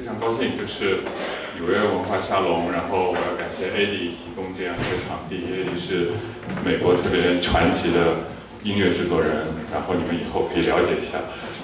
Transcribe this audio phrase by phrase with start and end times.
[0.00, 1.00] 非常高兴，就是
[1.60, 6.08] 纽约文化沙龙，然后我要感谢 AD 提供这样一个场地 AD 是
[6.64, 8.24] 美国特别传奇的
[8.64, 11.18] 音乐制作人，然后你们以后可以了解一下，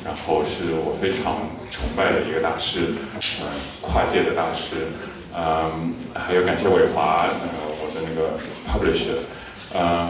[0.04, 2.93] 然后是我非常崇拜的一个大师，
[3.41, 3.49] 呃，
[3.80, 4.84] 跨界的大师，
[5.34, 8.37] 嗯，还有感谢伟华，那个我的那个
[8.68, 9.25] publisher。
[9.73, 10.09] 呃，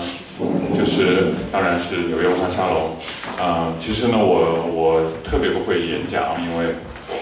[0.77, 2.97] 就是当然是纽约文化沙龙，
[3.39, 6.75] 呃，其实呢我我特别不会演讲，因为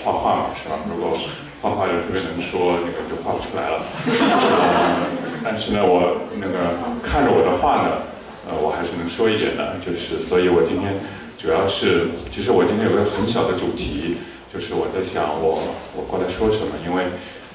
[0.05, 0.77] 画画嘛，是吧？
[0.89, 1.17] 如果
[1.63, 3.81] 画画就特别能说，那个就画不出来了。
[4.07, 5.07] 呃，
[5.43, 8.05] 但是呢我那个看着我的画呢，
[8.47, 10.93] 呃，我还是能说一点的，就是所以我今天
[11.41, 14.19] 主要是，其实我今天有个很小的主题，
[14.53, 15.59] 就是我在想我
[15.97, 17.05] 我过来说什么，因为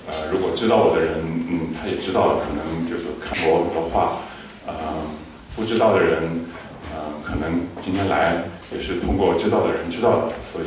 [0.10, 4.18] 呃如果知道我的人，嗯，他也知道了，可能就是看过我很多画。
[4.66, 4.74] 呃，
[5.56, 6.46] 不知道的人，
[6.94, 10.66] 呃，可能今天来也是通过知道的人知道的，所以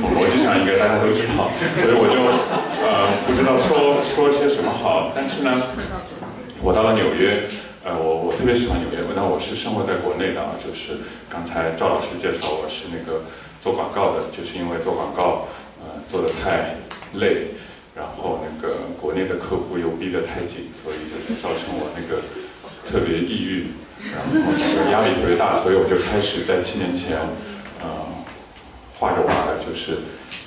[0.00, 2.16] 从逻辑上应该大家都知道，所以我就
[2.82, 5.12] 呃不知道说说些什么好。
[5.14, 5.62] 但是呢，
[6.62, 7.48] 我到了纽约，
[7.84, 13.24] 呃，我我特别喜欢纽约，那我是生活在国内的啊，就是刚才赵老师介绍我是那个
[13.62, 15.46] 做广告的，就是因为做广告
[15.80, 16.76] 呃做的太
[17.14, 17.48] 累。
[17.94, 22.20] 然后那个国内的客户又逼得太紧，所以就造成我那个
[22.90, 23.70] 特别抑郁，
[24.10, 27.14] 然后那个压力特别大，所以我就开始在七年前，
[27.78, 27.86] 呃，
[28.98, 29.98] 画着画的，就是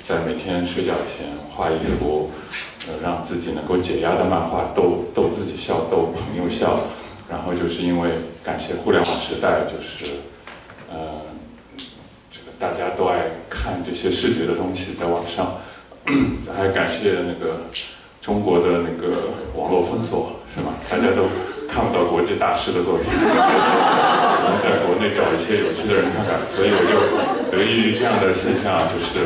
[0.06, 2.30] 在每天睡觉前画一幅，
[2.86, 6.80] 呃，让自己能够解压的漫画，逗逗自己笑，逗朋友笑。
[7.30, 8.10] 然后就是因为
[8.42, 10.16] 感谢互联网时代，就是
[10.90, 11.20] 呃，
[12.30, 15.58] 这个大家都爱看这些视觉的东西在网上。
[16.56, 17.60] 还感谢那个
[18.20, 20.74] 中国的那个网络封锁，是吗？
[20.90, 21.24] 大家都
[21.68, 23.18] 看不到国际大师的作品， 只
[24.44, 26.44] 能在国内找一些有趣的人看看。
[26.46, 29.24] 所以我就得益于这样的现象，就是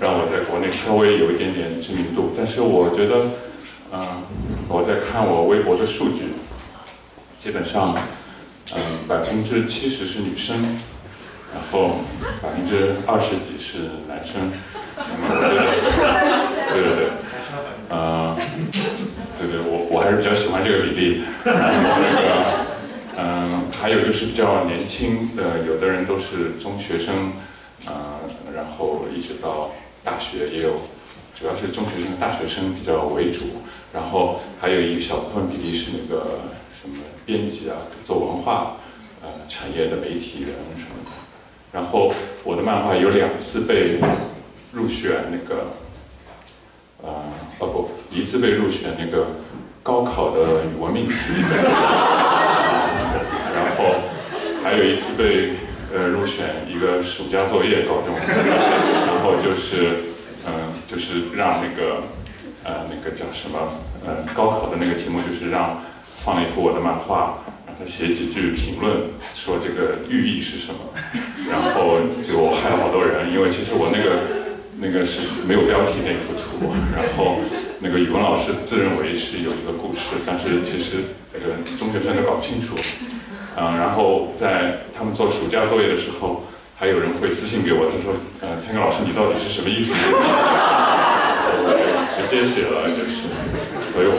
[0.00, 2.32] 让我在国内稍微有一点点知名度。
[2.36, 3.26] 但是我觉得，
[3.92, 4.00] 嗯，
[4.68, 6.34] 我在看我微博的数据，
[7.42, 7.94] 基本上，
[8.74, 10.56] 嗯，百分之七十是女生，
[11.52, 12.00] 然后
[12.42, 13.78] 百分之二十几是
[14.08, 14.52] 男生。
[16.72, 17.10] 对对 对，
[17.88, 18.36] 呃，
[19.38, 21.22] 对对，我我还是比较喜欢这个比例。
[21.44, 22.66] 然后那个，
[23.18, 27.32] 嗯，还有就是比较年轻的，有的人都是中学生，
[27.86, 28.20] 呃，
[28.54, 29.70] 然后一直到
[30.02, 30.80] 大学也有，
[31.38, 33.44] 主要是中学生、大学生比较为主。
[33.92, 36.40] 然后还有一小部分比例是那个
[36.80, 36.96] 什么
[37.26, 38.76] 编辑啊，做文化
[39.22, 41.10] 呃产业的媒体人什么的。
[41.72, 42.12] 然后
[42.44, 43.98] 我的漫画有两次被。
[44.74, 45.68] 入选那个，
[47.04, 47.12] 呃，
[47.58, 49.26] 哦不，一次被入选那个
[49.82, 51.14] 高考的语文命题，
[53.54, 53.94] 然后
[54.62, 55.50] 还有一次被
[55.92, 60.04] 呃入选一个暑假作业高中，然后就是
[60.46, 60.52] 嗯
[60.86, 62.02] 就是让那个
[62.64, 63.58] 呃那个叫什么
[64.06, 65.82] 呃高考的那个题目就是让
[66.24, 67.34] 放了一幅我的漫画，
[67.66, 68.96] 让他写几句评论，
[69.34, 70.80] 说这个寓意是什么，
[71.50, 74.13] 然后就害了好多人，因为其实我那个。
[74.84, 77.38] 那个是没有标题那幅图，然后
[77.78, 80.96] 那个语文老师自认为是有一个故事，但是其实
[81.32, 82.76] 那个中学生都搞不清楚。
[83.56, 86.44] 嗯，然后在他们做暑假作业的时候，
[86.76, 88.12] 还有人会私信给我，他说，
[88.42, 89.94] 呃，天哥老师你到底是什么意思？
[92.14, 93.24] 直接写了，就是，
[93.90, 94.12] 所以我，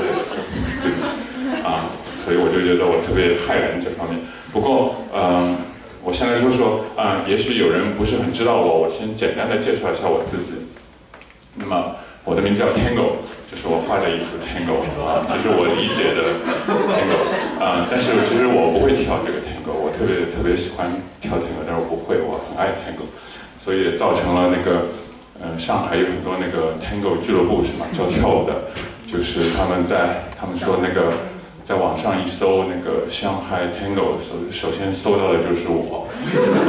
[0.81, 1.85] 对不起，啊，
[2.17, 4.19] 所以我就觉得我特别害人这方面。
[4.51, 5.74] 不过，嗯。
[6.05, 10.53] 我先来说说啊，也许有人不是很知道我，我先简单的介绍一下我自己。
[11.55, 13.17] 那么我的名字叫 Tango，
[13.49, 16.37] 就是我画的一幅 Tango 啊，这是我理解的
[16.93, 17.17] Tango
[17.57, 20.85] 啊，但是其实我不会跳这个 Tango，我特别特别喜欢
[21.19, 23.09] 跳 Tango，但是我不会，我很爱 Tango，
[23.57, 24.85] 所以造成了那个
[25.41, 27.89] 嗯，上海有很多那个 Tango 俱乐部是吗？
[27.91, 28.69] 教跳舞的，
[29.07, 31.33] 就是他们在他们说那个。
[31.67, 36.07] 在网上一搜那个上海 Tango，首首先搜到的就是我，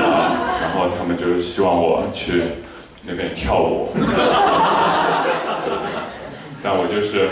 [0.01, 2.43] 啊， 然后他们就希望我去
[3.03, 3.91] 那边跳舞，
[6.65, 7.28] 但我就是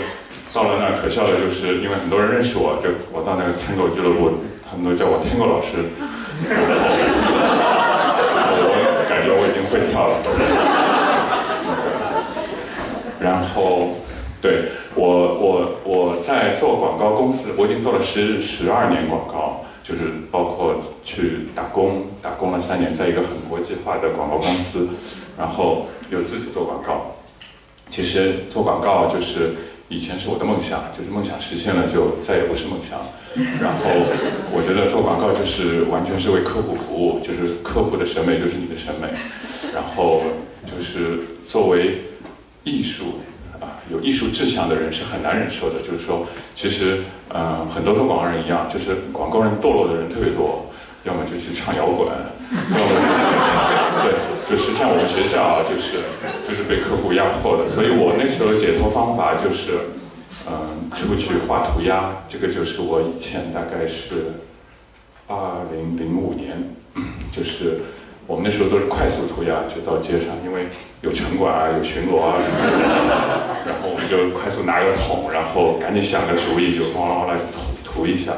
[0.53, 4.33] 到了那儿，可笑的就是因为很多人认识我，就我到那个 Tango 俱乐部，
[4.69, 5.89] 他们都叫我 Tango 老师，
[8.61, 10.21] 我感觉我已经会跳了，
[13.19, 14.04] 然后。
[14.45, 24.87] 对我，我我在做广告公司，我已经做了十十二年广告，就是包括去打工，打工了三年，在一个很国际化的广告公司，
[25.35, 27.15] 然后又自己做广告。
[27.89, 29.55] 其实做广告就是
[29.89, 32.99] 以前是我的梦想，就是梦想实现了就再也不是梦想。
[33.59, 33.89] 然后
[34.53, 39.07] 我觉得做广告就是完全是为客户服务，就是客户的审美就是你的审美，
[39.73, 40.21] 然后
[40.67, 41.97] 就是作为
[42.63, 42.83] 艺。
[42.83, 43.05] 术
[43.59, 45.79] 啊，有艺术志向的人是很难忍受的。
[45.79, 46.99] 就是说，其实
[47.33, 50.65] 嗯，很多做广告人一样，就是广告人堕落的人特别多，
[51.03, 52.91] 要么就去唱摇滚，要么
[54.03, 54.13] 对，
[54.49, 56.03] 就是像我们学校，就是
[56.47, 57.67] 就是被客户压迫的。
[57.67, 59.79] 所以我那时候解脱方法就是
[60.47, 64.33] 嗯，出去画涂鸦，这个就是我以前大概是
[65.27, 66.75] 二零零五年，
[67.31, 67.81] 就是
[68.27, 70.67] 我们那时候都是快速涂鸦，就到街上，因为
[71.01, 77.37] 有城管啊，有巡逻啊什么的，然后我们就快速拿个桶，然后赶紧想个主意，就哗啦哗啦
[77.83, 78.33] 涂涂一下。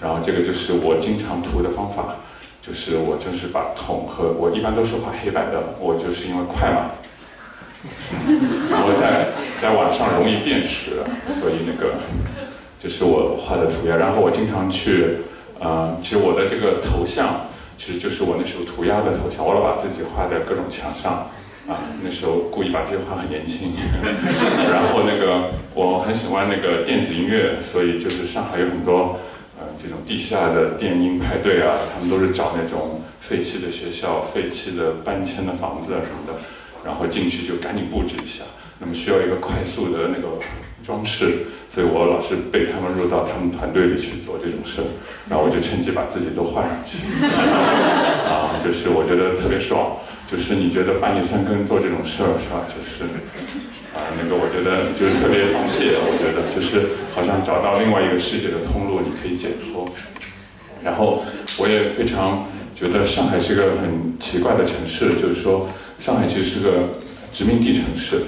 [0.00, 2.16] 然后这个就是我经常涂的方法，
[2.62, 6.90] 就是我就是把桶和我一般都是画黑白的，我就是因为快嘛，
[8.70, 9.26] 然后在
[9.60, 11.94] 在网上容易辨识，所以那个
[12.82, 13.96] 就是我画的涂鸦。
[13.96, 15.18] 然后我经常去，
[15.60, 17.46] 呃，其实我的这个头像
[17.78, 21.30] 其实就是我那时候涂鸦的头像，我老把自己画在各种墙上，
[21.68, 23.72] 啊，那时候故意把自己画很年轻。
[24.72, 29.18] 然后那个我很喜欢那个电子音乐，所以就是上海有很多。
[29.58, 36.38] 呃，这种地下的电音派对啊，他们都是找那种废弃的学校、废弃的搬迁的房子啊什么的，
[36.84, 38.44] 然后进去就赶紧布置一下。
[38.78, 40.28] 那么需要一个快速的那个
[40.84, 44.82] 装饰，所以我老是被他们入到他们团队里去做这种事，
[45.26, 46.98] 然后我就趁机把自己都画上去。
[48.66, 49.94] 就是我觉得特别爽，
[50.26, 52.66] 就是你觉得半夜三更做这种事儿是吧？
[52.66, 53.06] 就是。
[53.96, 56.84] 啊，那个我觉得就是特别发泄，我觉得就是
[57.14, 59.88] 好像找到另外一个世界的通路，你可以解脱。
[60.84, 61.24] 然后
[61.56, 62.44] 我也非常
[62.76, 65.66] 觉得上海是个很奇怪的城市，就是说
[65.98, 67.00] 上海其实是个
[67.32, 68.20] 殖民地城市，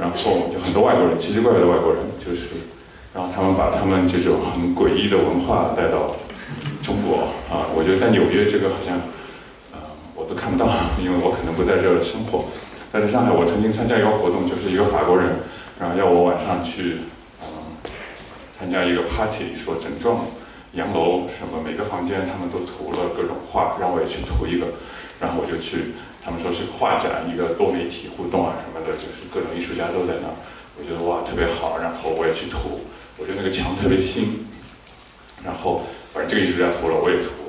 [0.00, 2.48] 然后就很多外国人，奇奇怪怪的外国人，就是
[3.12, 6.16] 然后他们把他们这种很诡异的文化带到
[6.80, 8.96] 中国啊，我觉得在纽约这个好像
[10.30, 10.70] 都看不到，
[11.02, 12.44] 因为我可能不在这儿生活。
[12.92, 15.26] 但是上海，我曾经参加一个活动，就是一个法国人，
[15.78, 16.98] 然后要我晚上去，
[17.42, 17.46] 嗯，
[18.56, 20.22] 参加一个 party，说整幢
[20.74, 24.66] 洋楼什么每个房间他们都涂了各种画，让我也去涂一个，
[25.18, 30.30] 然后我就去，他们说是个画展，一个多媒体互动啊什么的，就是各种艺术家都在那，
[30.78, 32.86] 我觉得哇特别好，然后我也去涂，
[33.18, 34.46] 我觉得那个墙特别新，
[35.44, 35.82] 然后
[36.14, 37.39] 反正这个艺术家涂了，我也涂。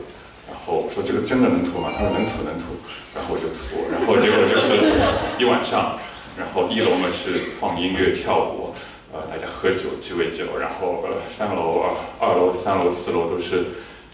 [0.66, 1.92] 后我说这个真的能涂吗？
[1.92, 2.78] 他说能涂能涂，
[3.16, 4.94] 然后我就涂，然后结果就是
[5.38, 5.98] 一晚上，
[6.38, 8.74] 然后一楼呢是放音乐跳舞，
[9.12, 11.84] 呃大家喝酒鸡尾酒，然后呃三楼
[12.20, 13.66] 二楼三楼四楼都是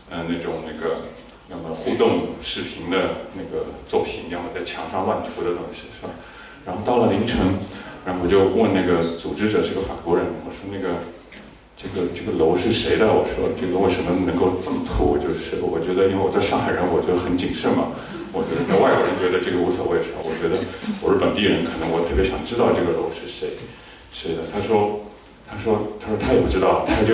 [0.10, 0.96] 嗯那种那个
[1.50, 6.10] 要么互动视频的那个作品，要么在墙上乱涂的东西是吧？
[6.66, 7.38] 然后到了凌晨，
[8.06, 10.96] 然后我就问那个组织者是个法国人，我说那个。
[11.78, 13.06] 这个这个楼是谁的？
[13.06, 15.16] 我说这个为什么能够这么土？
[15.16, 17.94] 就是我觉得，因为我在上海人，我就很谨慎嘛。
[18.34, 20.26] 我觉得那外国人觉得这个无所谓是吧？
[20.26, 20.58] 我觉得
[21.06, 23.54] 我是本地人，可能我特别想知道这个楼是谁
[24.12, 24.42] 谁的。
[24.50, 25.06] 他说
[25.46, 27.14] 他说他说他也不知道，他就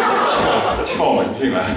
[0.88, 1.68] 撬门进来，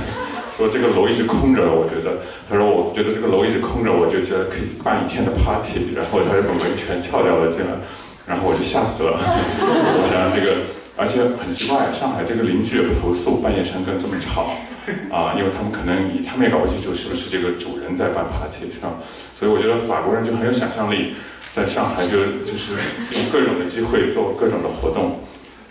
[0.56, 1.68] 说这个楼一直空着。
[1.68, 5.92] 我觉得他说我觉得这个楼一直空着，我就觉得可以办一天的 party。
[5.92, 7.76] 然后他就把门全撬掉了进来，
[8.24, 9.20] 然后我就吓死了。
[9.20, 10.56] 我想这个。
[10.98, 14.58] 而且很奇怪，上海这个邻居也不投诉，半夜三更这么吵，
[15.14, 18.94] 啊，因为他们可能他们也搞不清楚是不是这个主人在办 party 是吧？
[19.36, 21.14] 所以我觉得法国人就很有想象力，
[21.54, 22.74] 在上海就就是
[23.14, 25.20] 用各种的机会做各种的活动，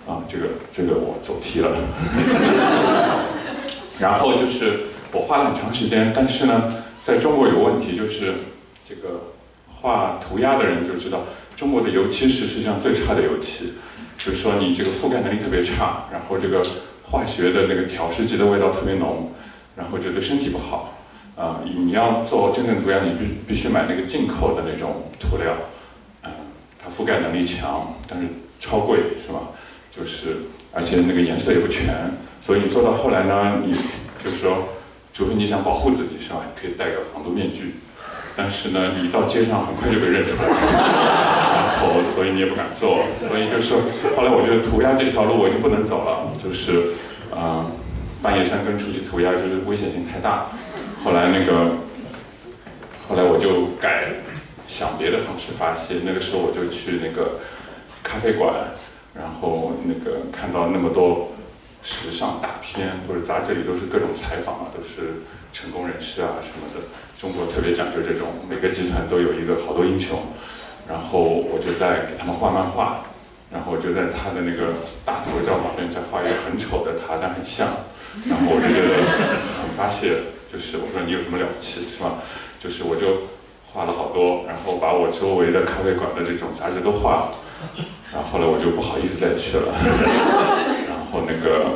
[0.06, 1.76] 啊，这个这个我走题了。
[3.98, 8.34] 然后就是我花了很长时间，但是呢，在中国有问题，就是
[8.88, 9.32] 这个
[9.74, 11.24] 画涂鸦的人就知道，
[11.56, 13.72] 中国的油漆是世界上最差的油漆。
[14.26, 16.60] 就是说你这个覆盖能力特别差，然后这个
[17.04, 19.30] 化学的那个调试剂的味道特别浓，
[19.76, 20.98] 然后就对身体不好。
[21.36, 25.54] 啊，你要做真正涂鸦，你必必须买那个进口的那种涂料，
[26.24, 26.30] 嗯，
[26.76, 28.26] 它覆盖能力强，但是
[28.58, 29.42] 超贵，是吧？
[29.96, 30.38] 就是
[30.72, 33.72] 而且那个颜色也不全，所以你做到后来呢，你
[34.24, 34.66] 就是说，
[35.14, 36.42] 除非你想保护自己，是吧？
[36.44, 37.76] 你可以戴个防毒面具。
[38.36, 40.54] 但是呢，你到街上很快就被认出来了，
[41.56, 43.74] 然后所以你也不敢做，所以就是
[44.14, 46.92] 后来我觉得涂鸦这条路我就不能走了，就是
[47.34, 47.64] 啊
[48.22, 50.48] 半夜三更出去涂鸦就是危险性太大。
[51.02, 51.76] 后来那个
[53.08, 54.04] 后来我就改
[54.68, 57.38] 想别的方式发泄，那个时候我就去那个
[58.02, 58.52] 咖啡馆，
[59.14, 61.32] 然后那个看到那么多
[61.86, 66.82] 时尚大片，或者杂志里都是各种采访啊，都是成功人士啊什么的。
[67.16, 70.18] 中国特别讲究这种，每个集团都有一个好多英雄，
[70.88, 72.98] 然后我就在给他们画漫画，
[73.52, 74.74] 然后我就在他的那个
[75.04, 77.68] 大头照旁边再画一个很丑的他，但很像，
[78.28, 79.06] 然后我就觉得
[79.62, 80.10] 很发泄，
[80.52, 82.18] 就是我说你有什么了不起是吧？
[82.58, 83.30] 就是我就
[83.72, 87.32] 画了好多，然后把我周围的咖啡馆的这种杂志都画了，
[88.12, 89.72] 然后后来我就不好意思再去了，
[91.06, 91.66] 然后那个，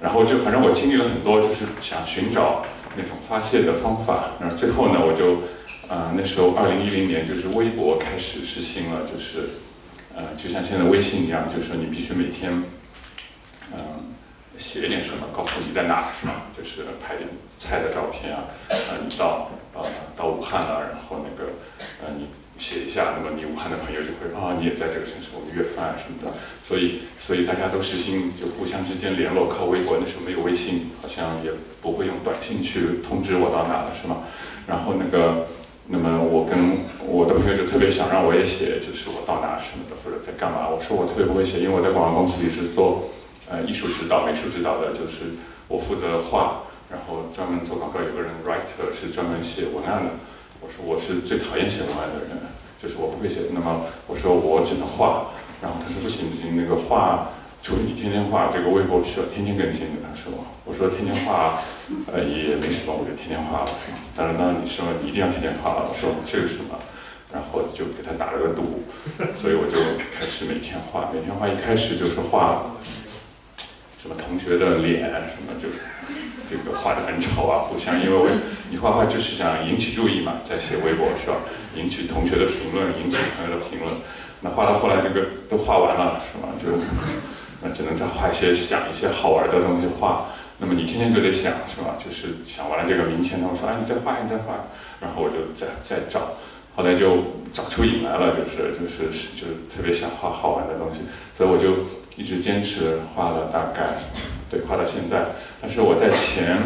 [0.00, 2.64] 然后就反正我经历了很多，就是想寻找
[2.96, 5.42] 那种发泄的方法，然后最后呢，我就，
[5.88, 9.48] 呃，那时候二零一零年就是微博开始实行了，就是，
[10.14, 12.62] 呃，就像现在微信一样，就是你必须每天，
[13.72, 13.78] 嗯。
[14.56, 16.32] 写一点什么，告诉你在哪是吗？
[16.56, 17.28] 就是拍点
[17.60, 19.84] 菜的照片啊，呃，你到呃
[20.16, 21.50] 到武汉了，然后那个
[22.02, 22.26] 呃你
[22.58, 26.36] 写一下，那么你武汉的朋友就会啊你也在这个城市，我们约饭什么的。
[26.62, 29.96] 所以所以大家都实行就互相之间联络，靠微博。
[30.00, 31.50] 那时候没有微信，好像也
[31.80, 34.24] 不会用短信去通知我到哪了是吗？
[34.66, 35.46] 然后那个
[35.86, 40.68] 那么我跟我的朋友就特别想让我也写，就是我到哪什么的或者在干嘛。
[40.68, 43.10] 我说我特别不会写，因为我在广告公司里是做。
[43.50, 45.32] 呃，艺术指导、美术指导的，就是
[45.68, 47.98] 我负责画，然后专门做广告。
[47.98, 50.10] 有个人 writer 是专门写文案的。
[50.68, 52.36] 我说我是最讨厌写文案的人，
[52.76, 53.40] 就是我不会写。
[53.54, 55.32] 那么我说我只能画，
[55.62, 57.30] 然后他说不行，那个画，
[57.62, 60.04] 除非你天天画，这个微博需要天天更新的。
[60.04, 60.30] 他说，
[60.66, 61.58] 我说天天画，
[62.12, 63.70] 呃也没什么，我就天天画了。
[64.14, 66.76] 当然，当然你说你一定要天天画了，我说这个什么，
[67.32, 68.84] 然后就给他打了个赌，
[69.40, 69.80] 所以我就
[70.12, 72.76] 开始每天画，每天画，一开始就是画。
[74.16, 75.68] 同学的脸什么就
[76.48, 78.28] 这个画的很丑啊，互相因为我
[78.70, 81.36] 你画画就是想引起注意嘛，在写微博是吧？
[81.76, 83.92] 引起同学的评论，引起朋友的评论。
[84.40, 86.48] 那画到后来这个都画完了是吧？
[86.58, 86.78] 就
[87.60, 90.26] 那只能再画一些想一些好玩的东西画。
[90.60, 91.96] 那么你天天就得想是吧？
[91.98, 94.66] 就是想完了这个，明天他们说哎你再画你再画，
[95.00, 96.32] 然后我就再再找。
[96.74, 97.18] 后来就
[97.52, 101.00] 找出瘾来了，就是就是就是特别想画好玩的东西，
[101.36, 101.74] 所以我就
[102.18, 103.94] 一直坚持画了大概
[104.50, 105.24] 对画到现在。
[105.62, 106.58] 但是我在前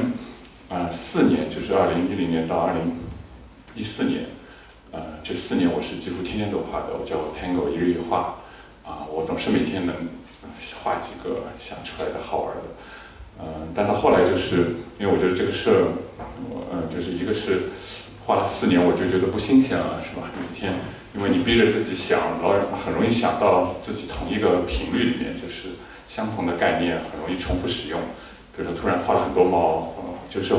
[0.71, 2.97] 啊四年，就是二零一零年到二零
[3.77, 4.25] 一四年，
[4.91, 8.37] 呃这四年我是几乎天天都画的，我叫 Tango 一日一画
[8.83, 9.95] 啊，我总是每天能
[10.83, 12.63] 画几个想出来的好玩的，
[13.41, 15.93] 嗯，但到后来就是因为我觉得这个事儿，
[16.73, 17.69] 嗯就是一个是。
[18.25, 20.31] 画了四年，我就觉得不新鲜了，是吧？
[20.39, 20.73] 每天，
[21.15, 25.75] 因为你逼着自己想，老很容易想到自己同一个频率里面，就是
[26.09, 28.01] 相同的概念，很容易重复使用。
[28.55, 29.93] 比如说，突然画了很多猫，
[30.31, 30.55] 就是，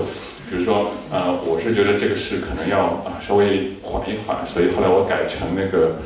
[0.49, 5.99] 比如说，呃，我是觉得这个事可能要啊稍微缓一缓，所以后来我改成那个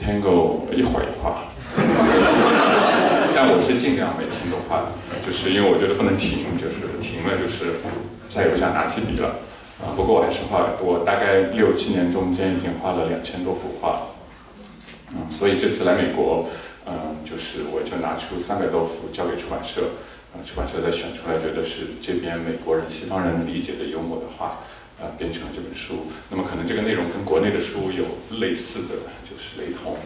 [0.00, 1.44] Tango 一会儿一画。
[3.36, 4.88] 但我是尽量每天都画，
[5.26, 7.76] 就是因为我觉得不能停，就是停了就是
[8.28, 9.36] 再也不想拿起笔了。
[9.84, 14.08] 啊，不过我还是画，我大概六七年中间已经画了两千多幅画，
[15.12, 16.48] 嗯，所以这次来美国，
[16.86, 19.82] 嗯，就是我就拿出三百多幅交给出版社，
[20.32, 24.64] 啊，出版社再选出来，觉得是这边美国人、西方人理解的幽默的画，
[24.96, 26.06] 啊，编成了这本书。
[26.30, 28.04] 那么可能这个内容跟国内的书有
[28.40, 28.96] 类似的
[29.28, 29.98] 就是雷同，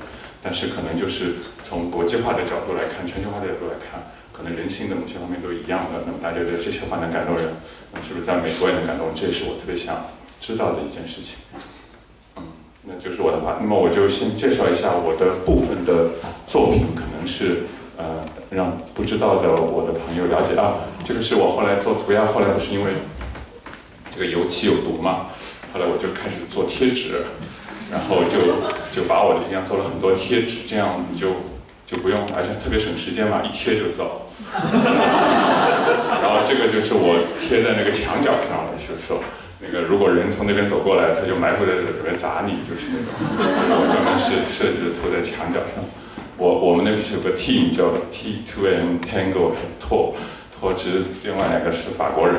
[0.43, 4.03] 但是可能就是从国际化的角度来看，全球化的角度来看。
[4.39, 7.51] 可能人性的某些方面都一样的，那么大家觉得这些话能感动人，
[7.93, 9.09] 那是不是在美国也能感动？
[9.13, 10.07] 这是我特别想
[10.41, 11.35] 知道的一件事情。
[12.37, 12.45] 嗯，
[12.85, 16.11] 那就是我的话，那么我就先介绍一下我的部分的
[16.47, 17.67] 作品，可能是
[17.97, 20.87] 呃让不知道的我的朋友了解啊。
[21.05, 22.93] 这个是我后来做涂鸦，后来不是因为
[24.15, 25.27] 这个油漆有毒嘛，
[25.73, 27.25] 后来我就开始做贴纸，
[27.91, 28.39] 然后就
[28.95, 31.33] 就把我的形象做了很多贴纸，这样你就。
[31.91, 34.29] 就不用，而且特别省时间嘛，一贴就走。
[36.21, 39.25] 然后这个就是我贴在那个墙角上的，就是说，
[39.59, 43.09] 那个如果人从那边走过来，他就埋伏在这准备砸你，就是那种。
[43.73, 45.81] 我专门设设计的涂在墙角上。
[46.37, 50.15] 我我们那边是有个 team 叫 T2M Tango 托
[50.53, 52.37] 托之，另外两个是法国人，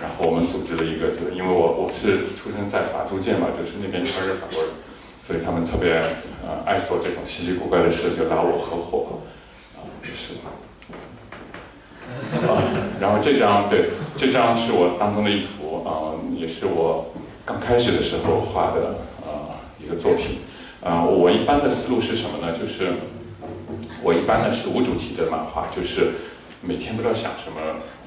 [0.00, 4.70] 然后我们组织了一个，就是因为我我是出生在法租界嘛，就是那边全是法国人。
[5.26, 5.94] 所以他们特别
[6.46, 9.18] 呃爱做这种稀奇古怪的事，就拉我合伙
[9.74, 10.34] 啊，就是。
[12.46, 12.62] 啊，
[13.00, 17.12] 然后这张对，这张是我当中的一幅啊，也是我
[17.44, 18.94] 刚开始的时候画的
[19.26, 20.38] 啊一个作品
[20.82, 21.04] 啊。
[21.04, 22.56] 我一般的思路是什么呢？
[22.56, 22.92] 就是
[24.02, 26.12] 我一般呢是无主题的漫画，就是
[26.62, 27.60] 每天不知道想什么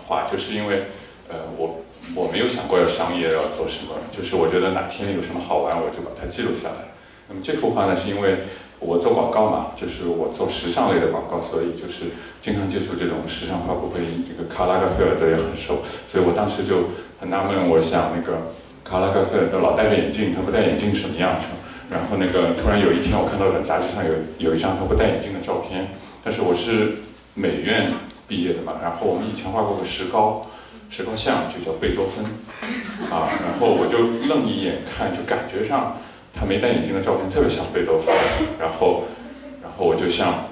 [0.08, 0.86] 画，就是因为
[1.28, 1.82] 呃我
[2.16, 6.88] 我没有想过要商业要做什么，就是我觉得哪天有什么好玩，我就把它记录下来。
[7.30, 8.38] 那么这幅画呢，是因为
[8.80, 12.06] 我做广告嘛，就是我做时尚类的广告，所以就是
[12.42, 18.50] 经常接触这种时尚发布会，这个卡拉格菲尔德也很熟，所以我当时就很纳闷，我想那个
[18.84, 21.36] 卡拉格菲尔德老戴着眼镜，他不戴眼镜什么样？
[21.92, 25.90] 然后那个突然有一天我看到一本杂志上有有一张他不戴眼镜的照片，
[26.24, 26.98] 但是我是
[27.34, 27.92] 美院
[28.28, 30.48] 毕业的嘛，然后我们以前画过个石膏，
[30.90, 32.24] 石膏像就叫贝多芬
[33.12, 33.98] 啊，然后我就
[34.30, 35.98] 愣一眼看，就感觉上。
[36.40, 38.16] 他没戴眼镜的照片特别像贝多芬，
[38.58, 39.04] 然后，
[39.62, 40.46] 然后我就像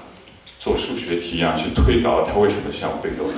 [0.60, 3.38] 做数学题一样去推导他为什么像贝多芬，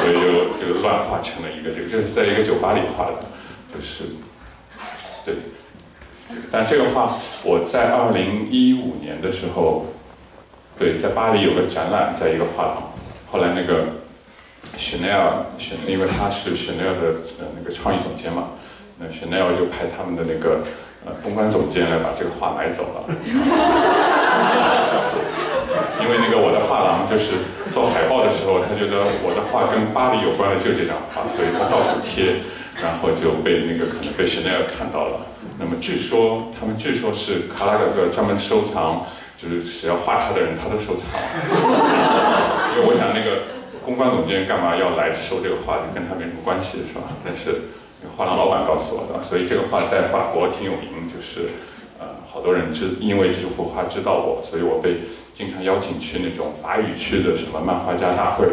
[0.00, 3.24] 所以就就乱画成了一个这个，这是在一个酒吧里画的，
[3.74, 4.04] 就是
[5.26, 5.34] 对。
[6.50, 7.12] 但这个画
[7.44, 9.86] 我在二零一五年的时候，
[10.78, 12.92] 对，在巴黎有个展览，在一个画廊，
[13.30, 13.84] 后来那个
[14.76, 15.44] Chanel，
[15.86, 17.14] 因为他是 Chanel 的
[17.56, 18.48] 那个创意总监嘛，
[18.98, 20.62] 那 Chanel 就派他们的那个
[21.06, 23.08] 呃公关总监来把这个画买走了。
[26.02, 27.32] 因为那个我的画廊就是
[27.72, 32.36] 做海报的时候，他觉得我的画跟巴黎有关的就这张画，所以他到处贴，
[32.82, 35.24] 然后就被那个可能被 Chanel 看到了。
[35.58, 41.08] 那么据说他们据说是卡拉格特专门收藏，就是只要画他的人他都收藏。
[42.76, 43.42] 因为我想那个
[43.84, 47.08] 公关总监干嘛要来收这个画，就跟他没什么关系是吧？
[47.24, 47.72] 但是
[48.14, 51.48] 画廊老板告诉我的，所以这个画在法国挺有名，就是
[51.98, 55.00] 呃好多人知因为这幅画知道我，所以我被
[55.34, 58.46] 经常邀请去那种法语区的什么漫画家大会，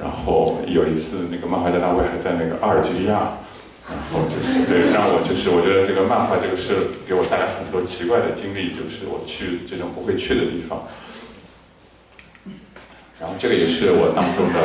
[0.00, 3.32] 然后有一次那个漫画家大会还在那个阿尔及利亚。
[3.90, 10.86] 然后就是对，让我就是我觉得这个漫画这个是给我带来很多奇怪的经历，就是我去这种不会去的地方。
[13.18, 14.62] 然后这个也是我当中的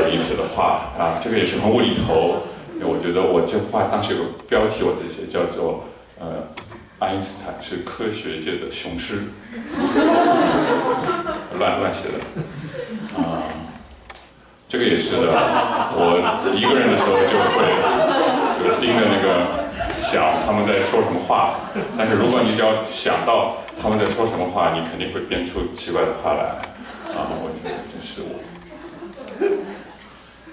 [0.00, 2.40] 有意思的画啊，这个也是很无厘头。
[2.82, 5.84] 我觉得我这画当时有个标题我自己写叫做
[6.18, 6.48] 呃，
[6.98, 9.22] 爱因斯坦是科学界的雄狮，
[11.58, 13.42] 乱乱写的啊。
[14.68, 15.32] 这个也是的，
[15.96, 16.20] 我
[16.54, 17.64] 一个人的时候就会。
[18.58, 19.46] 就盯着那个
[19.96, 21.60] 想他们在说什么话，
[21.96, 26.58] 但是如果你只要想到他们在说什么话，你肯定会编出奇怪的话来。
[27.14, 28.34] 啊，我觉得这是我。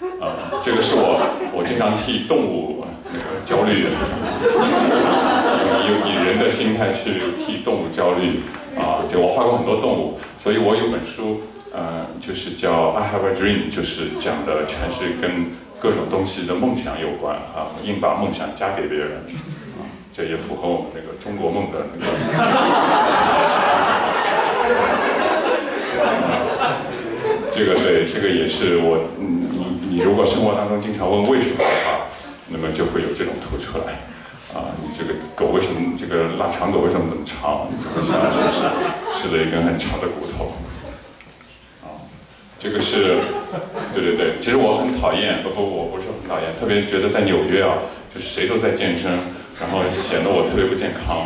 [0.22, 1.20] 啊，这个是我，
[1.54, 3.88] 我经常替动物那个焦虑，
[5.84, 8.42] 以以人的心态去替动物焦虑。
[8.76, 11.40] 啊，就我画过很多动物，所以我有本书，
[11.74, 15.52] 呃，就是叫《I Have a Dream》，就是讲的全是跟。
[15.78, 19.10] 各种东西的梦想有关啊，硬把梦想加给别人
[19.78, 22.12] 啊，这也符合我们那个中国梦的那个。
[27.52, 32.08] 这个对，这个也是我，你你如果生活当中经常问为什么的话，
[32.48, 33.94] 那么就会有这种图出来
[34.54, 37.68] 啊，你这个狗为什么这个腊肠狗为什么这么长？
[38.02, 38.22] 是不
[38.52, 38.60] 是
[39.14, 40.54] 吃了一根很长的骨头？
[41.84, 41.90] 啊
[42.58, 43.20] 这个是，
[43.94, 47.78] 对对对，其实我很讨厌，不不，我不是很讨厌，特别觉得在纽约啊，
[48.14, 49.12] 就是谁都在健身，
[49.60, 51.22] 然后显得我特别不健康，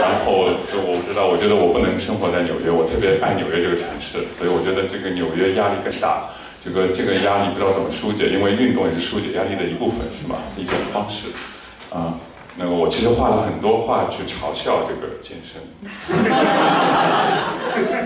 [0.00, 6.30] 然后就我不知道，我觉得我不能生活在纽约，我特别爱纽约这个城市，所以我觉得这个纽约压力更大，
[6.64, 10.36] 这个这个压力不知道怎么疏解，因为运动也是疏解压力的一部分，是吧？
[10.56, 11.26] 一种方式，
[11.92, 12.14] 啊。
[12.54, 15.56] 那我其实画了很多画去嘲笑这个健身，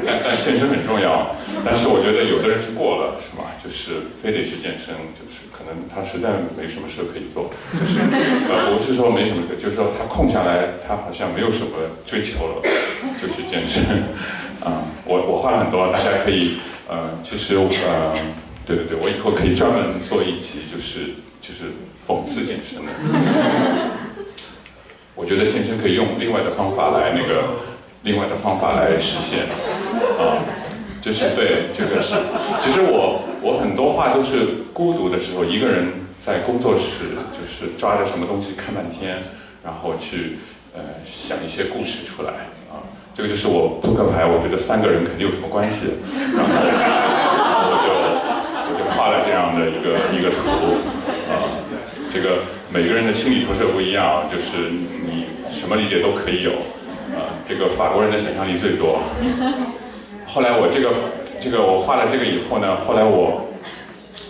[0.06, 3.50] 但但健身很重要，但是我觉得有的人是过了，是吧？
[3.58, 7.98] 就是非得去健身，就是可能他实在没什么事可以做，就是
[8.48, 11.72] 呃不是说没什么，就是说他空下来，他好像没有什么
[12.06, 12.62] 追求了，
[13.20, 13.82] 就去健身。
[14.62, 18.14] 啊，我我画了很多，大家可以呃，其实呃，
[18.66, 21.70] 对对对，我以后可以专门做一集，就是就是
[22.06, 22.92] 讽刺健身的。
[25.14, 27.42] 我觉得健身可以用另外的方法来那个，
[28.02, 29.46] 另外的方法来实现，
[30.18, 30.44] 啊，
[31.00, 32.14] 就是对这个是，
[32.62, 34.40] 其实我我很多话都是
[34.74, 35.90] 孤独的时候一个人
[36.22, 39.22] 在工作室，就是抓着什么东西看半天，
[39.64, 40.38] 然后去
[40.74, 42.30] 呃想一些故事出来，
[42.68, 42.84] 啊，
[43.16, 45.94] 这个就是我扑克牌，我觉得三个人肯定有什么关系，
[46.36, 46.52] 然后
[49.06, 50.74] 画了这样的一个 一个图，
[51.30, 51.46] 啊。
[52.10, 52.42] 这个
[52.72, 56.50] 每个人的心理投射不一样，就是你什么理解都可以有，
[57.14, 58.98] 啊，这个法国人的想象力最多。
[60.26, 60.92] 后来我这个
[61.40, 63.46] 这个我画了这个以后呢，后来我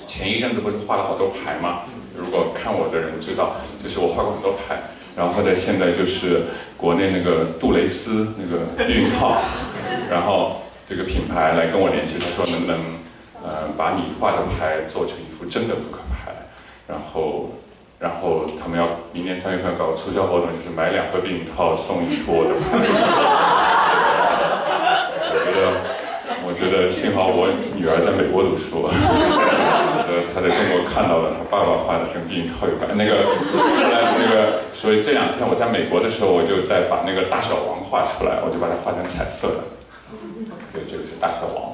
[0.06, 1.80] 前一阵子不是画了好多牌嘛？
[2.18, 4.76] 如果看我的人知道，就是我画过很多牌，
[5.16, 6.42] 然后在现在就是
[6.76, 9.40] 国内那个杜蕾斯那个避孕套，
[10.10, 12.78] 然后这个品牌来跟我联系，他说能不能
[13.46, 16.32] 呃把你画的牌做成一副真的扑克牌，
[16.88, 17.50] 然后。
[17.98, 22.52] 然后他们要明年三月份搞促销活动，就是买两盒避孕套送一副我的。
[25.32, 25.72] 我觉得，
[26.44, 32.86] 我觉得幸好我女儿在美国读书，呃，她在中国看到了她爸爸画的跟避孕套有关。
[32.92, 33.24] 那个
[33.56, 39.64] 后来那个，所以这两天我在美国的时候，我就在把那个大小王画出来，我就把它画成彩色的。
[40.70, 41.72] 对，这个是大小王。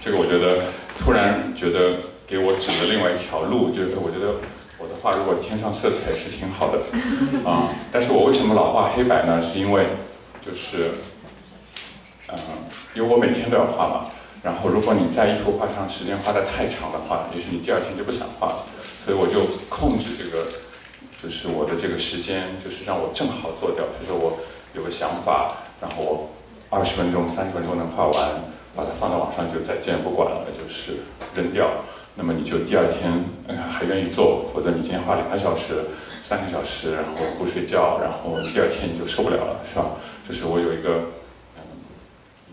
[0.00, 0.64] 这个我觉得
[0.98, 4.34] 突然觉得给我指了另外一条路，就是我觉得。
[4.82, 6.80] 我的画如果添上色彩是挺好的
[7.44, 9.38] 啊，但是我为什么老画黑白呢？
[9.38, 9.84] 是因为
[10.40, 10.92] 就是
[12.28, 12.38] 嗯，
[12.94, 14.06] 因为我每天都要画嘛，
[14.42, 18.64] 然后如果你在一幅画上时间花的太长的话，也许你第二天就不想画了，
[19.04, 20.46] 所以我就控制这个，
[21.22, 24.38] 就是我的这个时间，就是让我正好做掉，就是我
[24.72, 26.30] 有个想法，然后我
[26.70, 28.16] 二十分钟、三十分钟能画完，
[28.74, 30.92] 把它放到网上就再见不管了，就是
[31.34, 31.70] 扔掉。
[32.16, 33.24] 那么你就第二天
[33.68, 35.84] 还愿意做，否则你今天画两个小时、
[36.22, 39.92] 三个小时，然后不睡觉，然后第二天你就受不了了，是吧？
[40.26, 41.04] 就是我有一个。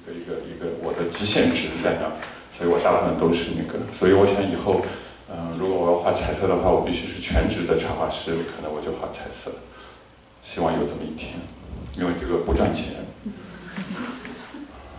[0.08, 2.10] 一个一个我的极限值在那，
[2.50, 4.82] 所以我大部分都是那个，所以我想以后，
[5.30, 9.52] 嗯，如果我要画彩色的话，我必须是全职的插画师，可能我就画彩色，
[10.44, 11.34] 希望有这么一天，
[11.98, 12.96] 因为这个不赚钱，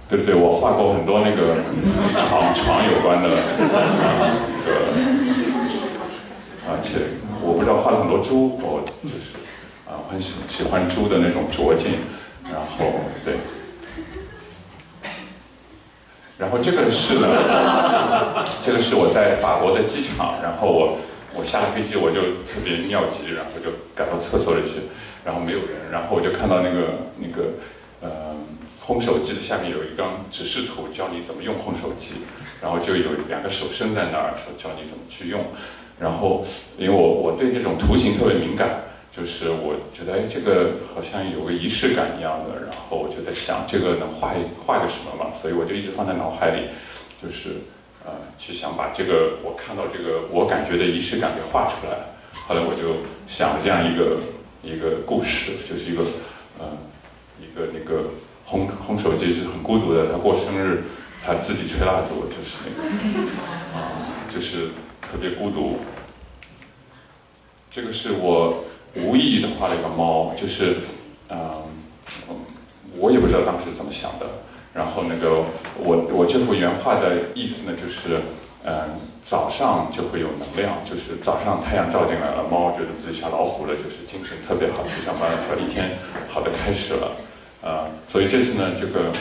[0.09, 0.35] 对不对？
[0.35, 1.57] 我画过很多那个
[2.17, 3.65] 床床有关的那
[4.65, 4.89] 个，
[6.71, 6.99] 而且
[7.43, 9.37] 我不知道画了很多猪，我就是
[9.87, 11.93] 啊，我很喜喜欢猪的那种拙劲，
[12.45, 12.87] 然后
[13.25, 13.35] 对。
[16.39, 17.27] 然后这个是呢，
[18.63, 20.97] 这个是我在法国的机场，然后我
[21.35, 24.81] 我下了飞机我就特别尿急，然后就赶到厕所里去，
[25.25, 27.51] 然后没有人，然后我就看到那个那个
[28.01, 28.37] 呃
[28.89, 32.15] 烘手机的下面有一张指示图，教你怎么用烘手机，
[32.63, 35.45] 然后就有两个手伸在那儿说教你怎么去用，
[36.01, 36.43] 然后
[36.79, 38.85] 因为我我对这种图形特别敏感。
[39.11, 46.69] 就是我觉得哎，这个好像有个仪式感一样的，然后我就在想这个能画一画个什么嘛，所以我就一直放在脑海里，
[47.21, 47.57] 就是
[48.05, 51.99] 呃去想把这个我看到这个我感觉的仪式感给画出来。
[52.47, 54.21] 后来我就想了这样一个
[54.63, 56.05] 一个故事，就是一个
[56.61, 56.79] 呃
[57.41, 58.11] 一个那个
[58.51, 60.85] 烘烘手机是很孤独的，他过生日
[61.25, 62.89] 他自己吹蜡烛，就是那个
[63.77, 64.69] 啊就是
[65.03, 65.79] 特别孤独。
[67.71, 68.65] 这个是我。
[68.95, 70.77] 无意义的画了一个猫，就是，
[71.29, 71.63] 嗯，
[72.97, 74.27] 我也不知道当时怎么想的。
[74.73, 75.45] 然后那个
[75.77, 78.19] 我我这幅原画的意思呢，就是，
[78.65, 85.97] 嗯，早上就会有能量，就是早上太阳照进来了，猫觉得自己像老虎了，就是精神特别好，去上班了，说一天
[86.29, 87.13] 好的开始了，
[87.63, 89.13] 啊，所以这次呢，这个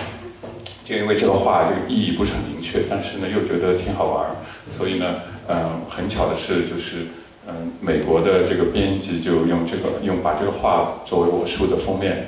[0.85, 4.29] 就因为这个画这个意义不是很明确，但是呢又觉得挺好玩，
[4.71, 7.07] 所以呢，嗯，很巧的是就是。
[7.49, 12.27] 嗯，美国的这个编辑就用这个用把这个画作为我书的封面，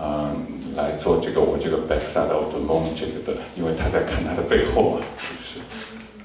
[0.00, 0.34] 嗯，
[0.74, 5.60] 来做这个我这个 backside of the moon 这个的，因为他在看他的背后嘛，是不是？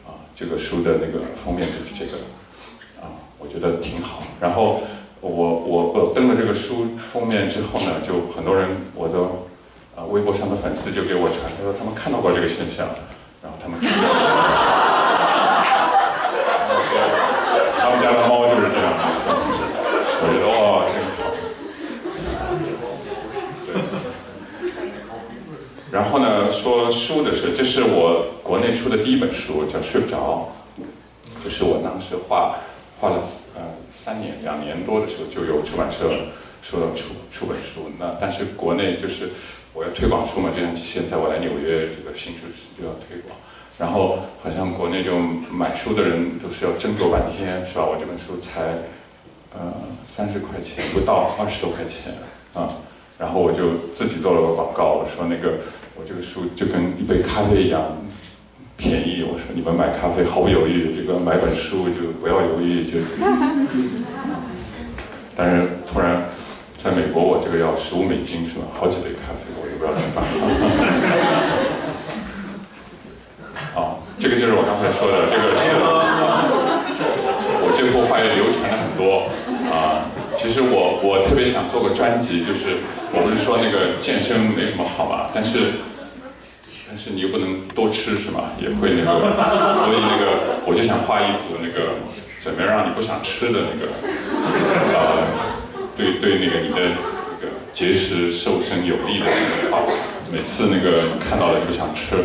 [0.08, 2.15] 啊，这个书的那个封面就是这个，
[3.02, 4.24] 啊，我觉得挺好。
[4.39, 4.84] 然后
[5.21, 9.19] 我我我登了这个书封面之后呢，就很多人我的
[9.95, 12.88] 啊微博上的粉丝就给我传，他说他们看到过这个现象，
[13.43, 13.77] 然后他们。
[17.82, 19.03] 他们家的猫就是这样的，
[20.21, 21.19] 我觉得哇，真好。
[25.91, 30.49] 然后呢，说书的事，这是我国内出的第一本书，叫《睡不着》，
[31.43, 32.58] 就是我当时画
[32.99, 33.21] 画了
[34.04, 36.10] 三年两年多的时候，就有出版社
[36.62, 37.92] 说要出出本书。
[38.00, 39.30] 那但是国内就是
[39.74, 42.44] 我要推广书嘛，就像现在我来纽约，这个新书
[42.80, 43.36] 就要推广。
[43.78, 45.18] 然后好像国内就
[45.52, 47.86] 买书的人都是要争夺半天，是吧？
[47.86, 48.62] 我这本书才
[49.54, 49.74] 呃
[50.06, 52.14] 三十块钱不到，二十多块钱
[52.54, 52.76] 啊。
[53.18, 55.60] 然后我就自己做了个广告，我说那个
[55.96, 57.98] 我这个书就跟一杯咖啡一样
[58.80, 59.24] 便宜。
[59.30, 62.98] 我说你们买咖啡毫不犹豫，这个买本书就不要犹豫就。
[65.36, 66.24] 但是突然
[66.76, 68.63] 在美国，我这个要十五美金是吧？
[68.74, 70.24] 好几杯咖啡，我也不知道怎么办。
[73.76, 75.60] 啊，这个就是我刚才说的，这个是
[77.62, 79.30] 我这幅画也流传了很多
[79.72, 80.10] 啊。
[80.38, 82.78] 其实我我特别想做个专辑，就是
[83.13, 85.74] 我不是说那个健身没什么好吧，但是
[86.89, 88.49] 但是你又不能多吃是吗？
[88.60, 89.13] 也会那个，
[89.86, 91.93] 所以那个我就想画一组那个
[92.39, 93.86] 怎么样让你不想吃的那个，
[94.97, 95.23] 呃，
[95.95, 99.84] 对对那个你的那个节食瘦身有利的那个画，
[100.32, 102.15] 每次那个看到了就想吃。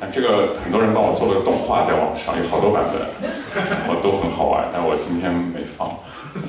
[0.00, 3.00] 但这个很多人帮我做了个动画，在网上有好多版本，
[3.80, 5.88] 然后都很好玩，但我今天没放，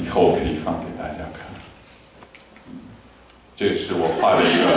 [0.03, 1.47] 以后我可以放给大家看。
[3.55, 4.67] 这也是我画的一个，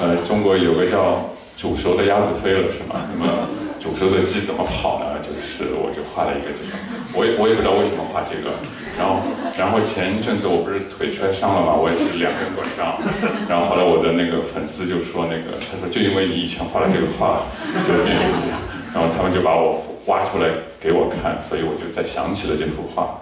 [0.00, 1.30] 呃，中国有个叫。
[1.56, 3.08] 煮熟的鸭子飞了是吗？
[3.10, 3.48] 那么
[3.80, 5.16] 煮熟的鸡怎么跑呢？
[5.24, 6.76] 就是我就画了一个这个，
[7.16, 8.52] 我也我也不知道为什么画这个。
[8.98, 9.24] 然后
[9.56, 13.00] 然后前一阵子我不是腿摔伤了嘛，我也是两根拐杖。
[13.48, 17.40] 然后后来我的那个粉丝就说那个，他说就因为你以前画了这个画，
[17.88, 18.60] 就变成这样。
[18.92, 19.80] 然后他们就把我
[20.12, 23.16] 挖出来给我看，所以我就再想起了这幅画。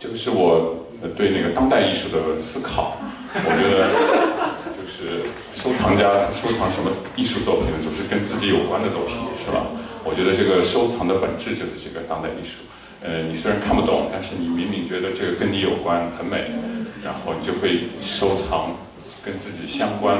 [0.00, 0.85] 这个是我
[1.16, 2.96] 对那个当代艺术的思考，
[3.34, 3.88] 我觉得
[4.76, 5.22] 就是。
[5.56, 9.66] 收藏家收藏什么艺术作品，总是跟自己有关的作品，是吧？
[10.04, 12.62] 我觉得这个收藏的本质就是这个当代艺术。
[13.02, 16.52] 呃，你虽然看不懂，但是你明明觉得这个跟你有关，很美，
[17.02, 18.76] 然后你就会收藏
[19.24, 20.18] 跟自己相关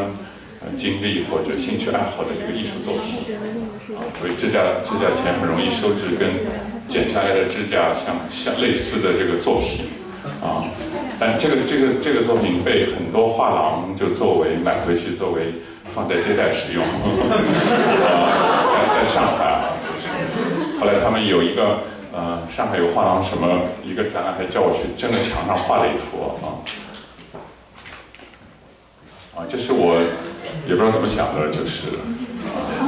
[0.65, 3.37] 呃经历或者兴趣爱好的这个艺术作品
[3.95, 4.03] 啊。
[4.19, 6.27] 所以指甲指甲钳很容易收至跟
[6.89, 9.87] 剪下来的指甲像像类似的这个作品
[10.47, 10.65] 啊。
[11.19, 15.53] 但这个这个这个作品被很多画廊就作为买回去作为
[15.89, 16.89] 放在接待使用啊，
[18.95, 19.73] 在在上海啊，
[20.79, 21.81] 后来他们有一个。
[22.17, 26.65] 呃，上海有画廊什么一个展览，还叫我去真的墙上画了一幅啊，
[29.37, 30.01] 啊，这是我
[30.67, 31.89] 也不知道怎么想的，就是
[32.57, 32.86] 啊，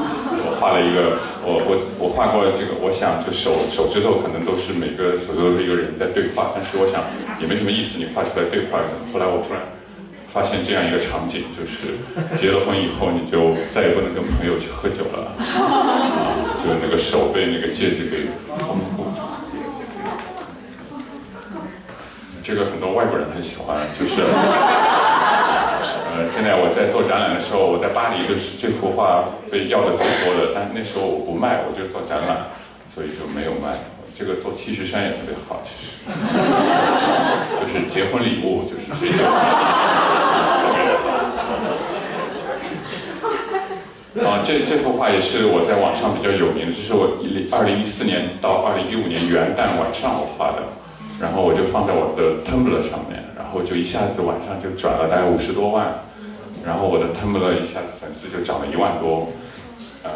[0.58, 7.04] 画了一个，我我我画过这个，我想就手手指头可能都是每个手指头是一个人在对话，但是我想
[7.40, 8.98] 也没什么意思，你画出来对话什么？
[9.12, 9.62] 后来我突然
[10.28, 11.94] 发现这样一个场景，就是
[12.34, 18.26] 结了婚以后你就再也不能跟朋友去喝酒了，啊，就那个手被那个戒指给
[18.58, 19.06] 封住。
[22.42, 24.22] 这个很多外国人很喜欢，就是，
[26.18, 32.50] 呃，现在我在做展览的时候，我在巴黎就是这幅画被要的最多的，但那时候我不卖，我就做展览，
[32.90, 33.78] 所以就没有卖。
[34.16, 36.02] 这个做 T 恤衫也特别好，其实，
[37.62, 39.30] 就是结婚礼物，就是谁结婚，
[40.58, 40.82] 送给
[44.18, 44.26] 他。
[44.26, 50.66] 啊，这这幅画也是我在网上比较有名的，这是我一二零一四年到二零一五年元旦晚上我画的。
[51.20, 55.86] 然后我就放在我的 Tumblr 上面，然后就一下子晚上就转了大概五十多万，
[56.68, 59.32] 然后我的 Tumblr 一下子粉丝就涨了一万多，
[60.04, 60.10] 嗯，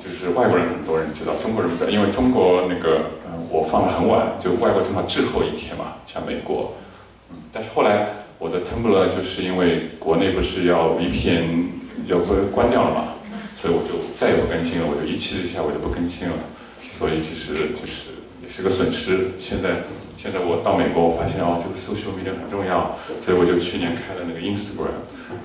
[0.00, 6.74] 就是外国人很多人知道，中国人不知道，因为中国那个嗯我放的很晚，就外国正好滞后一天嘛，像美国，
[7.30, 8.06] 嗯，但是后来
[8.38, 11.74] 我的 Tumblr 就是因为国内不是要 VPN
[12.06, 13.00] 要关关掉了嘛，
[13.56, 16.34] 所以我就再也不更新了，我就一气之下我就不更新了，
[16.78, 18.14] 所以其实就是
[18.44, 19.82] 也是个损失，现在。
[20.16, 25.04] 现在我到美国，我发现哦，这个 social media 很重要，所以我就去年开了那个 Instagram。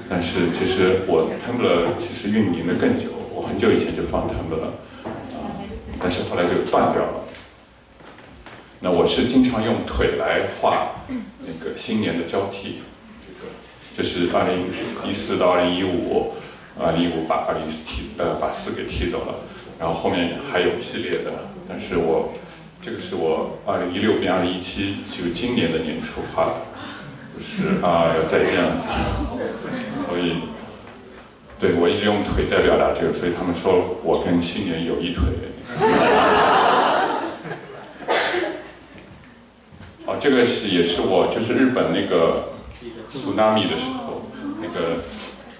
[0.09, 4.71] 但是其实我 Tumblr 其实运营的更久，我很久以前就放 Tumblr，
[5.99, 7.23] 但是后来就断掉了。
[8.79, 11.03] 那我是经常用腿来画
[11.45, 12.79] 那个新年的交替，
[13.27, 13.51] 这个
[13.97, 14.65] 这是二零
[15.07, 16.33] 一四到二零一五，
[16.79, 19.35] 二零一五把二零踢呃把四给踢走了，
[19.77, 22.33] 然后后面还有系列的，但是我。
[22.81, 26.53] 这个是我二零一六变二零一七，就今年的年初画的，
[27.37, 28.75] 就是啊要再见了，
[30.09, 30.37] 所以
[31.59, 35.23] 对我一直用腿在表达这个，所以他们说我跟新年有一腿。
[40.07, 42.45] 哦，这个是也是我就是日本那个
[43.11, 44.23] 苏纳米的时候，
[44.59, 44.97] 那个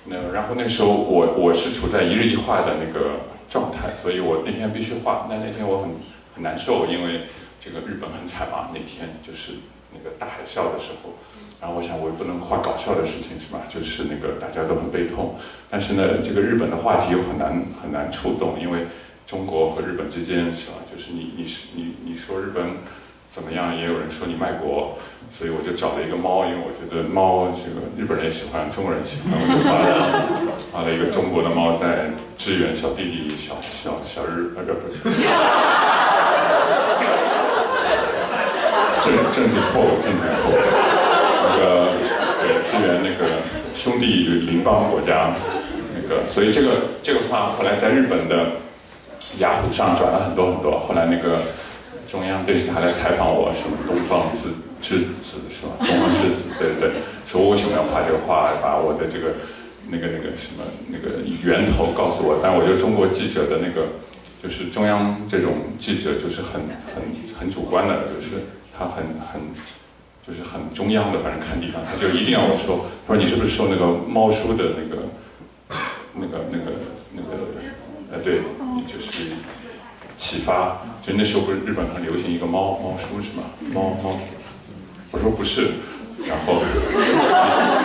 [0.07, 5.91] 那然后那时候我我是处在一日一画的那个状态，所以我那天必须画，那那天我很。
[6.41, 7.21] 很难受，因为
[7.63, 9.54] 这个日本很惨嘛，那天就是
[9.93, 11.13] 那个大海啸的时候，
[11.62, 13.62] 然后我想我也不能画搞笑的事情是吧？
[13.69, 15.38] 就是那个大家都很悲痛，
[15.69, 18.88] 但是呢，这个日本的话题又很难很难触动，因为
[19.27, 20.82] 中国和日本之间是吧？
[20.91, 22.65] 就是你你是你你说日本
[23.30, 24.97] 怎么样，也有人说你卖国，
[25.30, 34.97] 所以我就找了一个猫，因为我觉得猫这个日本人也喜欢，中国人喜欢，我就画了画了一个中国的猫在支援小弟弟小小小日那个不是。
[39.03, 40.53] 政政治错误，政治错误。
[41.43, 41.60] 那个
[42.41, 43.19] 对支援那个
[43.75, 44.05] 兄弟
[44.49, 45.34] 邻邦国家，
[45.95, 46.69] 那个所以这个
[47.03, 48.51] 这个话后来在日本的
[49.39, 50.79] 雅虎上转了很多很多。
[50.79, 51.41] 后来那个
[52.07, 54.49] 中央电视台来采访我，什么东方之
[54.81, 55.71] 之子是吧？
[55.79, 56.91] 东方之子，对对对，
[57.25, 59.34] 说我为什么要画这个画，把我的这个
[59.89, 62.39] 那个那个什么那个源头告诉我。
[62.41, 63.88] 但我觉得中国记者的那个
[64.41, 66.62] 就是中央这种记者就是很
[66.93, 67.04] 很
[67.39, 68.43] 很主观的，就是。
[68.73, 69.39] 他很很
[70.25, 75.04] 就是很中央的，反正看地方，他就一定要说，他说你是不是受那个猫叔的那个
[76.15, 76.71] 那个那个
[77.13, 77.27] 那个
[78.12, 78.39] 呃对，
[78.88, 79.34] 就是
[80.17, 83.43] 启发，就那时候不是日本很流行一个猫猫叔是吗？
[83.71, 84.17] 猫猫，
[85.12, 85.73] 我说不是，
[86.25, 86.63] 然后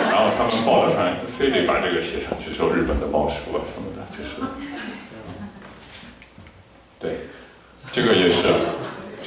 [0.09, 4.41] 然后他们报道上非得把这个写上去，说日本的猫叔啊什么的，就是，
[6.99, 7.17] 对，
[7.91, 8.49] 这个也是。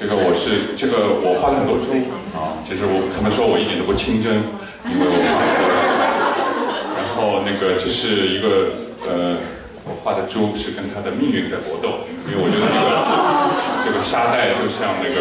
[0.01, 1.93] 这个我是这个我画了很多猪
[2.33, 4.33] 啊，其实我他们说我一点都不清真，
[4.89, 5.61] 因为我画的
[6.97, 8.73] 然后那个这是一个
[9.05, 9.37] 呃
[9.85, 12.89] 我画的猪是跟它的命运在搏斗，因为我觉得这个
[13.85, 15.21] 这个沙袋就像那个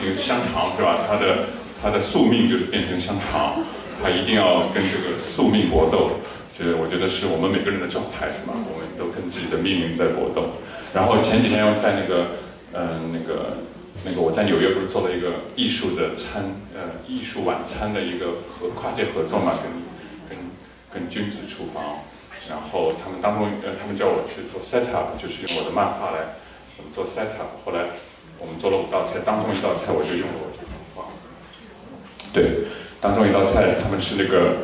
[0.00, 1.04] 这个香肠是吧？
[1.04, 1.52] 它的
[1.84, 3.60] 它的宿命就是变成香肠，
[4.00, 6.16] 它一定要跟这个宿命搏斗，
[6.52, 8.52] 这我觉得是我们每个人的状态，是吧？
[8.52, 10.52] 我们都跟自己的命运在搏斗。
[10.92, 12.28] 然后前几天又在那个，
[12.74, 13.56] 嗯，那个
[14.04, 16.44] 那个我在纽约不是做了一个艺术的餐，
[16.76, 19.72] 呃，艺术晚餐的一个和跨界合作嘛，跟
[20.28, 20.36] 跟
[20.92, 22.04] 跟君子厨房。
[22.50, 26.36] 然后他们当中，呃，他们叫我去做 set up，就是用我的漫画来
[26.92, 27.64] 做 set up。
[27.64, 27.88] 后来
[28.36, 31.08] 我们做了五道菜，当中一道菜我就用了我这幅画。
[32.34, 32.68] 对。
[33.02, 34.54] 当中一道菜，他们吃那个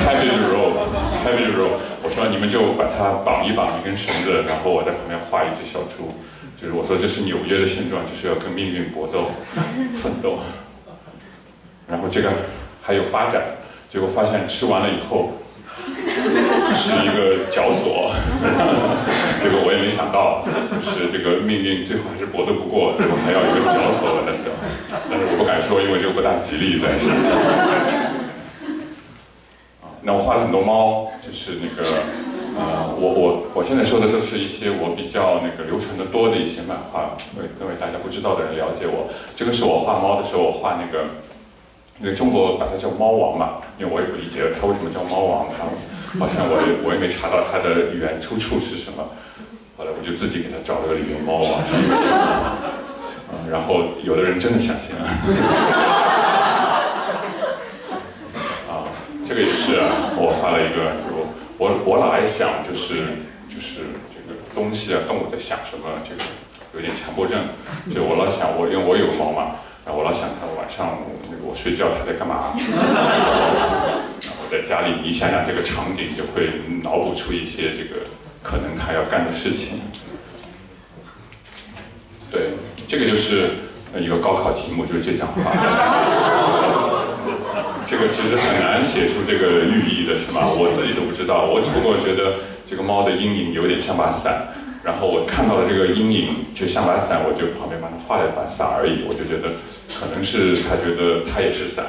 [0.00, 6.14] cabbage roll，cabbage roll，我说你们就把它绑一绑一根绳子，然后我在旁边画一只小猪，
[6.56, 9.26] 就是我说这是纽约的现状，就是要跟命运搏斗、
[9.94, 10.38] 奋斗。
[11.86, 12.32] 然后这个
[12.80, 13.42] 还有发展，
[13.90, 15.34] 结果发现吃完了以后
[16.74, 18.10] 是一个绞索，
[19.42, 24.50] 这个我也没想到，就是这个命运最后还是搏斗不过，最后还要一个绞索来走。
[25.10, 27.30] 但是我不敢说，因为这个不大吉利，在身上。
[29.82, 31.88] 啊，那我画了很多猫，就是那个，
[32.58, 39.08] 呃，我我我现在说的都是一些我比较那个流传的多的一些漫画，为各位大家不知道的人了解我。
[39.36, 41.06] 这个是我画猫的时候，我画那个，
[42.00, 45.64] 因为中国把它叫猫王嘛，因为我也不理解它为什么叫猫王，它
[46.18, 49.08] 好像我也我也没查到它的原出处是什么，
[49.76, 52.14] 后来我就自己给它找了个理由，猫王是因为这个。
[53.50, 55.04] 然后有的人真的相信了，
[58.70, 58.86] 啊，
[59.26, 59.80] 这个也是，
[60.16, 61.08] 我画了一个，就
[61.58, 62.94] 我我老爱想就是
[63.48, 63.80] 就是
[64.14, 66.22] 这个东西啊，动物在想什么，这个
[66.74, 67.40] 有点强迫症，
[67.92, 70.98] 就我老想我因为我有猫嘛，然后我老想他晚上
[71.30, 72.52] 那个我睡觉他在干嘛，
[74.22, 76.48] 然后在家里你想想这个场景，就会
[76.82, 78.06] 脑补出一些这个
[78.42, 79.80] 可能他要干的事情。
[82.30, 82.54] 对，
[82.88, 83.50] 这个就是
[83.98, 85.52] 一个高考题目，就是这张画。
[87.86, 90.48] 这个其实很难写出这个寓意的，是吗？
[90.48, 94.48] 我自己都不知道，我只不过觉得这个猫的阴影有点像把伞，
[94.84, 99.04] 然后我看到了这个阴影就像把伞，我就旁边帮他画了一把伞而已。
[99.08, 99.54] 我就觉得
[99.98, 101.86] 可能是他觉得他也是伞，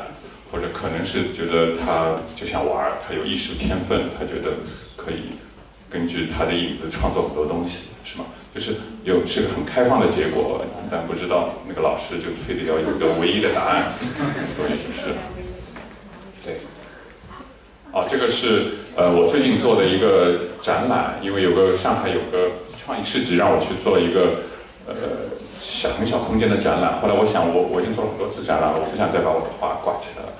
[0.49, 4.63] 或者可能是觉得他就想玩，他有艺术天分，他觉得
[4.95, 5.36] 可以
[5.89, 8.25] 根据他的影子创作很多东西，是吗？
[8.53, 13.91] 就是有是个很开放的结果，但不知道那个老师就非得要有一个唯一的答案，
[14.45, 15.13] 所以就是
[16.41, 16.53] 对。
[17.91, 22.51] 哦，这个是呃我最近做的一个展览，因为有个上海有个
[22.86, 24.41] 创意市集让我去做一个
[24.88, 24.93] 呃
[25.60, 30.34] 小很小空间的展览，后来我想我我已经做了很多次展览了，我不想再把我的画挂起来了，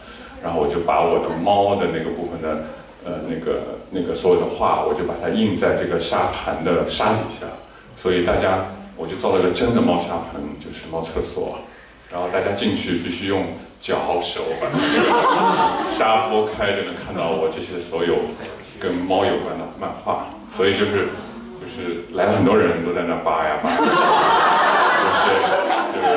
[0.44, 2.66] 然后我就把我的猫的那个部分的
[3.04, 7.48] 呃那个那个所有的画，我就把它印在这个沙盘的沙底下。
[7.96, 8.66] 所以大家，
[8.98, 11.58] 我就造了个真的猫砂盆，就是猫厕所，
[12.12, 13.48] 然后大家进去必须用
[13.80, 18.18] 脚手把这个沙拨开，就能看到我这些所有
[18.80, 20.28] 跟猫有关的漫画。
[20.52, 21.08] 所以就是
[21.76, 23.84] 就是来了很多人都在那扒呀扒，就
[25.12, 25.20] 是
[25.94, 26.08] 就是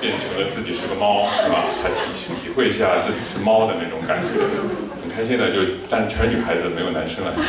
[0.00, 1.64] 变成了自己是个猫，是吧？
[1.82, 4.28] 还体体会一下自己是猫的那种感觉，
[5.02, 5.50] 很开心的。
[5.50, 7.32] 就但全女孩子，没有男生了。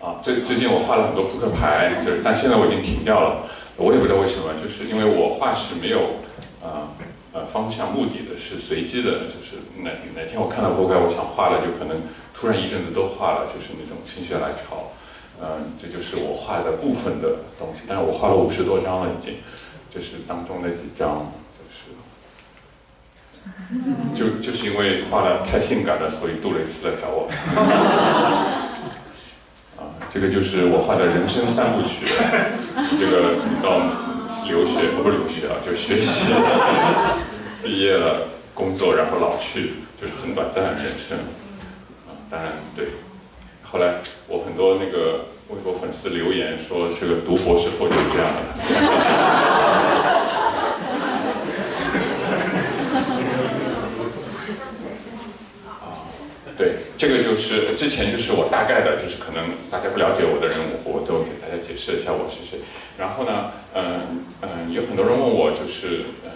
[0.00, 3.42] 啊，最最近我画了很多扑克牌，就是但现在我已经停掉了，
[3.76, 6.22] 我也不知道为什么，就是因为我画是没有
[6.62, 6.88] 呃
[7.32, 12.00] 呃方向目的的，是随机的，就是哪哪天我看到扑克，我想画了，就可能
[12.38, 14.92] 突然一阵子都画了，就是那种心血来潮，
[15.42, 19.34] 嗯，这就是我画的部分的东西，但是我画了五十多张了已经，
[19.90, 21.90] 就是当中那几张，就是
[24.14, 27.28] 就就是因为画的太性感了，所以杜蕾斯来找我。
[29.78, 32.06] 啊这个就是我画的人生三部曲，
[32.98, 33.78] 这个到
[34.46, 36.32] 留学不是留学啊，就学习，
[37.62, 41.18] 毕业了，工作，然后老去，就是很短暂的人生。
[42.30, 42.86] 啊，当然对。
[43.62, 48.40] 后来我很多那个微博粉丝留言说，这个读博士后就是这样的。
[56.56, 62.58] 对，这个就是之前就是我大概的，就是可能大家不了解我的人，我都给大家解释一下我是谁。
[62.98, 66.28] 然后呢，嗯嗯，有很多人问我，就是嗯，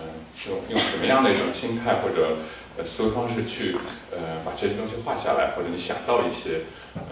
[0.47, 2.37] 用用什么样的一种心态或者
[2.85, 3.77] 思维方式去
[4.11, 6.63] 呃把这些东西画下来，或者你想到一些
[6.97, 7.03] 嗯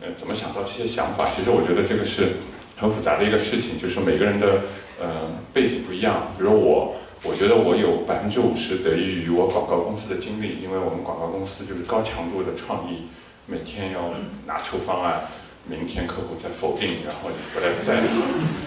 [0.00, 1.28] 呃怎么想到这些想法？
[1.34, 2.34] 其实我觉得这个是
[2.76, 4.62] 很复杂的一个事情，就是每个人的
[5.00, 6.28] 呃背景不一样。
[6.38, 6.96] 比如我。
[7.26, 13.08] 我觉得我有百分之五十得益于我广告公司的经历，因为我们广告公司就是高强度的创意，
[13.46, 14.12] 每天要
[14.44, 15.22] 拿出方案，
[15.64, 17.96] 明天客户再否定，然后你回来再，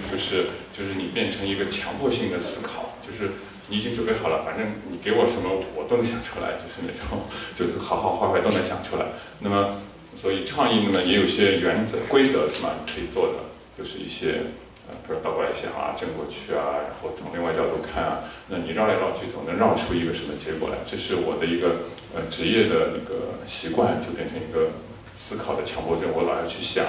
[0.10, 3.34] 就是就是你变成一个强迫性的思考，就是
[3.70, 7.20] 你已经准备好了，反正你给我什么我都能想出来，就是那种
[7.54, 9.06] 就是好好坏坏都能想出来。
[9.40, 9.76] 那么
[10.16, 12.72] 所以创意呢也有些原则规则是吗？
[12.88, 13.44] 可以做的，
[13.78, 14.42] 就是一些
[14.88, 20.78] 呃，比如倒过来想啊，正过去啊，然后从另外角度看啊，那你绕来绕去总能绕出一个什么结果来。
[20.86, 21.84] 这是我的一个
[22.16, 24.72] 呃职业的那个习惯，就变成一个
[25.18, 26.86] 思考的强迫症，我老要去想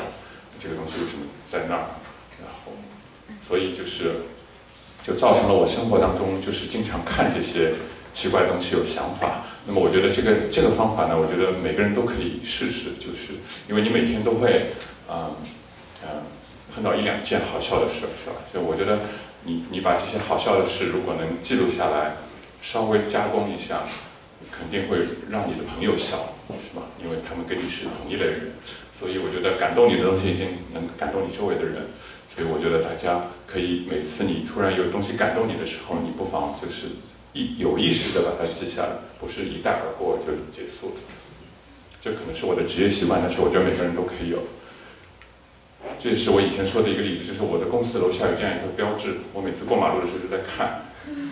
[0.61, 1.91] 这个东西为什么在那儿，
[2.39, 2.73] 然后
[3.43, 4.23] 所以就是。
[5.09, 7.73] 就造成了我生活当中就是经常看这些
[8.13, 9.47] 奇怪东西有想法。
[9.67, 13.33] 那么我觉得这个这个方法呢，我觉得每个人都可以试试，就是
[13.69, 14.67] 因为你每天都会
[15.09, 15.33] 啊
[16.05, 16.21] 嗯
[16.75, 18.37] 碰到一两件好笑的事，是吧？
[18.53, 19.01] 所以我觉得
[19.45, 22.13] 你你把这些好笑的事如果能记录下来，
[22.61, 23.81] 稍微加工一下，
[24.53, 24.99] 肯定会
[25.31, 26.17] 让你的朋友笑，
[26.53, 26.85] 是吧？
[27.03, 28.53] 因为他们跟你是同一类人，
[28.93, 31.87] 所以我觉得感动你的东西一定能感动你周围的人。
[32.35, 33.21] 所以我觉得大家
[33.51, 36.87] 可以每次你突然有东西感动你的时候，你不妨就是
[37.33, 38.89] 一有意识的把它记下来，
[39.19, 40.95] 不是一带而过就结束了。
[42.03, 44.39] 这可能是我的职业习惯，但是我觉得每个人都可以有。
[45.99, 50.83] 这也是我以前说的一个例子，就是我的公司楼下有这样一个标志，我每次过马路的时候就在看。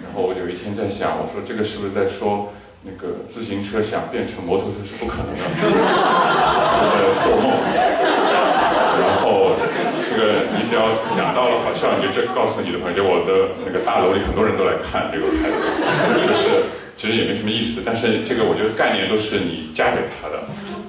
[0.03, 2.53] 然后我有一天在想，我说这个是不是在说
[2.83, 5.43] 那个自行车想变成摩托车是不可能的，
[6.81, 8.26] 我在做梦。
[9.01, 9.57] 然后。
[10.09, 16.65] 这个你只要想到了好笑，你就这告诉你的朋友，就我的那个大楼里很多人都来看这个牌子，就是
[16.97, 20.47] 其实也没什么意思，但是这个我觉得概念都是你加给他的，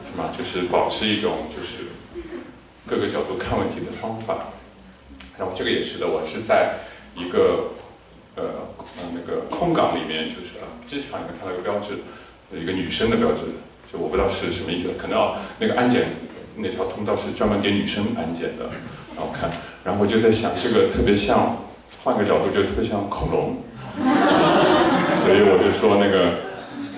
[0.07, 0.29] 是吗？
[0.31, 1.89] 就是保持一种就是
[2.87, 4.53] 各个角度看问题的方法。
[5.37, 6.75] 然后这个也是的，我是在
[7.15, 7.73] 一个
[8.35, 8.69] 呃
[9.11, 10.55] 那个空港里面，就是
[10.85, 11.99] 机场里面看到一个标志，
[12.55, 13.41] 一个女生的标志，
[13.91, 16.07] 就我不知道是什么意思，可能要那个安检
[16.57, 18.65] 那条通道是专门给女生安检的。
[19.15, 19.49] 然后看，
[19.83, 21.57] 然后我就在想，这个特别像，
[22.03, 23.57] 换个角度就特别像恐龙，
[25.25, 26.37] 所以我就说那个，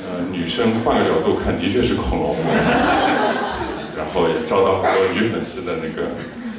[0.03, 2.35] 呃，女生换个角度看的确是恐龙，
[3.95, 6.11] 然后也遭到很多女粉丝的那个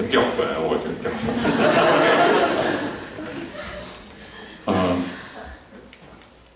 [0.09, 1.29] 掉粉，我就掉粉。
[4.65, 5.03] 嗯，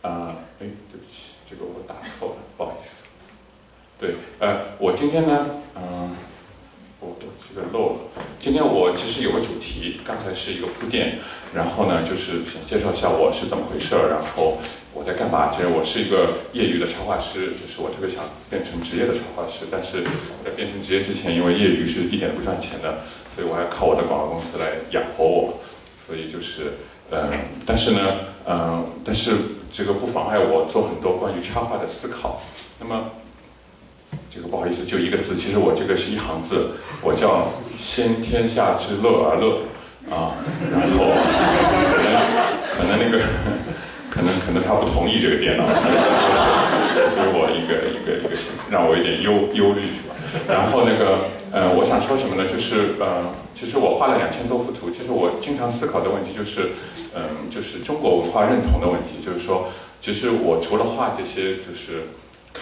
[0.00, 3.04] 啊，哎，对不起，这个我打错了，不好意思。
[4.00, 6.16] 对，呃，我今天呢，嗯。
[7.04, 7.96] 我这个漏了。
[8.38, 11.18] 今天我其实有个主题，刚才是一个铺垫，
[11.54, 14.58] 然后呢就是想介绍一下我是怎么回事，然后
[14.94, 15.50] 我在干嘛。
[15.50, 20.02] 其实我是一个业余的插画师，就是我特别想变成职业的插画师，但是
[20.42, 25.60] 在变成职业之前，因为业余是一点都不赚钱的，所以我还靠我的广告公司来养活我。
[26.04, 26.74] 所以就是，
[27.10, 27.30] 嗯，
[27.64, 28.00] 但是呢，
[28.46, 29.32] 嗯，但是
[29.70, 32.40] 这个不妨碍我做很多关于插画的思考。
[32.80, 33.10] 那么。
[34.30, 36.70] 这个不好意思，就一个字，其实我这个是一行字，
[37.02, 37.48] 我叫
[37.78, 39.58] 先天下之乐而乐
[40.10, 40.34] 啊，
[40.72, 41.06] 然后
[41.90, 42.18] 可能
[42.76, 43.24] 可能那个
[44.10, 48.36] 可能可能他不同意这个电脑，给我一个一个一个
[48.70, 50.14] 让我有点忧忧虑是吧？
[50.48, 52.44] 然后那个呃，我想说什么呢？
[52.48, 53.22] 就是呃，
[53.54, 56.72] 其实我画了两千多幅图，其实我经常思考的问题就是，
[57.14, 59.68] 嗯，就是中国文化认同的问题，就是说，
[60.00, 62.02] 其实我除了画这些，就是。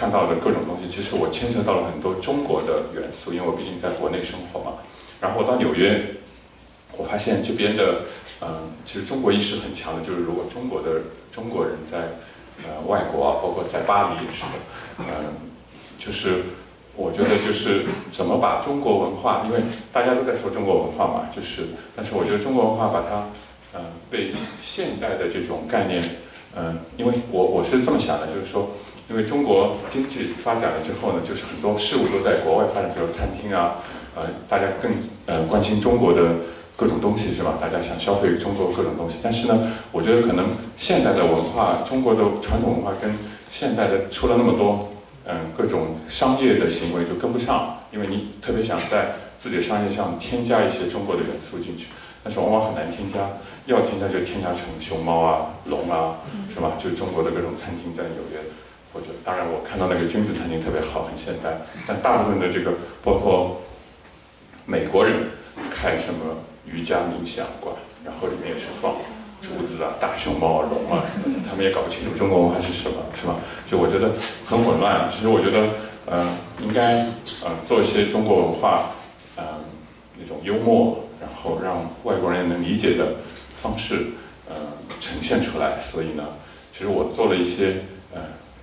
[0.03, 4.73] 看到的各种东西，其实我牵扯到了很多中国的元素，因为我毕竟在国内生活嘛。
[5.21, 6.17] 然后我到纽约，
[6.97, 8.01] 我发现这边的，
[8.41, 11.99] 嗯，其实中国意识很强的，就是如果中国的中国人在
[12.67, 14.59] 呃外国啊，包括在巴黎也是的，
[14.99, 15.07] 嗯，
[16.01, 16.47] 就是
[16.97, 21.63] 我觉得就是怎么把中国文化，因为大家都在说中国文化嘛，就是，
[21.95, 23.29] 但是我觉得中国文化把它，
[23.79, 26.03] 嗯，被现代的这种概念，
[26.57, 28.69] 嗯，因为我我是这么想的，就是说。
[29.09, 33.77] 因为中国经济发展了之后呢，就是很多事物都在国外发展，比如餐厅啊，
[34.15, 34.91] 呃，大家更
[35.27, 36.23] 呃关心中国的
[36.77, 37.59] 各种东西是吧？
[37.61, 43.13] 大家想消费中国各种东西，但是呢，我觉得可能现代的文化，中国的传统文化跟
[43.51, 44.89] 现代的出了那么多，
[45.27, 51.89] 嗯，各种商业的行为就跟不上，因为你特别想在自己的商业上添加一些中国的元素进去，
[52.25, 53.19] 但是往往很难添加，
[53.67, 56.17] 要添加就添加成熊猫啊、龙啊，
[56.55, 56.73] 是吧？
[56.79, 58.41] 就中国的各种餐厅在纽约。
[58.93, 61.59] 或者，当然我看到那个君子餐厅特别好，很现代。
[61.87, 62.73] 但大部分的这个，
[63.03, 63.63] 包括
[64.67, 65.31] 美国人
[65.71, 66.37] 开什么
[66.67, 67.75] 瑜伽冥想馆，
[68.05, 68.95] 然后里面也是放
[69.41, 73.37] 竹子啊、大熊猫啊、龙啊什么的，他们也搞不清楚中国文化是什么，是吧？
[73.67, 74.13] 就我觉得
[74.47, 75.09] 很混乱。
[75.09, 75.69] 其实我觉得，
[76.07, 76.29] 呃，
[76.61, 77.07] 应该
[77.43, 78.91] 呃做一些中国文化，
[79.37, 79.45] 呃
[80.21, 83.15] 那种幽默，然后让外国人能理解的
[83.57, 84.13] 方式，
[84.49, 84.55] 呃
[85.01, 85.81] 呈现出来。
[85.81, 86.25] 所以呢，
[86.73, 87.83] 其实我做了一些，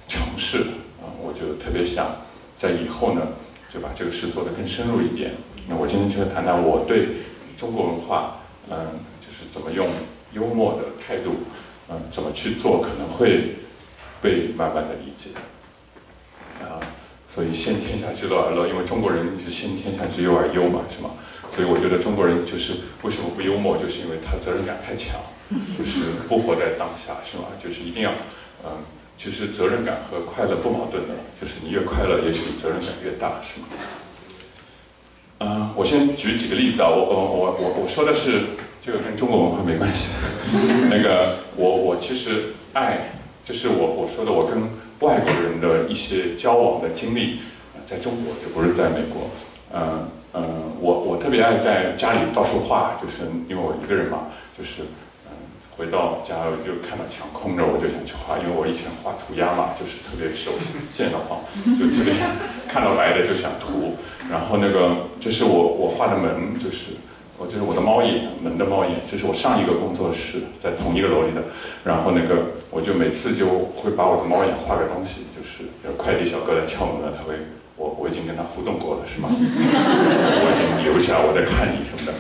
[0.10, 0.20] 呃。
[0.20, 0.58] 尝试
[1.00, 2.16] 啊，我就特别想
[2.58, 3.22] 在以后呢，
[3.74, 5.34] 就把这个事做得更深入一点。
[5.68, 7.08] 那我今天就谈谈我对
[7.58, 8.40] 中国文化，
[8.70, 8.78] 嗯，
[9.22, 9.88] 就是怎么用
[10.34, 11.36] 幽默的态度
[11.90, 13.56] 嗯，怎么去做可能会
[14.22, 15.30] 被慢慢的理解。
[16.62, 16.82] 啊，
[17.34, 21.12] 所以先天下之乐而乐，因为中国人是先天下之忧而忧嘛，是吗？
[21.50, 25.20] 所以我觉得中国人就是为什么不幽默，就是因为他责任感太强，
[25.78, 27.46] 就是不活在当下，是吗？
[27.62, 28.12] 就是一定要，
[28.66, 28.84] 嗯，
[29.22, 33.68] 其实责任感和快乐不矛盾的，就是你越快乐，也许责任感越大，是吗？
[35.40, 38.44] 嗯，我先举几个例子啊，我我我我我说的是
[38.82, 40.08] 这个跟中国文化没关系，
[40.90, 43.10] 那个我我其实爱，
[43.44, 44.58] 就是我我说的我跟
[45.02, 47.40] 外国人的一些交往的经历，
[47.86, 49.30] 在中国就不是在美国，
[49.74, 54.84] 嗯嗯，我我特别爱在家里到处画，就是因为我一个人嘛，就是
[55.80, 60.52] 回到家我就看到墙空着，我就想去画，因为我以前画涂鸦嘛，就是特别手
[60.92, 61.40] 贱的慌，
[61.80, 62.12] 就特别
[62.68, 63.96] 看到白的就想涂，
[64.30, 67.00] 然后那个这是我我画的门，就是
[67.38, 71.42] 我就是我的猫眼门的猫眼，这是我上一个工作室在同一个楼里的，
[71.86, 77.40] 然后那个我就每次就会把我的猫眼画个东西，就是有快递小哥来敲门了，他会
[77.80, 79.30] 我我已经跟他互动过了是吗？
[79.32, 82.12] 我已经留下我在看你什么的，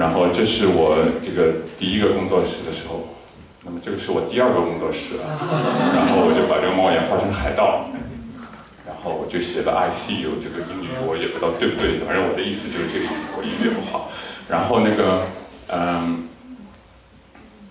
[0.00, 3.04] 然后这是我这个第一个工作室的时候，
[3.62, 5.20] 那么这个是我第二个工作室，
[5.92, 7.84] 然后我就把这个猫眼画成海盗。
[8.84, 14.10] 然后我就写了 I C U 这个英语，我也不知道对不对，反正我的意思就是这个意思，我英语也不好。
[14.48, 15.26] 然后那个，
[15.68, 16.28] 嗯，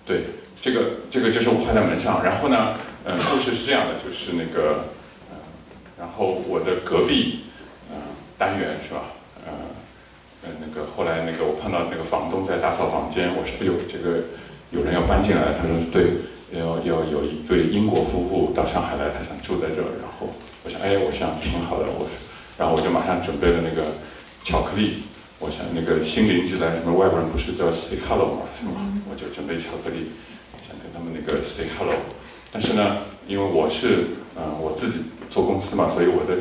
[0.04, 0.24] 对，
[0.60, 2.22] 这个这个就是我画在门上。
[2.24, 2.74] 然后呢，
[3.04, 4.84] 嗯，故事是这样的，就是那个，
[5.98, 6.51] 然后我
[6.92, 7.40] 隔壁，
[7.90, 7.96] 嗯，
[8.36, 9.00] 单元是吧？
[9.48, 9.52] 嗯，
[10.44, 14.20] 嗯，那个后来那个我碰到那个房东在打扫房间，我说哎呦，这个
[14.70, 16.20] 有人要搬进来，他说对，
[16.52, 20.28] 要要有一对英国夫妇到上海来，他想住在这儿，然后。
[20.64, 22.06] 我想，哎，我想挺好的，我，
[22.58, 23.82] 然后我就马上准备了那个
[24.44, 24.94] 巧克力。
[25.40, 28.78] 我想那个新邻居来，什么外国人不是都要 say hello 嘛，是吗？
[29.10, 30.06] 我就准备巧克力，
[30.62, 31.92] 想跟他们那个 say hello。
[32.52, 36.38] 但是呢，因为我是，嗯，我自己做公司嘛，所以我的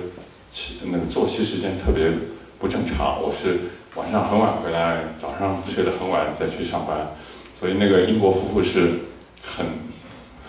[0.83, 2.11] 那个作息时间特别
[2.59, 3.21] 不正常。
[3.21, 3.59] 我是
[3.95, 7.15] 晚上很晚回来，早上睡得很晚再去上班，
[7.59, 8.99] 所以那个英国夫妇是
[9.43, 9.65] 很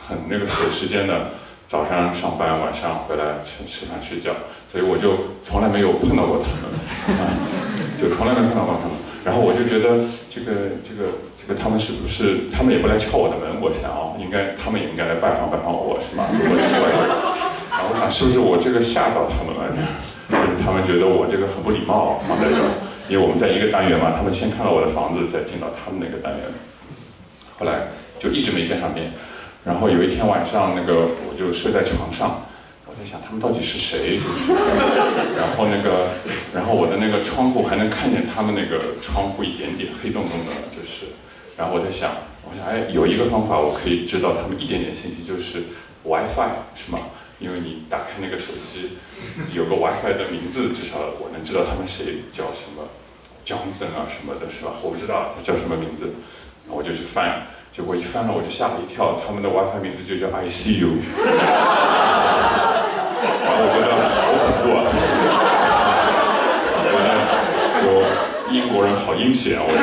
[0.07, 1.31] 很那个守时间的。
[1.69, 4.31] 早上上班，晚上回来吃吃饭睡觉，
[4.71, 6.69] 所以我就从来没有碰到过他们，
[7.97, 8.97] 就从来没碰到过他们。
[9.25, 11.09] 然后我就觉得这个这个
[11.41, 13.59] 这个他们是不是他们也不来敲我的门？
[13.63, 16.27] 我想哦，应该他们也应该来拜访拜访我，是吗？
[16.29, 17.52] 我是外国人。
[17.73, 19.73] 然后我想是不是我这个吓到他们了？
[20.31, 22.68] 就是他们觉得我这个很不礼貌放在这儿，
[23.09, 26.45] 因为我们在一个单元嘛，他们先看到我的房子，再进到他们那个单元。
[27.59, 29.11] 后来就一直没见上面。
[29.64, 32.43] 然后有一天晚上，那个我就睡在床上，
[32.87, 34.18] 我在想他们到底是谁？
[35.37, 36.09] 然后那个，
[36.55, 41.07] 然后我的那个窗户还能看见他们那个窗户一点点黑洞洞的，就是。
[41.57, 42.11] 然后我在想，
[42.49, 45.62] 我想哎，有一个方法我可以知道他们一点点信息，就是
[46.03, 46.99] WiFi 是吗？
[47.43, 48.90] 因为你打开那个手机，
[49.53, 52.86] 有个 WiFi 的名字，至少我能知道他们谁叫什么
[53.45, 54.72] Johnson 啊什么的，是吧？
[54.82, 56.14] 我不知道他叫什么名字，
[56.66, 57.43] 然后我就去翻。
[57.72, 61.01] 结果一翻 了，我就吓了一跳，他们的 WiFi 名字就叫 ICU，
[63.43, 64.84] 然后我觉得好恐怖啊，
[66.84, 67.11] 我觉得
[67.82, 67.84] 就
[68.55, 69.82] 英国人好阴险啊，我觉得，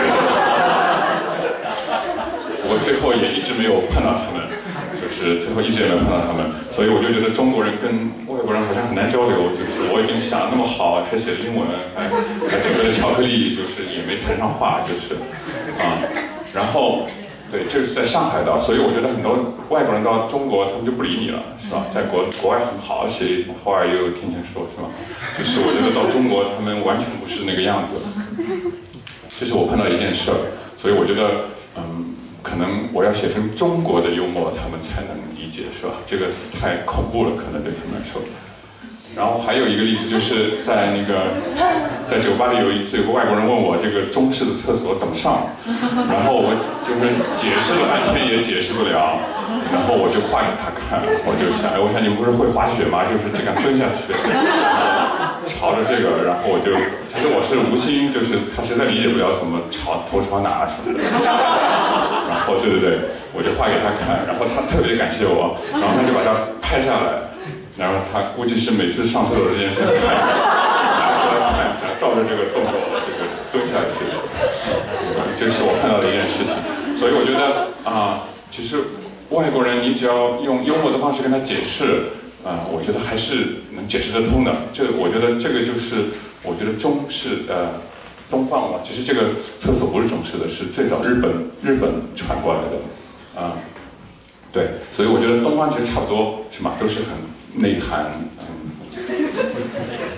[2.70, 4.48] 我最后也一直没有碰到他们，
[5.10, 7.90] 就是最后一直也没碰到他们，所以我就觉得中国人跟
[8.30, 12.08] 外国人好像很难交流，就是我已经想的那么好，还写了英文，还
[12.48, 15.16] 还准备了巧克力，就是也没谈上话，就是
[15.82, 16.00] 啊，
[16.54, 17.08] 然后。
[17.52, 19.34] 对，这是在上海的，所以我觉得很多
[19.70, 21.84] 外国人到中国，他们就不理你了，是吧？
[21.90, 24.12] 在国国外很好，谁 How are you？
[24.12, 24.86] 天天说，是吧？
[25.36, 27.98] 就是我觉得到中国，他们完全不是那个样子。
[29.40, 30.38] 这是我碰到一件事儿，
[30.78, 35.94] 所以我觉得，嗯，可能我要写成中国的幽默，他们才能理解，是吧？
[36.08, 36.28] 这个
[36.60, 38.22] 太恐怖了，可能对他们来说。
[39.16, 41.34] 然后还有一个例子，就是在那个
[42.06, 45.50] 在酒吧里有一次，有个外国人问我这个中式的厕所怎么上，
[46.08, 46.54] 然后我
[46.86, 49.18] 就是解释了半天也解释不了，
[49.74, 53.02] 然后我就画给他看，我就想，哎，我想你们不是会滑雪吗？
[53.10, 54.14] 就是这样蹲下去，
[55.60, 56.72] 朝着这个，然后我就，
[57.12, 61.04] 其实我是无心，就是他实在理解不了怎么朝头朝哪什么的，
[62.32, 67.28] 然后对对对，我就画给他看，然后他特别感谢我，然后他就把它拍下来。
[67.78, 72.76] 然后他估计是每次上厕所之前先看，拿出来看一下，照着这个动作
[73.08, 74.04] 这个蹲下去，
[75.38, 76.52] 这是我看到的一件事情。
[76.94, 78.84] 所以我觉得啊，其实
[79.30, 82.12] 外国人你只要用幽默的方式跟他解释，
[82.44, 84.56] 啊，我觉得还是能解释得通的。
[84.72, 86.06] 这我觉得这个就是
[86.44, 87.72] 我觉得中式呃
[88.32, 91.32] 东方嘛，其实这个厕所不是中式的，是最早日本
[91.62, 93.54] 日本传过来的啊。
[94.52, 96.74] 对，所以我觉得东方其实差不多是吗？
[96.80, 97.14] 都是很
[97.62, 98.06] 内涵，
[98.40, 98.72] 嗯，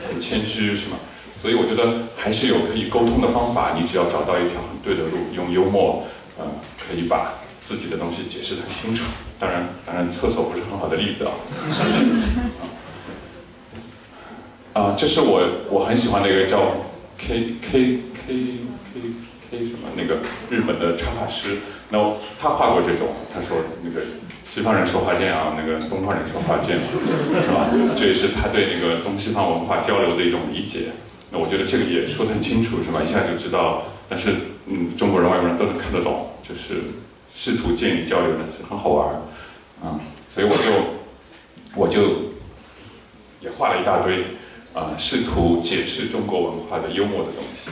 [0.09, 0.97] 很谦虚是吗？
[1.41, 6.05] 所以我觉得还是有可以沟通的方法，你只要找到一条很对的路，用幽默，
[6.37, 6.45] 呃，
[6.77, 7.33] 可以把
[7.71, 9.05] 自己的东西解释得很清楚。
[9.39, 11.31] 当然，当然厕所不是很好的例子啊。
[14.75, 16.75] 啊，这是我我很喜欢的一个叫
[17.17, 18.33] K K K
[18.93, 18.99] K
[19.49, 20.19] K 什么那个
[20.49, 21.57] 日本的插画师，
[21.89, 21.97] 那
[22.41, 24.01] 他画过这种，他说那个
[24.45, 27.69] 西方人说话这样，那个东方人说话这样，是吧？
[27.95, 30.91] 这也是他对那个东西方文化交流的一种理解。
[31.31, 33.01] 那我觉得这个也说得很清楚，是吧？
[33.01, 34.35] 一下就知道，但是
[34.67, 36.83] 嗯，中国人、外国人都能看得懂，就是
[37.43, 39.15] 试图建立交流呢，是很好玩，
[39.81, 39.97] 啊，
[40.29, 40.63] 所以我就
[41.73, 42.35] 我就
[43.39, 44.23] 也画了一大堆，
[44.75, 47.71] 啊，试图解释中国文化的幽默的东西，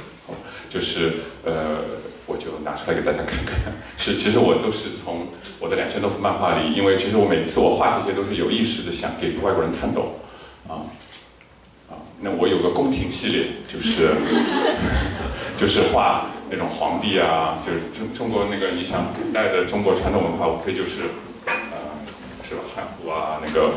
[0.72, 1.82] 就是呃，
[2.26, 5.28] 我就拿出来给大家看看， 是其实我都是从
[5.60, 10.14] 我的两千多幅漫画里，因为其实我每次我画这些都是有意识的想给外国人看懂，
[10.68, 10.82] 啊。
[12.22, 14.10] 那我有个宫廷系列，就是
[15.56, 21.04] 就是画那种皇帝啊，就是中中国那个你想古代的中国传统文化，无非就是
[21.46, 21.78] 呃
[22.48, 22.62] 是吧？
[22.76, 23.72] 汉服啊，那个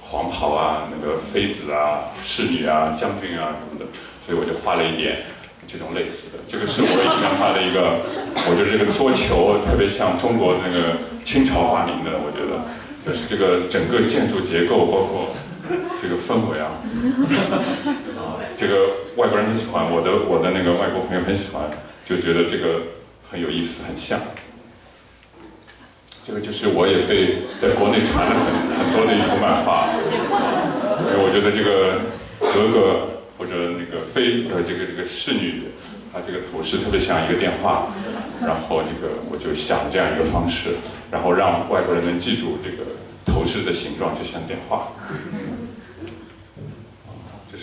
[0.00, 3.84] 黄袍啊，那个妃子啊、侍女啊、将军啊什么的，
[4.24, 5.18] 所以我就画了一点
[5.66, 6.38] 这种类似的。
[6.48, 8.00] 这个是我以前画的一个，
[8.48, 12.64] 我觉得这个桌球特别像中国那个清朝发明的，我觉得
[13.04, 15.28] 就是这个整个建筑结构包括。
[15.98, 16.76] 这个氛围啊，
[18.54, 21.62] 这个外国人很喜欢，我的我的那个外国朋友很喜欢，
[22.04, 22.82] 就觉得这个
[23.30, 24.20] 很有意思，很像。
[26.26, 29.88] 这个就是我也被在国内传了很很多的一幅漫画，
[31.00, 32.00] 因为我觉得这个
[32.40, 35.64] 格格或者那个妃呃这个这个侍女，
[36.12, 37.88] 她这个头饰特别像一个电话，
[38.40, 40.70] 然后这个我就想这样一个方式，
[41.10, 42.84] 然后让外国人能记住这个。
[43.26, 44.92] 头饰的形状就像电话，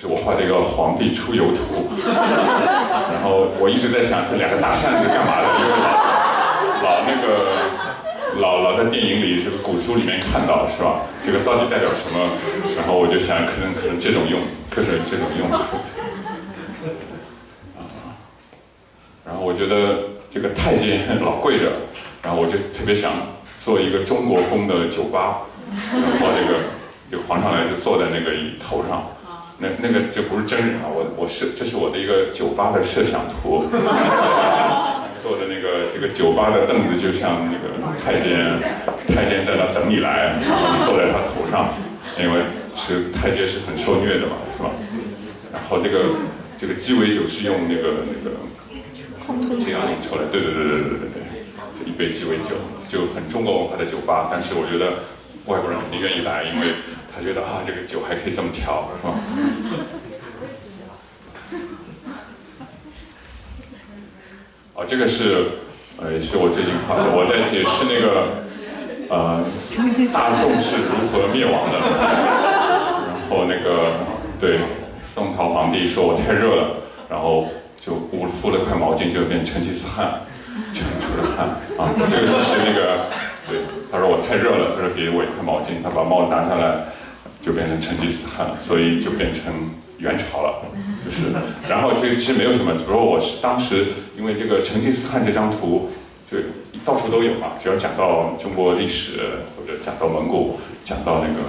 [0.02, 1.92] 就我画的一个皇帝出游图，
[3.14, 5.94] 然后我一直在想这两个大扇子干嘛的，因为老
[6.82, 7.54] 老那个
[8.42, 11.02] 老老在电影里这个古书里面看到是吧？
[11.24, 12.32] 这个到底代表什么？
[12.76, 14.42] 然后我就想可能可能这种用，
[14.72, 15.78] 可能这种用处。
[19.24, 21.72] 然后我觉得这个太监老跪着，
[22.24, 23.12] 然后我就特别想
[23.60, 25.42] 做一个中国风的酒吧。
[25.94, 26.60] 然后这个
[27.12, 29.04] 这个皇上来就坐在那个椅头上，
[29.62, 33.64] 那那个就不是真人啊，我我是这是我的一个酒吧的设想图，
[35.22, 38.58] 坐的那个这个酒吧的凳子就像那个太监，
[39.14, 41.70] 太监在那等你来，然后你坐在他头上，
[42.18, 42.42] 因为
[42.74, 44.72] 是太监是很受虐的嘛，是吧？
[45.54, 46.10] 然后这个
[46.58, 48.34] 这个鸡尾酒是用那个那个
[49.64, 51.22] 这样引出来，对对对对对对对，
[51.78, 52.58] 这一杯鸡尾酒
[52.90, 55.21] 就很中国文化的酒吧，但是我觉得。
[55.46, 56.68] 外国人肯定愿意来，因为
[57.14, 59.14] 他觉得啊，这个酒还可以这么调，是吧？
[64.76, 65.50] 哦，这个是
[66.00, 68.28] 呃，也是我最近画的，我在解释那个
[69.10, 69.44] 呃，
[70.14, 71.80] 大宋是如何灭亡的。
[73.08, 73.92] 然后那个
[74.40, 74.60] 对，
[75.04, 76.76] 宋朝皇帝说我太热了，
[77.10, 77.48] 然后
[77.80, 80.22] 就捂敷了块毛巾，就变成吉思汗，
[80.74, 81.90] 全出了汗啊。
[82.10, 83.06] 这个是那个。
[83.52, 83.60] 对，
[83.92, 86.88] 他说我太热了，他说给我一块毛巾，他把帽子拿下来，
[87.42, 89.52] 就变成成吉思汗，所以就变成
[89.98, 90.64] 元朝了，
[91.04, 91.36] 就是。
[91.68, 93.88] 然后这其实没有什么，只不过我是当时
[94.18, 95.90] 因为这个成吉思汗这张图，
[96.32, 96.38] 就
[96.86, 99.20] 到处都有嘛，只要讲到中国历史
[99.58, 101.44] 或者讲到蒙古，讲到那个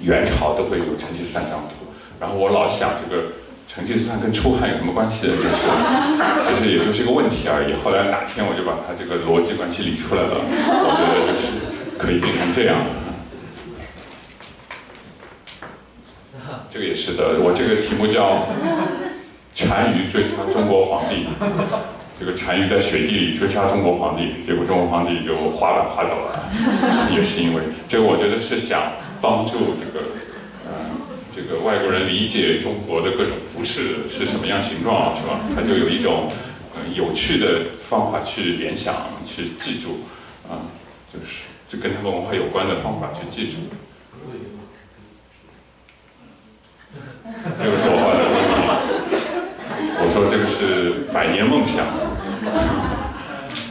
[0.00, 1.84] 元朝都会有成吉思汗这张图，
[2.18, 3.22] 然后我老想这个。
[3.76, 5.36] 成吉思汗跟出汗有什么关系的？
[5.36, 5.48] 就是
[6.42, 7.74] 其实也就是一个问题而已。
[7.84, 11.60] 后来哪天我就把他这个逻辑关系理出来了，我觉得就是
[11.98, 12.80] 可以变成这样。
[16.70, 18.48] 这个也是的，我这个题目叫
[19.68, 21.26] 单于追杀中国皇帝。
[22.18, 26.48] 这个单于在雪地里追杀中国皇帝，结果中国皇帝就滑板滑走了，
[27.14, 28.80] 也是因为这个，我觉得是想
[29.20, 30.15] 帮助这个。
[31.36, 35.38] 这个外国人理解中国的各种服饰是什么样形状，是吧？
[35.54, 36.32] 他就有一种
[36.74, 38.94] 嗯有趣的方法去联想、
[39.26, 40.00] 去记住，
[40.48, 40.64] 啊，
[41.12, 43.58] 就是就跟他们文化有关的方法去记住。
[47.58, 48.24] 这个是我画的，
[50.00, 51.84] 我说这个是百年梦想，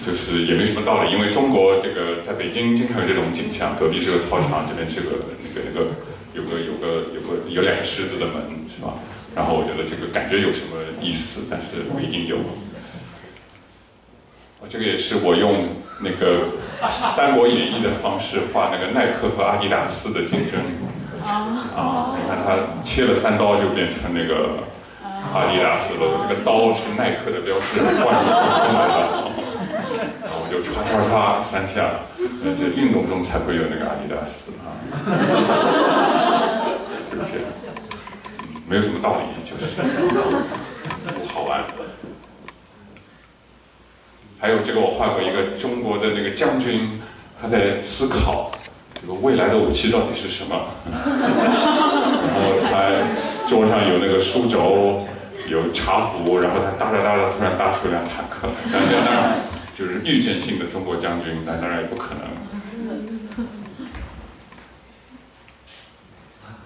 [0.06, 5.10] 就是也没什么道理，因为中国这个在北京经常有这种景象，隔壁是个操场，这边是个
[5.42, 5.90] 那个那个。
[6.36, 8.36] 有个有个有个有两个狮子的门
[8.70, 8.94] 是吧？
[9.36, 12.38] 然后我觉得这个感觉有什么意思，但是不一定有。
[14.70, 15.52] 这个也是我用
[16.02, 16.48] 那个
[17.16, 20.60] 《三国演义》的方式画那个耐克和阿迪达斯的竞争。
[21.24, 24.64] 啊，你看他切了三刀就变成那个
[25.34, 29.30] 阿迪达斯了，这个刀是耐克的标志，换成的。
[30.24, 32.02] 然后我就唰唰唰三下，
[32.42, 34.74] 这运动中才会有那个阿迪达斯啊。
[38.68, 39.82] 没有什么道理，就是
[41.28, 41.64] 好玩。
[44.40, 47.02] 还有这个，我画过一个中国的那个将军，
[47.42, 48.52] 他在思考
[49.02, 50.68] 这个未来的武器到底是什么。
[50.92, 52.90] 然后他
[53.48, 55.08] 桌上有那个书轴，
[55.48, 58.50] 有茶壶，然后他搭着搭着，突然搭出一辆坦克。
[58.72, 59.06] 但这样
[59.74, 62.22] 就是预见性的中国将军，那当然也不可能。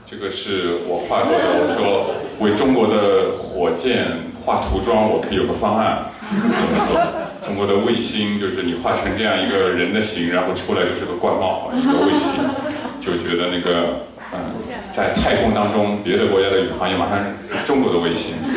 [0.10, 4.08] 这个是我画过的，我说为中国的火箭
[4.44, 6.50] 画涂装，我可以有个方案怎么
[6.90, 6.98] 走。
[7.46, 12.42] 中国的卫星就是你画成这样一个人的形，然后出来就是个冠帽，一个卫星，
[13.00, 14.02] 就觉得那个
[14.34, 14.58] 嗯，
[14.92, 18.34] 在太空当中，别的国家的宇航员马上是中国的卫星。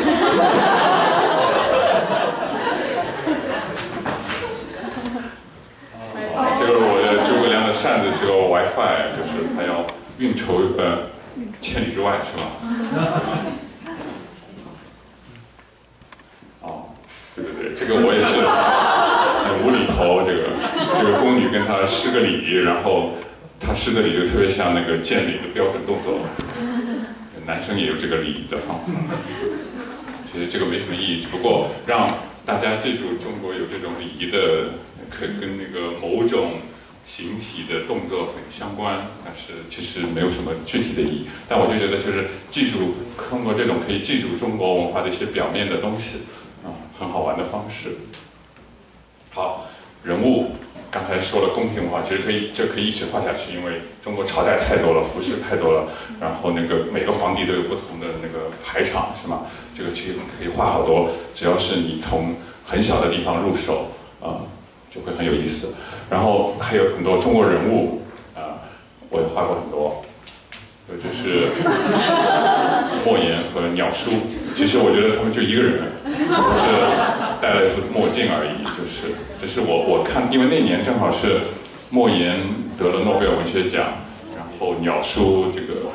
[6.58, 9.84] 这个我的诸葛亮的扇子是个 WiFi，就是他要
[10.16, 11.12] 运筹呃。
[11.60, 12.42] 千里之外是吧？
[16.62, 16.84] 哦，
[17.34, 18.46] 对对对，这个我也是
[19.48, 20.22] 很无厘头。
[20.24, 20.44] 这个
[21.00, 23.12] 这个宫女跟他施个礼，然后
[23.60, 26.20] 他施的礼就特别像那个见礼的标准动作。
[27.44, 28.84] 男生也有这个礼仪的方法。
[30.30, 32.08] 其实这个没什么意义，只不过让
[32.46, 34.70] 大家记住中国有这种礼仪的，
[35.10, 36.52] 可跟那个某种。
[37.04, 41.26] 形体的动作很相关，但是其实没有什么具体的意义。
[41.48, 42.94] 但我就觉得，就是记住
[43.28, 46.18] 通过这种可以记住中国文化的一些表面的东西，
[46.64, 47.96] 啊，很好玩的方式。
[49.30, 49.66] 好，
[50.04, 50.52] 人物
[50.90, 55.88] 刚才说了宫廷文化，其实可以这可以一直画下去，因为中国朝代太多了，服饰太多了，
[56.20, 59.42] 然后那个每个皇帝都有不同的那个排场，是吗？
[59.74, 63.88] 这个其实可以画好多，只要是你从很小的地方入手，
[64.20, 64.46] 啊。
[64.94, 65.72] 就会很有意思，
[66.10, 68.02] 然后还有很多中国人物
[68.36, 68.60] 啊，
[69.08, 70.04] 我也画过很多，
[70.88, 71.48] 呃，就是
[73.04, 74.10] 莫言和鸟叔，
[74.54, 75.72] 其实我觉得他们就一个人，
[76.04, 76.68] 只不过是
[77.40, 81.40] 戴了一副墨镜而已，就是，只是我我看，因为那年正好是
[81.88, 82.36] 莫言
[82.78, 83.96] 得了诺贝尔文学奖，
[84.36, 85.88] 然后鸟叔这个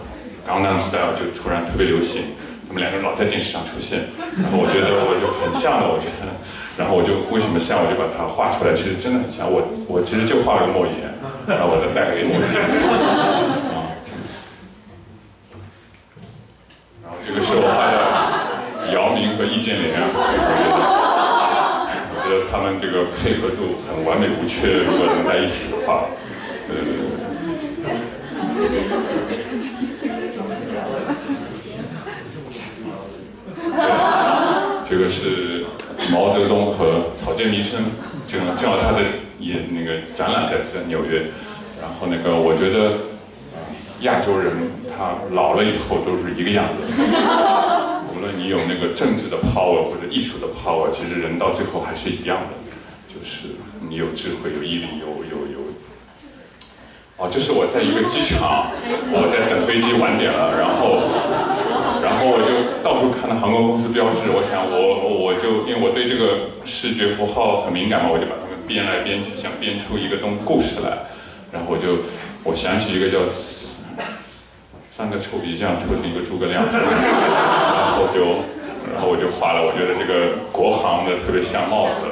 [0.47, 2.23] 《江南 style》就突然特别流行，
[2.67, 4.09] 他们两个人老在电视上出现，
[4.41, 6.33] 然后我觉得我就很像的，我觉得。
[6.77, 11.09] 然后我就为什么像，我就把它画出来，其实真的很像我，我其实就画了个莫言，
[11.47, 12.53] 然后我再戴了一个墨镜。
[17.01, 17.97] 然后这个是我画的
[18.93, 19.97] 姚明和易建联，
[22.13, 26.05] 我觉得他们这个配合度很完美无缺，如果能在一起的话，
[26.69, 26.75] 呃，
[34.87, 35.56] 这个是。
[36.11, 37.83] 毛泽东和草间弥生，
[38.25, 38.99] 正正好他的
[39.39, 41.27] 也那个展览在在纽约，
[41.81, 42.93] 然后那个我觉得
[44.01, 44.53] 亚洲人
[44.87, 46.83] 他老了以后都是一个样子，
[48.15, 52.55] 无论你有那个政治的 power 或者艺术的 power，其实人到最后还是一样的，
[53.07, 53.49] 就是
[53.89, 55.66] 你有智慧、有毅力、有有有。
[57.17, 58.67] 哦，这是我在一个机场，
[59.11, 61.01] 我在等飞机晚点了，然后。
[61.97, 62.47] 然后我就
[62.85, 64.77] 到处看到航空公司标志，我想我
[65.25, 71.09] 我就因为我对这个视觉符号很敏感嘛，我就把它们编来编去，想编出一个东故事来。
[71.51, 72.05] 然后我就
[72.45, 73.19] 我想起一个叫
[74.89, 78.45] 三个臭皮匠凑成一个诸葛亮， 然后就
[78.93, 82.07] 然后我就画了，我觉得这个国行的特别像帽子，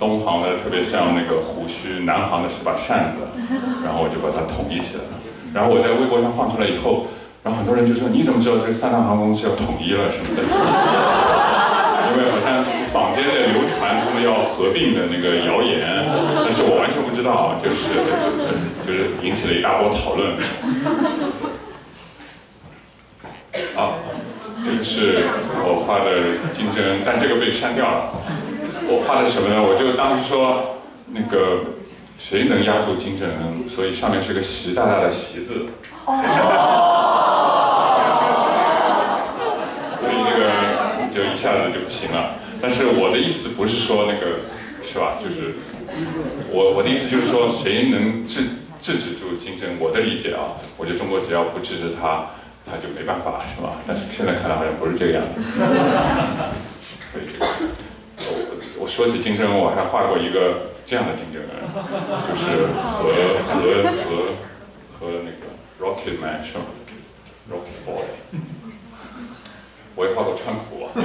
[0.00, 3.28] 东航的特别像那个胡须，南航的是把扇子，
[3.84, 5.14] 然后我就把它统一起来了。
[5.54, 7.06] 然后我在微博上放出来以后。
[7.42, 10.42] 然后很多人就说：“你怎么知道这三大航空公司要统一了什么的？”
[12.12, 16.04] 因为好像是坊间的流传他们要合并的那个谣言，
[16.44, 17.96] 但是我完全不知道，就是
[18.86, 20.36] 就是引起了一大波讨论。
[23.74, 23.94] 好，
[24.62, 25.16] 这个是
[25.64, 26.12] 我画的
[26.52, 28.12] 竞争，但这个被删掉了。
[28.88, 29.62] 我画的什么呢？
[29.62, 30.76] 我就当时说
[31.12, 31.60] 那个
[32.18, 35.66] 谁能压住金正恩，所以上面是个习大大的习字。
[36.06, 36.16] 哦。
[40.00, 40.42] 所以那个
[41.10, 44.40] 就一下子就不行了，但是我的意思不是说那个
[44.82, 45.14] 是吧？
[45.22, 45.54] 就是
[46.52, 48.42] 我我的意思就是说，谁能制
[48.80, 49.68] 制止住竞争？
[49.78, 52.26] 我的理解啊，我觉得中国只要不制止他，
[52.64, 53.76] 他就没办法，是吧？
[53.86, 55.40] 但是现在看来好像不是这个样子。
[56.80, 57.46] 所以这个，
[59.00, 61.48] 说起竞争，我还画过一个这样的竞争人，
[62.28, 63.08] 就是和
[63.48, 64.36] 和和
[64.92, 65.48] 和那个
[65.80, 66.64] Rocket Man 是吧
[67.48, 68.04] ？Rocket Boy，
[69.94, 70.84] 我也画过川普。
[70.92, 71.00] 呃，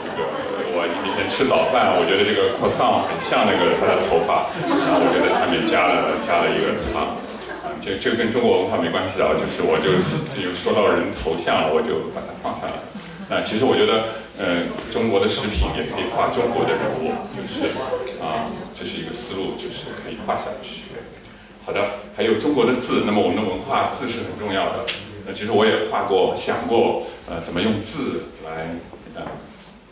[0.00, 0.24] 这个
[0.72, 7.04] 我以前吃早饭，我觉得这个 croissant 很像那个他的头发，然后我就在下面加了加了一个他。
[7.84, 9.92] 这这个跟中国文化没关系啊，就是我就
[10.32, 12.80] 就说到人头像了，我就把它放下来。
[13.28, 14.04] 那其实我觉得，
[14.38, 14.62] 呃，
[14.92, 17.74] 中国的食品也可以画中国的人物，就是
[18.22, 20.82] 啊，这是一个思路，就是可以画下去。
[21.66, 21.84] 好的，
[22.16, 24.86] 还有中国的字，那么我们的文化字是很重要的。
[25.26, 28.70] 那其实我也画过，想过，呃，怎么用字来
[29.16, 29.22] 呃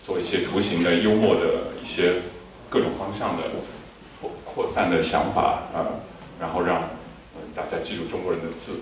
[0.01, 2.15] 做一些图形的幽默的一些
[2.71, 3.43] 各种方向的
[4.21, 6.01] 扩扩散的想法啊，
[6.41, 6.89] 然后让
[7.55, 8.81] 大家记住中国人的字。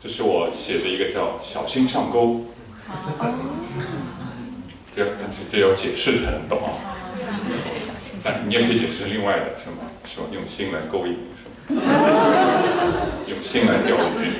[0.00, 2.46] 这是我写的一个叫“小心上钩”。
[4.96, 6.70] 但是这要解释才能懂啊。
[8.24, 9.86] 但你也可以解释另外的，是吗？
[10.04, 10.26] 是吧？
[10.32, 11.80] 用心来勾引，是吗？
[13.28, 14.32] 用心来钓鱼。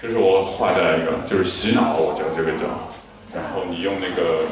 [0.00, 2.88] 这是我画的一个，就是洗脑，我叫这个叫。
[3.34, 4.46] 然后你用那个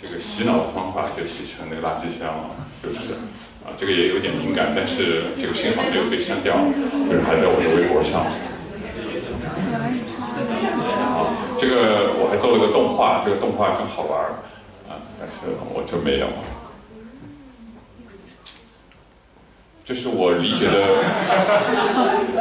[0.00, 3.12] 这个洗脑的方法，就洗成那个垃圾箱了，就是
[3.66, 8.24] 啊，这个也有点敏感，但是这个幸好没有被删掉，就是还在我的微博上。
[11.58, 14.20] 这个我还做了个动画，这个动画更好玩
[14.88, 16.26] 啊，但是我就没有。
[19.84, 20.94] 这是我理解的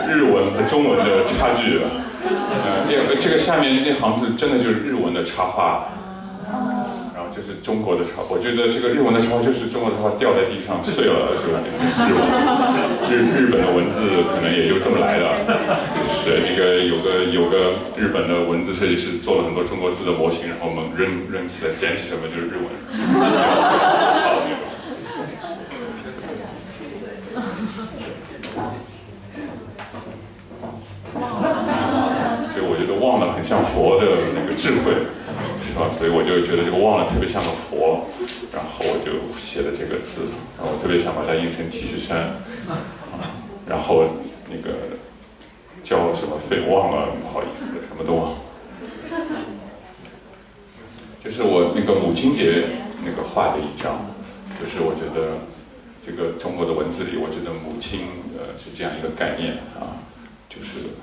[0.07, 1.81] 日文和中文的差距。
[2.25, 5.89] 呃，这这个下面那行字真的就是日文的插画。
[7.29, 11.53] 就是中国的插，我觉得这个日文的插就是中国的插掉在地上碎了，就是
[12.07, 12.23] 日文。
[13.11, 13.99] 日日本的文字
[14.33, 15.45] 可能也就这么来的，
[15.93, 22.65] 就是那个有个有个日本的文字设计师做了很多中国字的模型，然后我们扔扔起来捡起什么就是日文。
[24.23, 24.63] 好那种。
[32.49, 34.93] 所以我觉得忘了很像佛的那个智慧。
[35.73, 35.89] 是吧？
[35.97, 38.05] 所以我就觉得这个忘了特别像个佛，
[38.53, 42.29] 然后我就写了这个字，然后我特别想把它印成 T 恤衫，
[43.65, 44.05] 然后
[44.45, 44.77] 那个
[45.81, 48.33] 交什么费忘了，不好意思，什么都忘。
[48.33, 48.37] 了。
[51.23, 52.65] 就是我那个母亲节
[53.03, 53.97] 那个画的一张，
[54.59, 55.41] 就是我觉得
[56.05, 58.01] 这个中国的文字里，我觉得母亲
[58.37, 59.97] 呃是这样一个概念啊，
[60.49, 60.93] 就是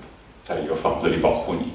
[0.45, 1.73] 在一个房子里保护你。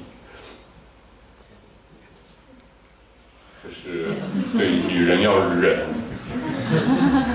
[3.64, 4.08] 就是
[4.56, 5.86] 对女人要忍，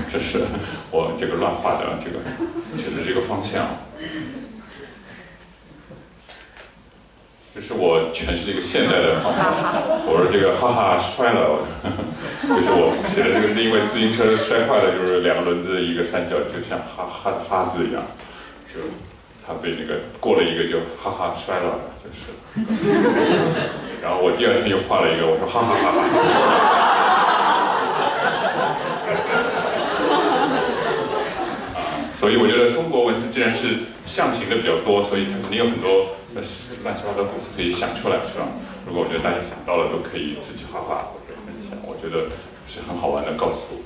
[0.08, 0.44] 这是
[0.90, 2.18] 我这个乱画的这个
[2.76, 3.66] 指的这个方向。
[7.54, 9.52] 这是我诠释这个现代的方法。
[10.06, 11.60] 我说这个哈哈摔了，
[12.48, 18.02] 就是我写的这个是因为自行车摔坏了，就是两个轮子一个三角，就像哈哈的哈字一样，
[18.72, 18.80] 就
[19.52, 22.32] 他被那个过了一个就哈哈摔了，就是。
[24.02, 26.00] 然后我第二天又画了一个，我说哈哈哈哈。
[31.76, 31.80] 啊，
[32.10, 36.16] 所以我觉得中国文字既然是象形的比较多，所以它肯定有很多
[36.82, 38.48] 乱七八糟的字可以想出来，是吧？
[38.86, 42.26] 如果我觉得大家想到了，都可以自己画画或者分享，我觉得
[42.66, 43.84] 是很好玩的，告诉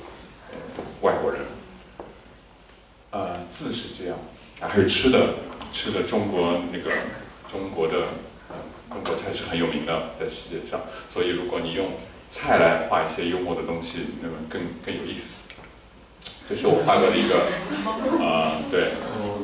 [1.01, 1.41] 外国人。
[3.11, 4.17] 呃，字是这样，
[4.59, 5.35] 还有吃的，
[5.71, 6.91] 吃的中国那个
[7.51, 8.07] 中国的。
[8.89, 11.91] 中国菜是很有名的，在世界上，所以如果你用
[12.31, 15.43] 菜来画一些幽默的东西，那么更更有意思。
[16.47, 17.35] 这是我画过的一个，
[18.23, 18.93] 啊， 对，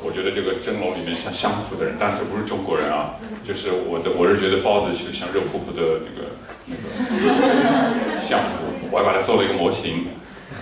[0.05, 6.31] 我觉得这个蒸笼里面像相扑的人，但这不是中国人啊，就是我的，我是觉得包子其实像热乎乎的那个
[6.65, 10.07] 那个 相扑，我还把它做了一个模型，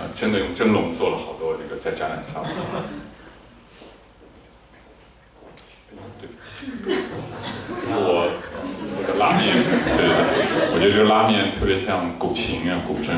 [0.02, 2.44] 啊，真的用蒸笼做了好多这个在展览上。
[6.20, 6.30] 对
[7.90, 8.30] 我。
[9.04, 9.56] 这个拉面，
[9.98, 10.06] 对，
[10.76, 13.10] 我觉得这个拉面特别像古琴啊，古筝。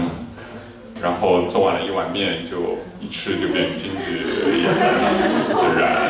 [1.01, 6.07] 然后做完了一碗面，就一吃就变京剧的燃。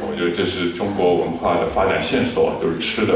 [0.00, 3.12] 我觉得这是中国文化的发展线索，都是吃的。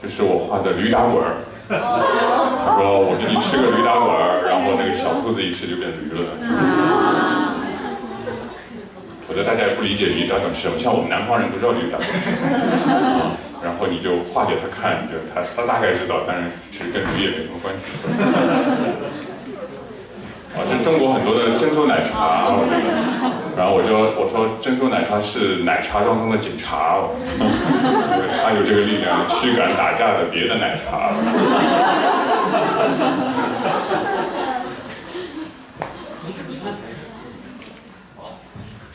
[0.00, 1.44] 这是我画的驴打滚儿。
[1.68, 6.24] 他说我给你吃个驴打滚儿，然后那个小兔子一吃就变驴了。
[9.30, 12.08] 否则大家也不理解驴打滚是什么，像我们南方人不知道驴打滚，
[12.90, 13.30] 啊，
[13.62, 17.86] 然后你就画给他看，就他他大概知道，当然其实跟驴也没什么关系。
[20.50, 22.82] 啊，这中国很多的珍珠奶茶，我觉得，
[23.56, 26.98] 然后我就我说珍珠奶茶是奶茶当中的警察，
[27.38, 31.14] 因为它有这个力量驱赶打架的别的奶茶。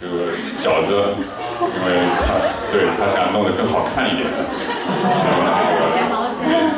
[0.05, 0.31] 这个
[0.61, 0.93] 饺子，
[1.59, 2.37] 因为他
[2.71, 4.27] 对他想弄得更好看一点，
[5.89, 6.29] 睫毛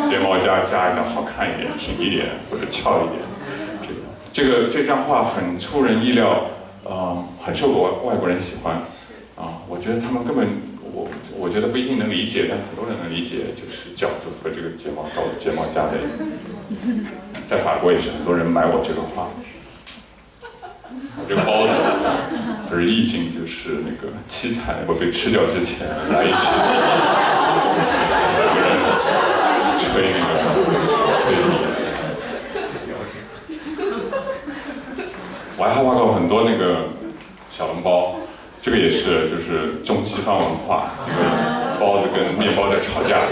[0.09, 3.19] 睫毛夹夹一个好看一点、挺一点或者翘一点，
[3.81, 3.99] 这个
[4.31, 6.45] 这个这张画很出人意料，
[6.85, 8.75] 呃，很受外外国人喜欢，
[9.35, 10.47] 啊，我觉得他们根本
[10.93, 15.97] 我我觉得不一定能理解，但很多人能理解，就是饺子和这个睫毛膏、睫毛夹的，
[17.45, 19.27] 在法国也是很多人买我这个画。
[21.27, 21.73] 这个包子，
[22.71, 26.37] 而意境就是那个七彩，我被吃掉之前来一曲，
[28.43, 28.67] 两个
[29.79, 30.27] 吹那个。
[31.23, 31.35] 吹
[35.59, 36.89] 我还画过很多那个
[37.49, 38.15] 小笼包，
[38.61, 40.91] 这个也是就是中西方文化，
[41.79, 43.25] 包子跟面包在吵架，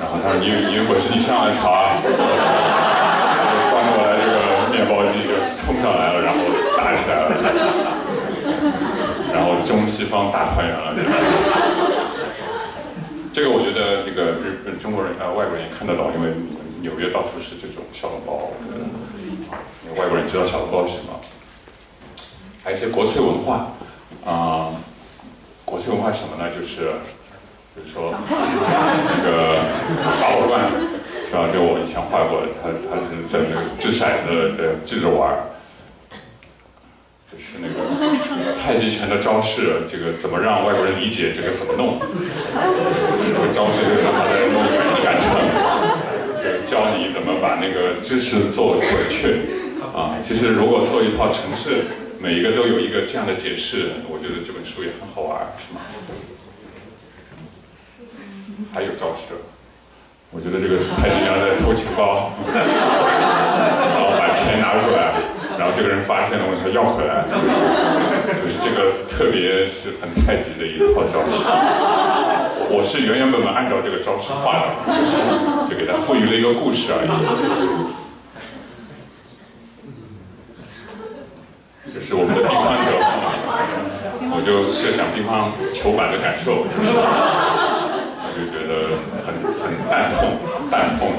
[0.00, 2.00] 然后他说你你如果是你上来吵啊，
[4.80, 6.40] 面包机就冲上来了，然后。
[6.80, 7.36] 打起来了，
[9.34, 10.94] 然后中西方大团圆了。
[13.34, 16.32] 这个我觉得这个日本中国人呃外国人也看得到，因为
[16.80, 18.50] 纽约到处是这种小笼包。
[19.84, 21.20] 因为外国人知道小笼包是什么。
[22.64, 23.72] 还有一些国粹文化
[24.24, 24.72] 啊，
[25.66, 26.50] 国粹文化什么呢？
[26.50, 26.92] 就是
[27.74, 29.58] 比如说那个
[30.18, 30.64] 拔火罐，
[31.30, 31.46] 是吧？
[31.46, 35.30] 就我以前画过，他他是在那个掷骰子在掷着玩。
[37.30, 37.78] 就是那个
[38.58, 42.00] 太极拳的招式，这个怎么让外国人理解这个怎么弄？
[42.02, 45.38] 这个招式就是他在弄一个一杆秤，
[46.34, 49.38] 就教你怎么把那个知识做准确。
[49.94, 51.84] 啊，其实如果做一套程式，
[52.18, 55.80] 每一个都有一个这样的解释，我觉得这本书也很好玩，是吗？
[58.74, 59.38] 还有招式，
[60.32, 65.10] 我觉得这个太极拳在偷钱包， 然后把钱拿出来。
[65.58, 67.24] 然后这个人发现了，问他要回来，
[68.40, 71.44] 就是这个特别是很太极的一套招式。
[72.70, 75.18] 我是原原本本按照这个招式画的，就是
[75.68, 77.10] 就给他赋予了一个故事而已。
[81.92, 82.88] 就是我们的乒乓球，
[84.32, 86.64] 我就设想乒乓球板的感受，
[88.40, 90.38] 就觉得很很蛋痛，
[90.70, 91.12] 蛋痛。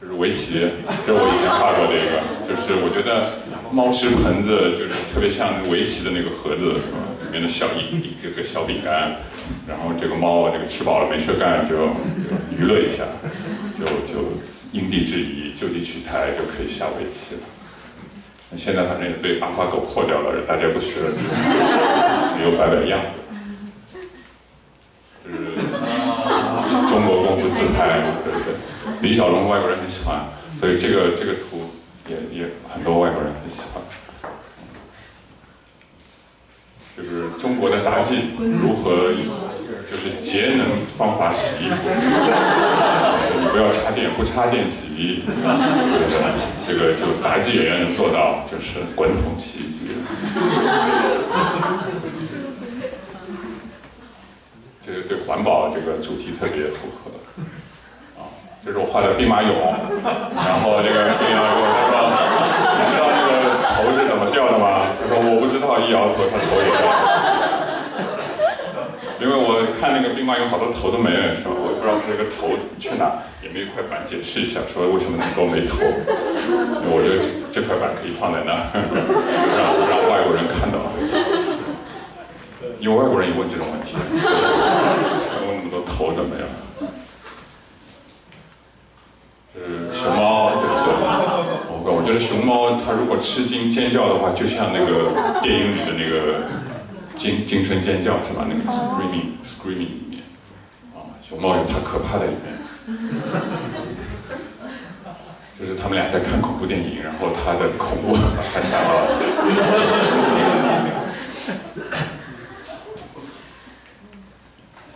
[0.00, 0.60] 就是围棋，
[1.04, 3.32] 就是我以前画过的一个，就是我觉得
[3.72, 6.98] 猫食盆子就是特别像围棋的那个盒子，是吧？
[7.26, 9.16] 里面的小一一个个小饼干，
[9.66, 11.88] 然后这个猫这个吃饱了没事干就
[12.56, 13.04] 娱乐一下，
[13.74, 14.38] 就就
[14.72, 17.40] 因地制宜就地取材就可以下围棋了。
[18.50, 21.12] 那现在反正也被阿法狗破掉了，大家不学了，
[22.34, 23.18] 只 有摆摆样子。
[25.24, 25.36] 就是
[26.88, 28.54] 中国功夫自拍，对不对？
[29.02, 30.24] 李小龙外国人很喜欢，
[30.58, 31.70] 所以这个这个图
[32.08, 33.82] 也也很多外国人很喜欢。
[36.96, 39.12] 就是中国的杂技如何
[39.98, 41.88] 就是节能方法洗衣服，
[43.40, 45.32] 你不要插电，不插电洗衣服，
[46.66, 49.88] 这个就杂技演员能做到，就是滚筒洗衣机。
[54.86, 57.10] 这个对环保这个主题特别符合。
[58.16, 58.22] 啊
[58.64, 59.50] 这是我画的兵马俑，
[60.36, 61.94] 然后这个兵马俑他说，
[62.76, 63.34] 你知道这个
[63.74, 64.86] 头是怎么掉的吗？
[65.00, 67.37] 他说我不知道，一摇头他头也掉了。
[69.20, 71.50] 因为我看那个兵马俑好多头都没了，是吧？
[71.58, 75.78] 我也不知道这个头去哪，也没一块板解释一下，说为什么那么多没头。
[76.90, 78.70] 我觉得这块板可以放在那儿，
[79.58, 80.78] 让让外国人看到。
[82.78, 84.30] 因为外国人也问这种问题，为什
[85.42, 86.46] 么那么多头都没了？
[89.52, 90.94] 是熊猫，对不对？
[91.74, 95.10] 我我觉得熊猫它如果吃惊尖叫的话，就像那个
[95.42, 96.46] 电影里的那个
[97.18, 98.46] 惊惊声尖叫是吧？
[98.48, 100.22] 那个 screaming screaming 里面，
[100.94, 102.56] 啊，熊猫有它可怕的一面，
[105.58, 109.08] 就是他们俩在看恐怖电影，然后它的恐怖把它吓到了。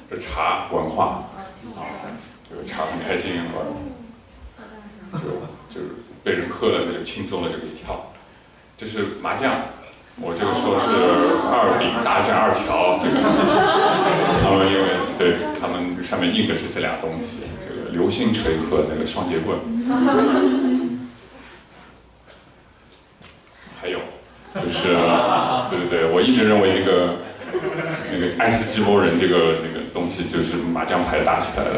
[0.09, 1.25] 这茶文化，
[1.75, 1.83] 啊，
[2.49, 3.45] 这个茶很开心啊。
[5.15, 5.19] 就
[5.69, 5.81] 就
[6.25, 8.13] 被人喝了，那就轻松了，就可以跳。
[8.79, 9.53] 这是麻将，
[10.21, 10.87] 我这个说是
[11.49, 13.17] 二饼大将二条，这个
[14.45, 14.85] 他们因为
[15.19, 19.59] 对他们上面印的是这俩东西，这个流星锤和那个双截棍。
[23.81, 23.99] 还有
[24.55, 24.95] 就是
[25.71, 27.17] 对对对，我一直认为那个
[28.13, 29.83] 那个爱斯基摩人这个那个。
[29.93, 31.71] 东西就是麻将牌打起来的，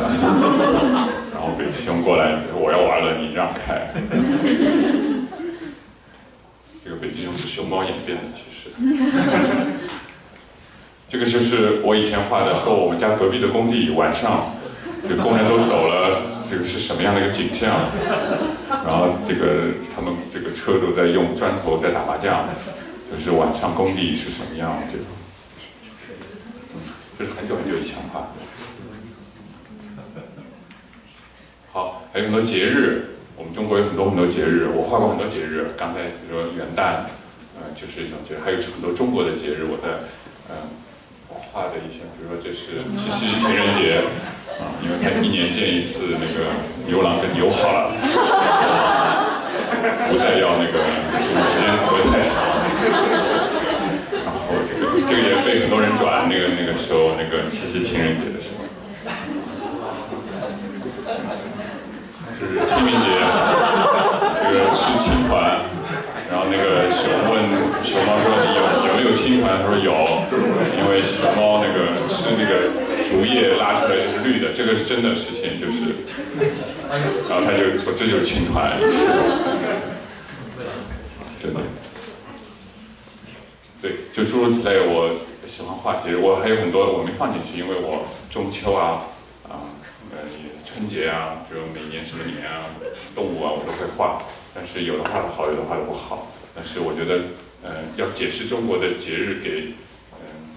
[1.35, 3.91] 然后北极熊过来说我要玩了，你让开。
[6.85, 8.69] 这个北极熊是熊猫演变的，其实。
[11.09, 14.55] 这个就是我以前画的，说我们家隔壁的工地晚上，
[15.09, 17.89] 这工人都走了，这个是什么样的一个景象？
[18.69, 22.47] 然后这个他们这个车都在用砖头在打麻将，
[23.11, 24.77] 就是晚上工地是什么样？
[24.89, 25.05] 这个，
[27.19, 28.27] 这是很久很久以前画的。
[31.73, 35.75] 好，还有很多节日，我们中国有很多很多节日，我画过很多节日。
[35.77, 37.11] 刚才比如说元旦，
[37.59, 40.01] 呃，就是一种节日，还有很多中国的节日，我在，
[40.51, 40.55] 嗯。
[41.53, 44.03] 画的一些，比如说这是七夕情人节，
[44.59, 46.47] 啊，因为他一年见一次那个
[46.87, 47.91] 牛郎跟牛好了，
[50.11, 50.79] 不再要那个
[51.51, 52.31] 时间隔得太长，
[54.25, 58.65] 然后这个这个也被很多人转，那个那个时候那个七夕情人节的时候，
[62.41, 63.07] 就是清明节，
[64.43, 65.61] 这个吃青团。
[66.31, 67.45] 然后那个熊问
[67.85, 69.63] 熊猫说你有有没有青团？
[69.63, 69.93] 他说有，
[70.79, 72.73] 因为熊猫那个吃那个
[73.05, 75.95] 竹叶拉出来就是绿的，这个是真的事情，就是，
[77.29, 78.73] 然后他就说这就是青团，
[81.41, 81.61] 真的，
[83.81, 85.11] 对，就诸如此类，我
[85.45, 89.03] 喜欢画节，我还有很多我没放进去，因为我中秋啊
[89.45, 89.71] 啊
[90.11, 90.19] 呃
[90.75, 92.67] 春节啊，就每年什么年啊
[93.15, 94.23] 动物啊我都会画。
[94.53, 96.27] 但是有的画的好，有的画的不好。
[96.55, 97.21] 但是我觉得，
[97.63, 99.75] 呃，要解释中国的节日给，
[100.19, 100.51] 嗯，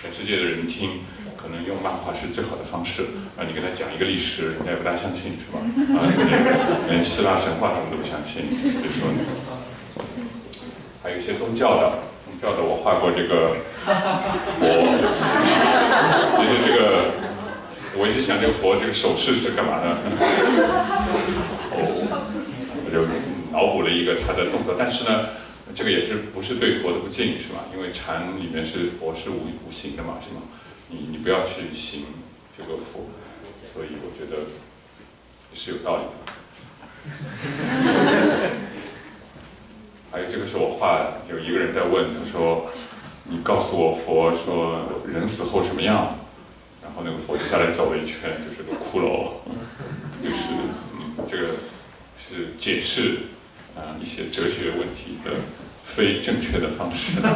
[0.00, 1.00] 全世界的人听，
[1.36, 3.02] 可能用漫画是最好的方式。
[3.36, 5.60] 啊，你跟他讲一个历史，人家也不大相信，是吧？
[5.96, 6.04] 啊，
[6.88, 8.44] 连希腊神话他们都不相信。
[8.44, 9.08] 比如说，
[11.02, 11.92] 还有一些宗教的，
[12.24, 14.64] 宗教的我画过这个佛。
[16.36, 17.12] 其实这个，
[17.98, 19.96] 我一直想这个佛这个手势是干嘛的？
[21.72, 22.02] 哦。
[22.86, 23.02] 我就
[23.50, 25.26] 脑补了一个他的动作，但是呢，
[25.74, 27.64] 这个也是不是对佛的不敬是吧？
[27.74, 30.42] 因为禅里面是佛是无无形的嘛，是吗？
[30.88, 32.04] 你你不要去行
[32.56, 33.10] 这个佛，
[33.72, 34.46] 所以我觉得
[35.52, 36.10] 是有道理的。
[40.12, 42.70] 还有这个是我画，有一个人在问，他说
[43.24, 46.14] 你告诉我佛说人死后什么样？
[46.86, 49.42] 然后那个佛就下来走了一圈，就是个骷髅，
[50.22, 50.36] 就是
[50.94, 51.48] 嗯这个。
[52.18, 53.18] 是解释
[53.76, 55.30] 啊一些哲学问题的
[55.84, 57.20] 非正确的方式，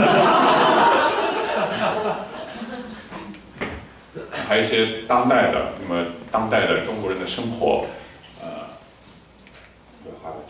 [4.49, 7.87] 还有一些当代的，那么当代的中国人的生活，
[8.43, 8.49] 呃，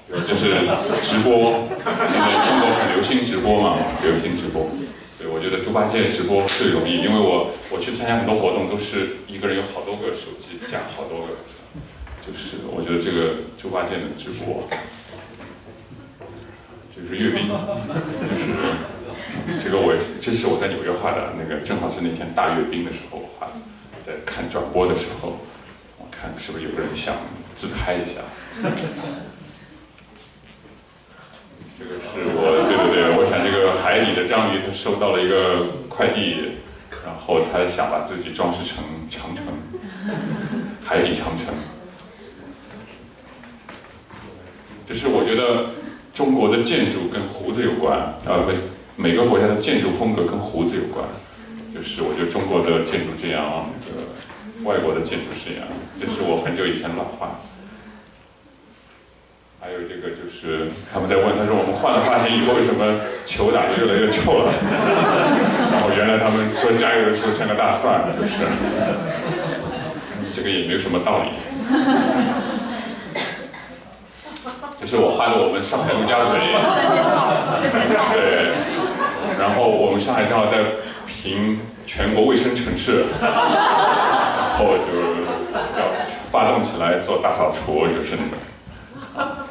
[0.06, 0.54] 比如就是
[1.02, 4.86] 直播，现在中国很流行直播嘛，流行直播，对，
[5.32, 11.28] 我觉得猪八戒直播最容易，因为我我去参加很多活动，都是一个人有好多个手机加好多个。
[12.20, 14.68] 就是我觉得这个猪八戒的直播，
[16.94, 18.52] 就是阅兵，就是
[19.58, 23.54] 这个我这是我在纽约画的那个，正好是那天大阅兵的时候画的，
[24.04, 25.38] 在看转播的时候，
[25.98, 27.16] 我看是不是有个人想
[27.56, 28.20] 自拍一下。
[31.80, 36.52] 这个是我对对对，我想这个海底的章鱼它收到了一个快递，
[37.02, 39.46] 然后它想把自己装饰成长城，
[40.84, 41.54] 海底长城。
[44.86, 45.70] 就是我觉得
[46.12, 51.08] 中国的建筑跟胡子有关，啊，每每个国家的建筑风格跟胡子有关。
[51.72, 55.66] 就是我觉得中国的建筑这样，那个外国的建筑是这样。
[55.98, 57.40] 这是我很久以前老画。
[59.62, 62.80] 还有这个就是他们在问，他说我们换了发型以后为什么
[63.26, 64.48] 球打得越来越臭了？
[65.70, 68.40] 然后原来他们说加油的时候像个大蒜，就是，
[70.32, 71.28] 这个也没有什么道理。
[74.80, 76.40] 这是我画的我们上海陆家嘴，
[78.16, 78.56] 对，
[79.38, 80.56] 然后我们上海正好在
[81.06, 84.88] 评全国卫生城市，然后就
[85.76, 85.92] 要
[86.32, 88.40] 发动起来做大扫除，就是那个，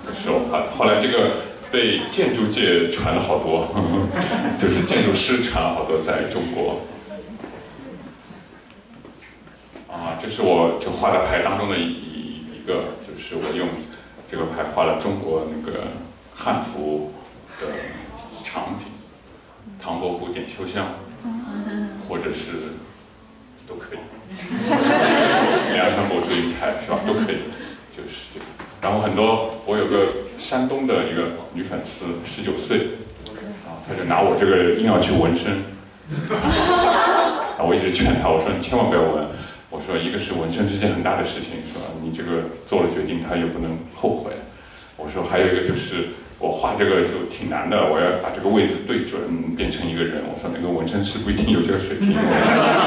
[0.05, 0.71] 这是我画的。
[0.77, 1.31] 后来这个
[1.71, 3.67] 被建筑界传了好多，
[4.59, 6.81] 就是建筑师传了好多在中国。
[9.87, 13.67] 啊，这是我就画的牌当中的一一个，就是我用。
[14.31, 15.87] 这个牌画了中国那个
[16.35, 17.11] 汉服
[17.59, 17.65] 的
[18.43, 18.85] 场景，
[19.81, 20.85] 唐伯虎点秋香，
[22.07, 22.75] 或者是
[23.67, 23.99] 都可以，
[25.73, 26.99] 梁山伯祝英台是吧？
[27.07, 27.41] 都可以，
[27.91, 28.45] 就是这个。
[28.81, 30.07] 然后很多，我有个
[30.37, 31.23] 山东的一个
[31.53, 32.77] 女粉丝，十九岁，
[33.65, 35.51] 啊，她就拿我这个硬要去纹身，
[37.59, 39.27] 啊，我一直劝她，我说你千万不要纹。
[39.69, 41.85] 我说一个是纹身是件很大的事情，是吧？
[42.01, 44.31] 你这个做了决定，她又不能后悔。
[44.97, 49.21] 我说还有一个就是我画这个就挺难的，我要把这个位置对准，
[49.55, 50.23] 变成一个人。
[50.25, 52.17] 我说那个纹身师不一定有这个水平，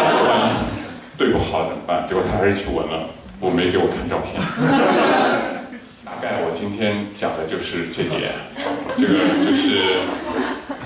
[1.17, 2.05] 对不好怎么办？
[2.09, 3.07] 结果她还是去纹了，
[3.39, 4.43] 我没给我看照片。
[6.23, 8.31] 大概我今天讲的就是这点，
[8.97, 9.13] 这个
[9.43, 9.99] 就是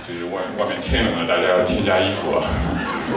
[0.09, 2.49] 就是外外面天冷了，大家要添加衣服了。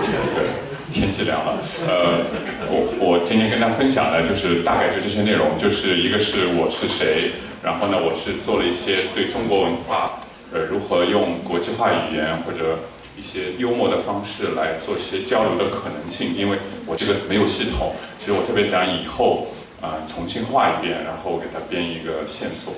[0.04, 0.46] 这个。
[0.92, 1.54] 天气凉了，
[1.88, 2.26] 呃，
[2.66, 7.30] 我我今天跟大家分享的就是大概就这些内容，就是一个是我是谁，
[7.62, 10.18] 然后呢，我是做了一些对中国文化，
[10.52, 12.80] 呃，如何用国际化语言或者
[13.16, 19.46] 一些幽默的方式来做一些交流的可能性，因为我这个没有系统，其实我特别想以后。
[19.82, 22.74] 啊，重新画一遍，然后给它编一个线索，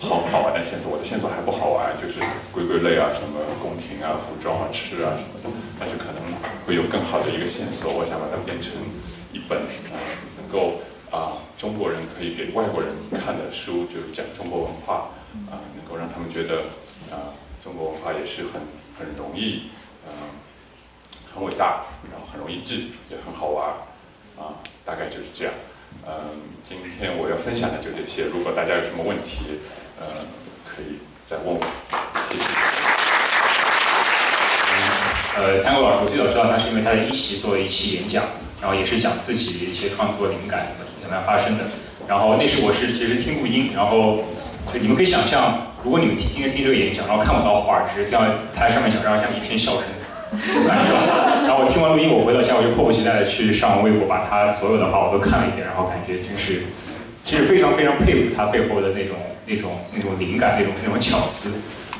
[0.00, 0.90] 好好玩的线索。
[0.90, 2.18] 我的线索还不好玩，就是
[2.50, 5.50] 归归类啊，什么宫廷啊、服装啊、吃啊什么的。
[5.78, 6.22] 但是可能
[6.66, 8.72] 会有更好的一个线索，我想把它变成
[9.32, 9.60] 一本，
[10.40, 10.80] 能够
[11.12, 15.12] 啊中国人可以给外国人看的书，就是讲中国文化
[15.52, 16.64] 啊，能够让他们觉得
[17.12, 18.64] 啊中国文化也是很
[18.96, 19.68] 很容易，
[20.08, 20.32] 嗯，
[21.34, 23.68] 很伟大，然后很容易记，也很好玩
[24.40, 24.56] 啊，
[24.86, 25.52] 大概就是这样。
[26.08, 26.12] 嗯，
[26.62, 28.26] 今天我要分享的就这些。
[28.30, 29.58] 如果大家有什么问题，
[29.98, 30.06] 呃，
[30.64, 31.58] 可以再问我。
[32.30, 32.44] 谢谢。
[35.34, 38.22] 呃，谭国老师，我最早知道他是因为他在一席做了一期演讲，
[38.62, 41.64] 然后也是讲自己一些创作灵感怎么怎么样发生的。
[42.06, 44.22] 然后那时我是其实听录音，然后
[44.72, 48.24] 就你们可以想象，如果你们今天听这个演讲，然后看不到画，只是听到
[48.54, 49.82] 他在上面讲，然后下面一片笑声。
[51.46, 56.62] 然后我听完录音，我回到家我就迫不及待的去上微博，把他所有的话我都看了一遍，然后感觉真是，
[57.24, 61.58] 其实非常非常佩服他背后的那种那种那种灵感，那种那种巧思。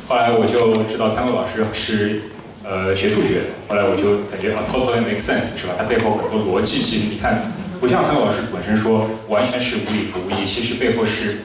[0.08, 2.20] 后来我就知道三位老师是
[2.62, 5.74] 呃学数学的，后来我就感觉啊 totally make sense 是吧？
[5.78, 7.40] 他背后很多逻辑，其实你看，
[7.80, 11.38] 不像三位老师本身说完全是无理不无义，其实背后是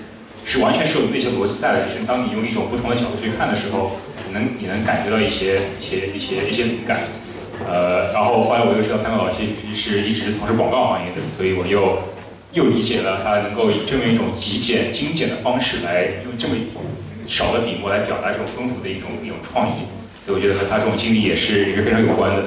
[0.45, 3.93] 是完全是有那些逻辑在的，就是当你用一种不同的角度去看的时候。
[4.33, 7.01] 你能你能感觉到一些一些一些一些灵感，
[7.67, 9.43] 呃，然后后来我又知道潘老师
[9.75, 11.99] 是一直从事广告行业的，所以我又
[12.53, 16.55] 又理解了他能够以这么一种极简精简的方式来用这么
[17.27, 19.83] 少的笔墨来表达这种丰富的一种一种创意，
[20.23, 22.43] 所以我觉得和他这种经历也是也是非常有关的，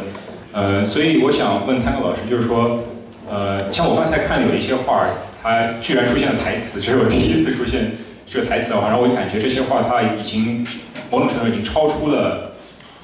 [0.53, 2.81] 呃，所以我想问潘老师，就是说，
[3.29, 5.05] 呃，像我刚才看有一些画，
[5.45, 7.93] 它居然出现了台词，这是我第一次出现
[8.27, 10.67] 这个台词的话，然后我感觉这些话它已经。
[11.11, 12.51] 某种程度已经超出了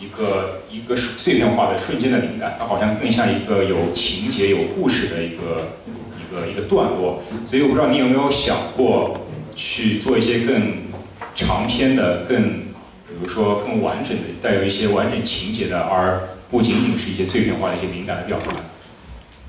[0.00, 5.68] 一个一个碎片化的瞬间的灵感，它好像更像一个有情节、有故事的一个
[6.18, 7.22] 一个一个段落。
[7.46, 10.72] 所以我不知道你有没有想过去做一些更
[11.36, 16.18] 长篇的、更比如说更完整的、带有一些完整情节的，而
[16.50, 18.56] 不仅仅是一些碎片化的一些灵感的表达。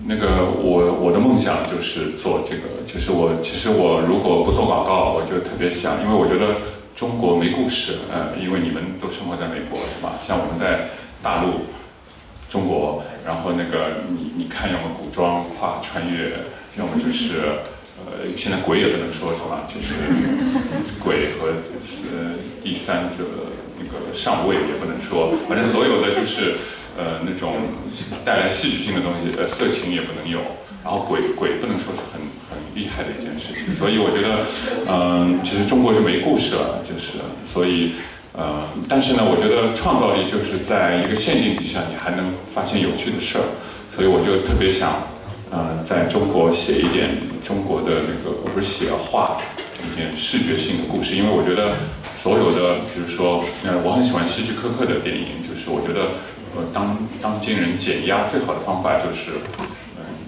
[0.07, 6.55] 那个我我的梦想就是做这个，就是我其实我如果不做广告，我就特别想，因为我觉得。
[6.93, 10.13] 中国没故事，呃，因为你们都生活在美国，是吧？
[10.21, 10.85] 像我们在
[11.23, 11.65] 大陆，
[12.47, 16.29] 中国，然后那个你你看，要么古装跨穿越，
[16.77, 17.57] 要么就是
[17.97, 19.65] 呃，现在鬼也不能说是吧？
[19.65, 21.57] 就是鬼和
[22.13, 23.25] 呃第三者
[23.79, 26.57] 那个上位也不能说，反正所有的就是
[26.97, 27.55] 呃那种
[28.25, 30.39] 带来戏剧性的东西，呃，色情也不能有。
[30.83, 32.19] 然后鬼鬼不能说是很
[32.49, 34.41] 很厉害的一件事情，所以我觉得，
[34.89, 37.91] 嗯，其实中国就没故事了，就是，所以，
[38.33, 43.45] 呃，但是呢，我觉得创造力就是在一个限定底下，你还能发现有趣的事儿，
[43.95, 45.05] 所以我就特别想，
[45.51, 47.15] 呃，在中国写一点
[47.45, 49.37] 中国的那个，不是写画
[49.85, 51.77] 一点视觉性的故事，因为我觉得
[52.17, 56.09] 所有的，比如说，呃，我很喜欢希区柯克的电影，就是我觉得，
[56.55, 59.31] 呃，当当今人减压最好的方法就是。
[59.57, 59.65] 嗯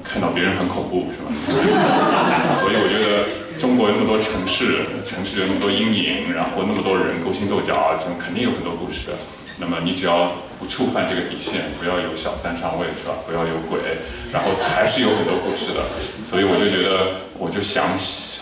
[0.04, 1.32] 看到别人很恐怖是吧？
[2.60, 3.24] 所以我觉得
[3.58, 9.10] 中国那么多城市，城市有那么多阴影，然后那么多人勾心斗角啊，这种肯定有很多故事。
[9.58, 13.16] 那么你只要不触犯这个底线，不要有小三上位是吧？
[13.26, 13.80] 不要有鬼，
[14.30, 15.82] 然后还是有很多故事的。
[16.28, 17.88] 所以我就觉得，我就想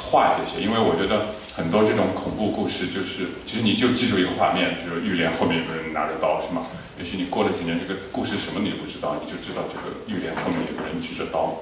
[0.01, 1.29] 画这些，因为我觉得
[1.61, 6.65] 很多这种恐怖故事就是，其实你就记住一个画面，就是浴帘后面有个人拿着刀是吗？
[6.97, 11.53] 也许你过了几年，这个故事什么你都不知道，你就知道这个浴帘后面有个人举着刀。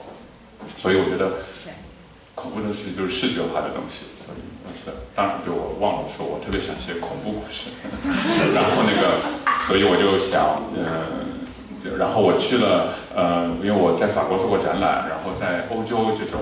[0.77, 1.43] 所以我觉得
[2.33, 4.05] 恐怖的事就是视觉化的东西。
[4.23, 4.39] 所以
[4.71, 7.69] 是，当然对我忘了说，我特别想写恐怖故事。
[8.55, 9.19] 然后那个，
[9.67, 16.39] 所以我就想，嗯，然后我去了，呃，因为我在法国做过展览，然后在欧洲这种，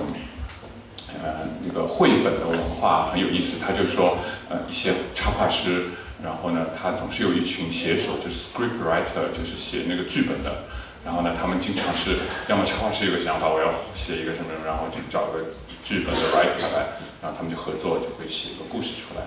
[1.22, 3.56] 呃，那个绘本的文化很有意思。
[3.60, 4.18] 他就说，
[4.48, 5.86] 呃，一些插画师。
[6.20, 10.64] 然后呢，他总是有一群写手，就是 script writer，就是写那个剧本的。
[11.04, 12.18] 然后呢，他们经常是
[12.48, 15.46] 要么插画师有个想法，我要写一个什么什么，然后就找个
[15.84, 16.90] 剧本的 writer 来，
[17.22, 19.22] 然后他们就合作，就会写一个故事出来。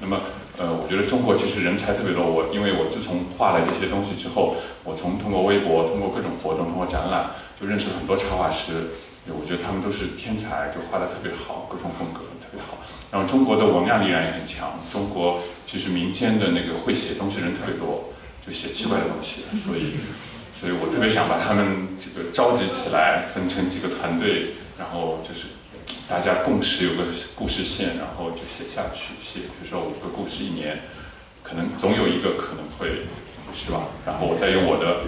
[0.00, 0.20] 那么，
[0.56, 2.22] 呃，我觉得中国其实人才特别多。
[2.22, 4.54] 我因为我自从画了这些东西之后，
[4.84, 7.26] 我从通过微博、通过各种活动、通过展览，
[7.60, 8.86] 就认识了很多插画师。
[9.34, 12.78] 我觉得他们都是天才，就画的特别好，各种风格特别好。
[13.10, 14.78] 然后中国的文案力量也很强。
[14.92, 18.12] 中国其实民间的那个会写东西人特别多，
[18.46, 19.42] 就写奇怪的东西。
[19.58, 19.94] 所以，
[20.54, 25.48] 所以我特别想把他们这个召集起来，分成几个团队，然后就是。
[26.08, 27.02] 大家共识有个
[27.34, 30.78] 故事线，然后就写下去，写比如说五个故事一年，
[31.42, 33.06] 可能总有一个可能会
[33.52, 33.82] 是吧？
[34.04, 35.02] 然后我再用我的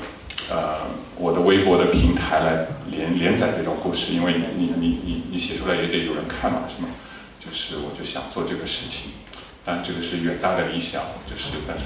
[0.51, 6.89] 呃我的微博的平台来连连载这种故事，因为你你你你写出来也得有人看嘛，是吗？
[7.39, 9.13] 就是我就想做这个事情，
[9.65, 11.85] 但这个是远大的理想，就是但是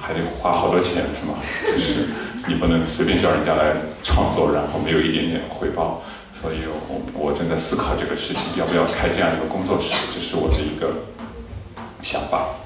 [0.00, 1.34] 还得花好多钱，是吗？
[1.72, 2.06] 就是
[2.46, 6.02] 你不能随便叫人家来创作，然后没有一点点回报。
[6.40, 11.04] 所以我我正在思考这个事情，要不要开这样一个工作室，这是我的一个
[12.00, 12.56] 想法。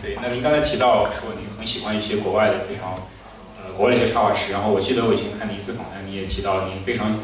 [0.00, 2.96] 对，那您刚才提到说您很喜欢一些国外的非常
[3.76, 7.18] 国外一些插画师，然后我记得我以前看您一次访谈，你也提到您非常，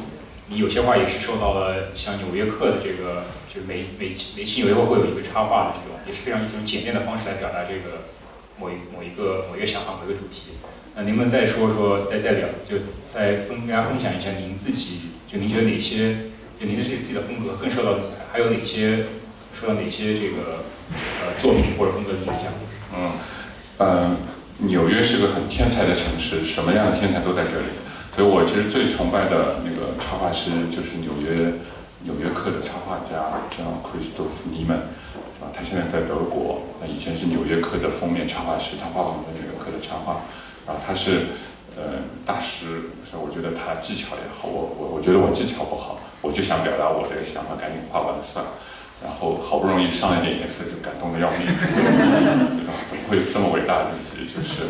[0.49, 8.07] 你有些画也是受到了像《纽约客》的这个，就是每每每期《纽约客》会有一个插画的这种，也是非常一种简练的方式来表达这个
[8.59, 10.53] 某一某一个某一个想法某一个主题。
[10.95, 16.31] 那您们再说说，再再聊，就再跟大家分享一下您自己，就您觉得哪些，
[16.61, 17.99] 就您的这个自己的风格更受到，
[18.33, 19.07] 还有哪些
[19.59, 20.62] 受到哪些这个
[21.19, 22.53] 呃作品或者风格的影响？
[22.97, 23.11] 嗯，
[23.79, 24.16] 呃，
[24.59, 27.67] 纽约是个很天才的城市，什么样的天才都在这里。
[28.15, 31.53] 所以我其实最崇拜的那个插画师就是纽约
[32.05, 34.87] 纽约客的插画家叫 Christoph Niemann，
[35.43, 40.21] 啊，他现在在德国，那以前是纽约客的封面插画师，他画过很多纽约客的插画。
[40.67, 41.27] 然后他是
[41.77, 48.53] 呃大师，所以我觉得他技巧也好，我我我觉得我技巧不好，我就想表达我这个想法，赶紧画完了算了。
[49.03, 51.47] 然后好不容易上一点颜色，就感动的要命，
[52.57, 54.65] 觉得怎么会这么伟大自己就是。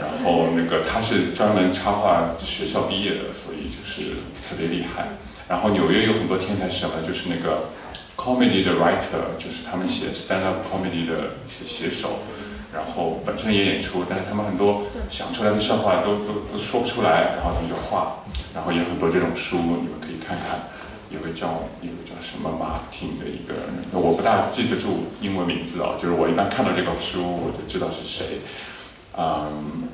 [0.00, 4.16] 然后那个他是专门插画学校毕业的，所以就是
[4.48, 5.08] 特别厉害。
[5.48, 6.94] 然后纽约有很多天才是什么？
[7.06, 7.70] 就是那个
[8.16, 12.18] comedy 的 writer，就是他们写 stand up comedy 的写写手。
[12.74, 18.18] 然后本身也演出，但是他们很多想出来的笑话都都都说不出来，然后他们就画，
[18.52, 20.60] 然后也有很多这种书，你们可以看看。
[21.10, 28.40] 有个叫有个叫什么 Martin 的一个人，我不大记得住英文名字啊，就是我一般看到这个书我就知道是谁。
[29.16, 29.88] 嗯，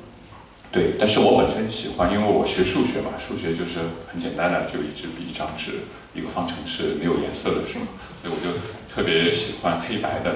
[0.71, 3.79] 对，但是我本身喜欢，因为我学数学嘛，数学就是
[4.11, 5.79] 很简单的，就一支笔一张纸，
[6.13, 7.87] 一个方程式，没有颜色的是吗？
[8.21, 8.57] 所以我就
[8.93, 10.35] 特别喜欢黑白的。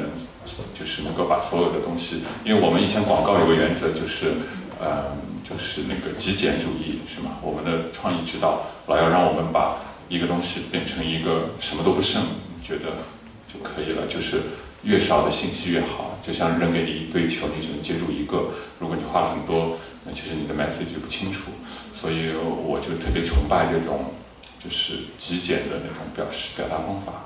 [0.73, 4.31] 就是能够把所有的东西，因为我们以前广告有个原则，就是
[4.79, 5.03] 嗯，
[5.43, 7.35] 就是那个极简主义，是吗？
[7.41, 9.75] 我们的创意指导老要让我们把
[10.09, 12.21] 一个东西变成一个什么都不剩，
[12.63, 13.03] 觉得
[13.51, 14.41] 就可以了，就是
[14.83, 16.17] 越少的信息越好。
[16.23, 21.51] 就像扔给你一堆球，你只能接住一个，如果你画了很多，那其实你的 message 不清楚。
[21.93, 24.13] 所以我就特别崇拜这种
[24.61, 27.23] 就是极简的那种表示表达方法。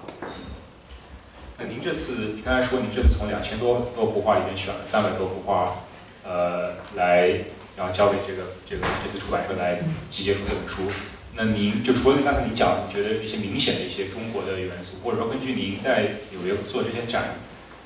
[1.58, 5.76] 那您这次，你刚才说您这次从两千多多幅画里面选了三百多幅画，
[6.24, 7.28] 呃，来
[7.76, 9.80] 然后交给这个这个这次出版社来
[10.12, 10.84] 集结出这本书。
[11.44, 17.34] 那您就除了刚才您讲，你觉得一些明显的一些中国的元素，或者说根据您在纽约做这些展，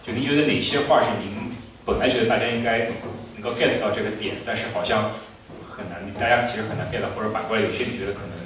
[0.06, 1.56] 就您觉得哪些画是您
[1.86, 2.91] 本来觉得大家应该
[3.40, 5.10] 能够 get 到这个点，但是好像
[5.72, 8.44] 很难，大家其实很难 get 到，或者反过来有些你觉得可能。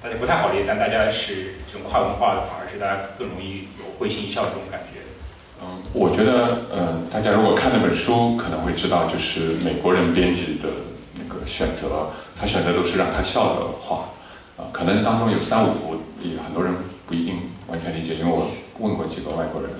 [0.00, 4.98] 大家不太好理解，但大家是这种跨文化的，反而是大家更容易有会心一笑的这种感觉。
[5.62, 10.68] 嗯，我觉得，呃，大家如果看那本书，可能会知道，就是美国人编辑的
[11.14, 12.10] 那个选择，
[12.42, 14.10] 他选择都是让他笑的话，
[14.58, 16.74] 啊，可能当中有三五幅，也很多人
[17.06, 17.38] 不一定
[17.68, 18.50] 完全理解，因为我
[18.80, 19.70] 问过几个外国人。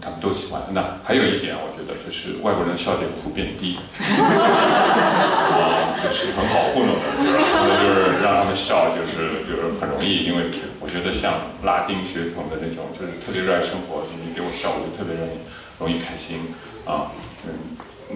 [0.00, 0.62] 他们都喜欢。
[0.72, 10.24] 那还有一点，我觉得就是外国人的笑点普遍低， 啊，就是很好糊弄的，那就是让他们笑，就是就是很容易。
[10.24, 10.50] 因为
[10.80, 15.36] 我觉得像拉丁血统的那种，就是特别热爱生活，你给我笑，我就特别容易
[15.78, 16.40] 容易开心
[16.88, 17.12] 啊，
[17.44, 17.52] 嗯。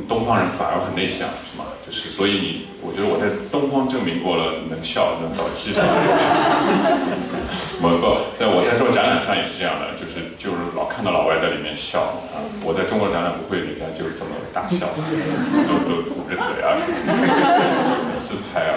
[0.09, 1.65] 东方人反而很内向，是吗？
[1.85, 5.85] 就是所以你，我觉得我在东方证明过了能笑能到西方。
[7.81, 12.03] 不不，在我在做展览上也是这样的，就是就是老看到老外在里面笑
[12.35, 12.43] 啊。
[12.63, 14.91] 我在中国展览不会，人家就这么大笑，
[15.67, 16.75] 都都捂着嘴啊，
[18.19, 18.75] 自拍啊。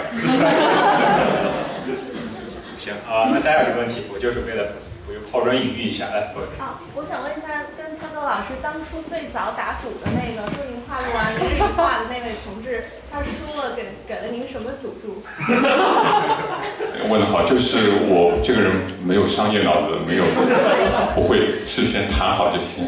[2.78, 4.72] 行啊，那大家有什么问题，我就准备了。
[5.10, 6.46] 我就抛砖引玉一下，来，各位。
[6.56, 15.18] 好，我想问一下，跟汤哥老师当初最早打赌的那个说您画录啊，一日一画的那位同志，他输了给给了您什么赌注？
[17.10, 20.22] 问得好，就是我这个人没有商业脑子，没有
[21.18, 22.86] 不会事先谈好这些。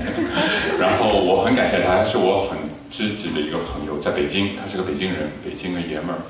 [0.78, 2.56] 然后我很感谢他，他是我很
[2.88, 6.22] 知己的一个朋友，在北京，他是个北京人，北京的爷们儿。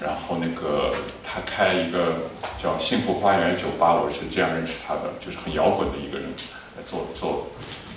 [0.00, 2.14] 然后那个他开一个
[2.60, 6.26] 叫幸福花园酒吧，我是这样认识他的，就是很摇滚的一个人，
[6.86, 7.48] 做做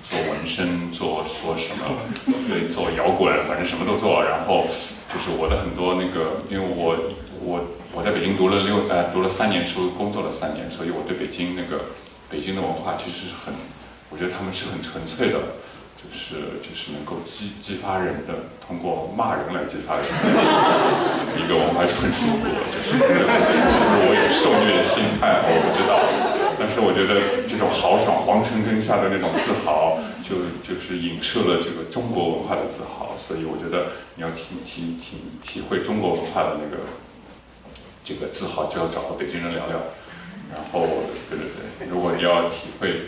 [0.04, 1.86] 做纹身，做做什么，
[2.50, 4.22] 对，做摇滚，反正什么都做。
[4.22, 4.66] 然后
[5.08, 6.96] 就是我的很多那个，因为我
[7.40, 7.64] 我
[7.94, 11.86] 我在北京读了六呃读了三年书，工作了三年，所以我对北京那个
[12.30, 13.54] 北京的文化其实是很，
[14.10, 15.40] 我觉得他们是很纯粹的。
[16.04, 18.34] 就是就是能够激激发人的，
[18.68, 26.04] 通过骂人来激发人的一个文化就很舒服，就是我有受虐心态，我不知道，
[26.60, 36.84] 但是我觉得这种豪爽皇城根下的那种自豪，就就是影射了这个中国文化的自豪，所以我觉得你要体体体体会中国文化的那个
[38.04, 39.80] 这个自豪，就要找个北京人聊聊，
[40.52, 40.86] 然后
[41.32, 41.48] 对对
[41.80, 43.08] 对，如果你要体会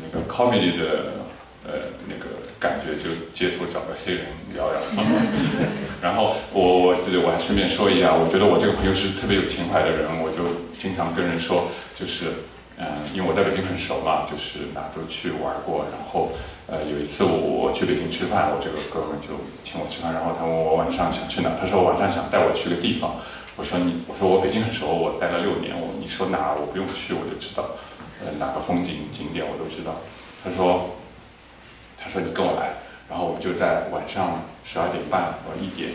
[0.00, 1.26] 那个 comedy 的。
[1.68, 4.24] 呃，那个感觉就街头找个黑人
[4.54, 4.80] 聊聊，
[6.00, 10.48] 然后我我对对，我还顺便说一下，我觉得我这个朋友是特别有情怀的人，我就
[10.80, 12.32] 经常跟人说，就是
[12.78, 16.32] 嗯，因为我在北京很熟嘛，就是哪都去玩过，然后
[16.72, 23.20] 呃有一次我我去北京吃饭，我这个哥们就请我吃饭，然后他问我晚上想去哪，他说晚上想带我去个地方，
[23.56, 27.76] 我说你我说我北京很熟，我待了六年，我你说哪我不用去我就知道，
[28.24, 30.00] 呃哪个风景景点我都知道，
[30.42, 30.96] 他说。
[32.08, 32.72] 说你跟我来，
[33.08, 35.92] 然后我们就在晚上十二点半或一点，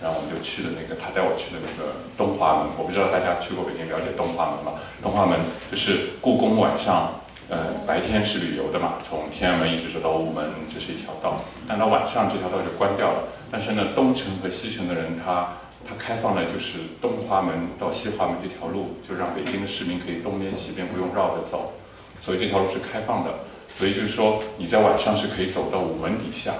[0.00, 4.80] 然后我们就去的那个他带我去的那个东华门，我不知道大家去过北京了解东华门吗？
[5.02, 5.38] 东华门
[5.70, 13.24] 就是故宫晚上，呃白天是旅游的嘛，从天安门一直走到午门，这是一条道，但到晚上这条道就关掉了。
[13.50, 15.48] 但是呢，东城和西城的人他
[15.86, 21.72] 他开放了就是东华门到西华门这条路，就让北京的市民可以东边西边不用绕着走，
[22.20, 23.30] 所以这条路是开放的。
[23.78, 26.54] 所以就是说，你在晚上是可以走到午门底下，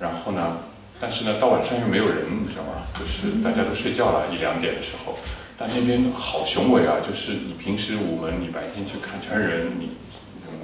[0.00, 0.56] 然后呢，
[0.98, 2.88] 但是呢，到晚上又没有人，你知道吗？
[2.98, 5.18] 就是大家都睡觉了，一两点的时候，
[5.58, 6.96] 但那边好雄伟啊！
[7.06, 9.90] 就是你平时午门，你白天去看全人，你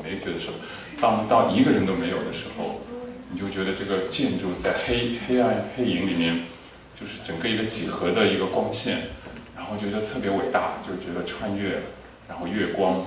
[0.03, 0.55] 没觉得什么，
[0.99, 2.81] 当到一个人都没有的时候，
[3.29, 6.41] 你就觉得这个建筑在黑黑暗黑影里面，
[6.99, 8.97] 就是整个一个几何的一个光线，
[9.55, 11.83] 然后觉得特别伟大，就觉得穿越，
[12.27, 13.05] 然后月光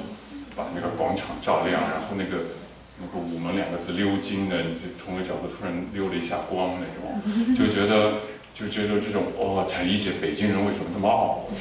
[0.55, 2.43] 把那个广场照亮，然后那个。
[2.97, 7.19] 那个午门两个字溜金的，你就从那角度突然溜了一下光那种，
[7.51, 8.23] 就觉得
[8.55, 11.43] 就觉得这种哦，才理解北京人为什么这么傲。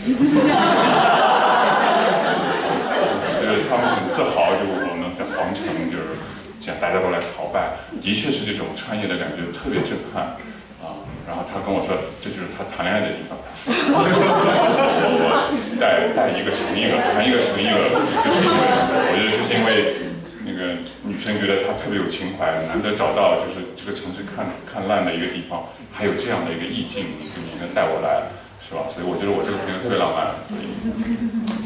[3.43, 6.15] 就是他们很自豪，就我们在皇城就是
[6.62, 10.39] 这样，大家都来朝拜，的确是这种穿越的感觉特别震撼
[10.81, 11.02] 啊。
[11.27, 13.36] 然后他跟我说，这就是他谈恋爱的地方。
[13.66, 17.74] 我带带一个成一个，谈一个成一个，
[18.23, 20.14] 就是因为我觉得就是因为。
[20.44, 28.28] 那个女生觉得她特别有情怀，难得找到就是这个城市看看烂的一个地方，还有这样的一个意境，你能带我来，
[28.60, 28.84] 是吧？
[28.86, 30.68] 所以我觉得我这个朋友特别浪漫，所以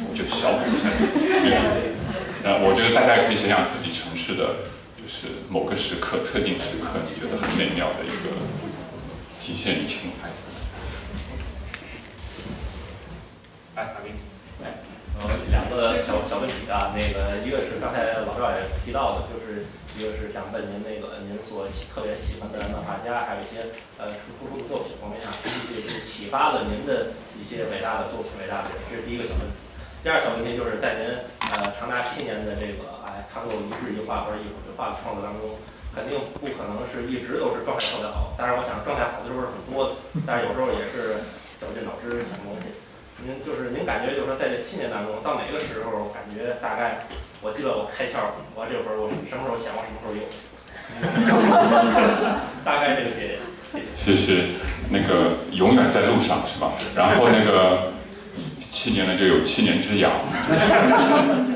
[0.06, 1.26] 我就小补一下这个思
[2.44, 8.30] 呃，我觉得大家也可以想想自己城市的，就是某个时刻、特定时刻，你觉得很美妙的一个
[9.42, 10.28] 体现你情怀。
[13.74, 14.12] 来，阿斌。
[15.18, 19.66] 呃，两个小小问题啊，那个一个是刚才老赵也提到的，就是
[19.98, 23.66] 一个是想问您那个您所喜特别喜欢的漫画家，还有一些
[23.98, 25.26] 呃出突出的作品，我们想
[25.74, 29.54] 也是启发了您的一些伟大的作品、伟大的人，这是第一个小问题。
[30.06, 31.10] 第二小问题就是在您
[31.50, 35.58] 呃长达七年的这个哎看过一日一画或者一幅一画的创作当中，
[35.90, 41.26] 肯定不可能是一直都是状态特别好，当然我想状态好的时候是很多的，但是有时候也是
[41.58, 42.70] 绞尽脑汁想东西。
[43.24, 47.06] 您就是您感觉就是说在这七年当中，到哪个时候感觉大概，
[47.42, 50.22] 我记得我开窍，我这会儿我什么时候想我什么时候用，
[52.64, 53.40] 大概这个节点，
[53.96, 54.16] 谢谢。
[54.16, 54.48] 是是，
[54.90, 56.70] 那个永远在路上是吧？
[56.94, 57.92] 然后那个
[58.60, 60.12] 七年了就有七年之痒，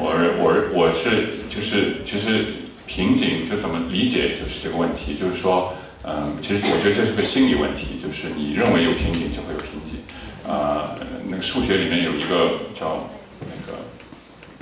[0.02, 0.10] 我
[0.42, 2.44] 我我是就是其实
[2.86, 5.72] 瓶颈就怎么理解就是这个问题，就是说
[6.02, 10.01] 嗯，其实我觉得这是个心理问题，就是你认为有瓶颈就会有瓶颈。
[10.46, 10.96] 呃，
[11.28, 13.08] 那个数学里面有一个叫
[13.40, 13.78] 那个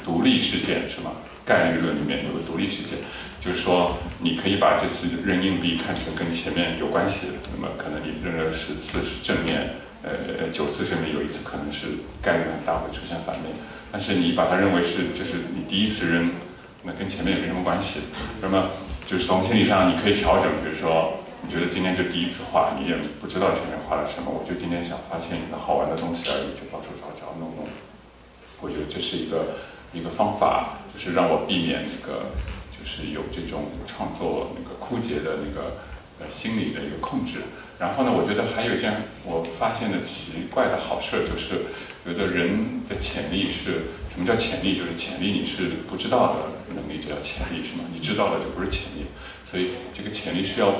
[0.04, 1.12] 独立事件是吗？
[1.44, 2.98] 概率论里面有个独立事件，
[3.40, 9.74] 就是说你可以把这次扔硬币看成跟前面有关系，那么可能你扔了十次是正面，
[10.04, 11.86] 呃九次正面有一次可能是
[12.22, 13.46] 概率很大会出现反面，
[13.90, 16.30] 但是你把它认为是就是你第一次扔
[16.84, 18.00] 那跟前面也没什么关系。
[18.40, 18.70] 那么
[19.06, 21.18] 就是从心理上你可以调整，比如说
[21.50, 27.66] 你觉得今天就第一次画，你也不知道前面画了什么，我就今天想发现一个好玩的东西而已，就到处找找弄弄。
[28.60, 29.58] 我觉得这是一个
[29.92, 32.30] 一个方法，就是让我避免那个
[32.70, 35.74] 就是有这种创作那个枯竭的那个
[36.20, 37.42] 呃心理的一个控制。
[37.80, 41.66] 然后呢，我觉得还有一件我发现的奇怪的好事，就是
[42.06, 44.78] 觉得人的潜力是什么叫潜力？
[44.78, 47.82] 就是潜力你是不知道的能力，就叫潜力，是吗？
[47.92, 49.10] 你知道了就不是潜力。
[49.50, 50.70] 所以这个潜力是要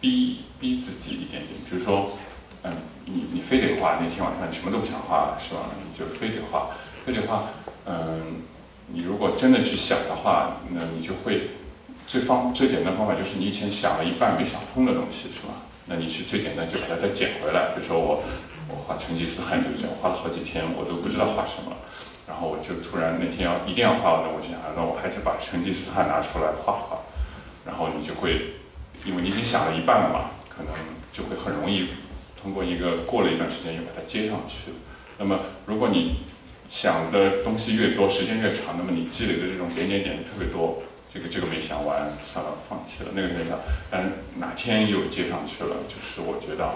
[0.00, 2.10] 逼逼自己一点点，就是说，
[2.62, 2.72] 嗯，
[3.04, 5.70] 你你非得画，那天晚上你什么都不想画了，是吧？
[5.84, 6.70] 你就非得画。
[7.06, 7.44] 非得画，
[7.86, 8.42] 嗯，
[8.88, 11.48] 你如果真的去想的话，那你就会
[12.06, 15.54] 最方最简单方法就是你以前想了一半没想通的东西，是吧？
[15.86, 17.72] 那你是最简单就把它再捡回来。
[17.74, 18.22] 比如说我
[18.68, 21.72] 我画成吉思汗就这样，画了好几天我都不知道画什么，
[22.26, 26.98] 然后我就突然那天要一定要画，那我就想，那我还是把成吉思汗拿出来画画。
[27.64, 28.52] 然后你就会，
[29.08, 30.72] 因为你已经想了一半了嘛，可能
[31.12, 31.88] 就会很容易
[32.40, 34.70] 通过一个过了一段时间又把它接上去。
[35.16, 36.18] 那么如果你
[36.68, 40.82] 想的东西越多，时间越长，那么你积累的这种点点点特别多。
[41.12, 43.10] 这个这个没想完，算了，放弃了。
[43.14, 43.58] 那个没想，
[43.90, 46.70] 但哪天又接上去了，就是我觉得。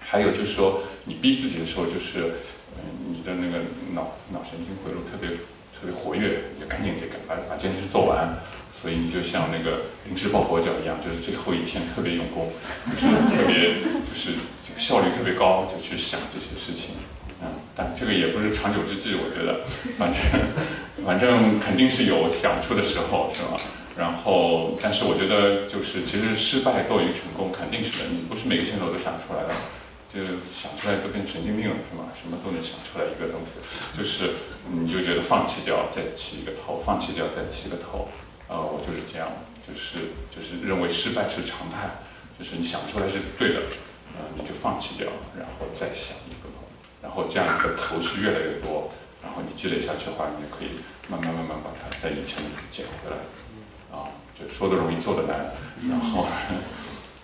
[0.00, 2.32] 还有就是说，你逼自己的时候，就是
[2.78, 8.34] 嗯，你的那个脑脑神经回路特别特别活跃，你就赶紧得赶把把这件事做完。
[8.80, 12.50] 所以你就像那个临时抱佛脚一样，就是最后一天特别用功，
[12.94, 13.74] 就是特别
[14.06, 14.30] 就是
[14.62, 16.94] 这个效率特别高，就去想这些事情。
[17.40, 19.62] 嗯，但这个也不是长久之计，我觉得，
[19.96, 20.20] 反正
[21.06, 23.56] 反正肯定是有想不出的时候，是吧？
[23.96, 28.10] 然后，但是我觉得就是其实失败多于成功，肯定是的。
[28.10, 29.54] 你不是每个线索都想出来的，
[30.10, 32.10] 就想出来都变神经病了，是吗？
[32.14, 33.58] 什么都能想出来一个东西，
[33.96, 34.34] 就是
[34.70, 38.08] 你就觉得放弃掉，再起一个头，放弃掉再起个头。
[38.48, 39.28] 呃，我就是这样，
[39.66, 39.98] 就是
[40.34, 41.90] 就是认为失败是常态，
[42.38, 43.60] 就是你想不出来是对的，
[44.16, 45.06] 呃，你就放弃掉，
[45.38, 46.48] 然后再想一个。
[47.00, 48.90] 然后这样你的头是越来越多，
[49.22, 53.16] 然后你积累下去的话，你也可以慢慢慢慢把它在以前的捡回来。
[53.96, 55.54] 啊，就说的容易做的难。
[55.88, 56.26] 然后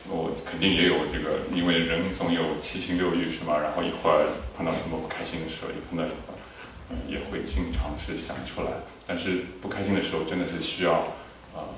[0.08, 3.58] 我肯定也有这个，因为人总有七情六欲是吧？
[3.58, 6.33] 然后一会儿碰到什么不开心的事，一碰到一会儿
[7.08, 8.70] 也会经常是想出来。
[9.06, 10.94] 但是不开心的时候真的是需要
[11.54, 11.68] 啊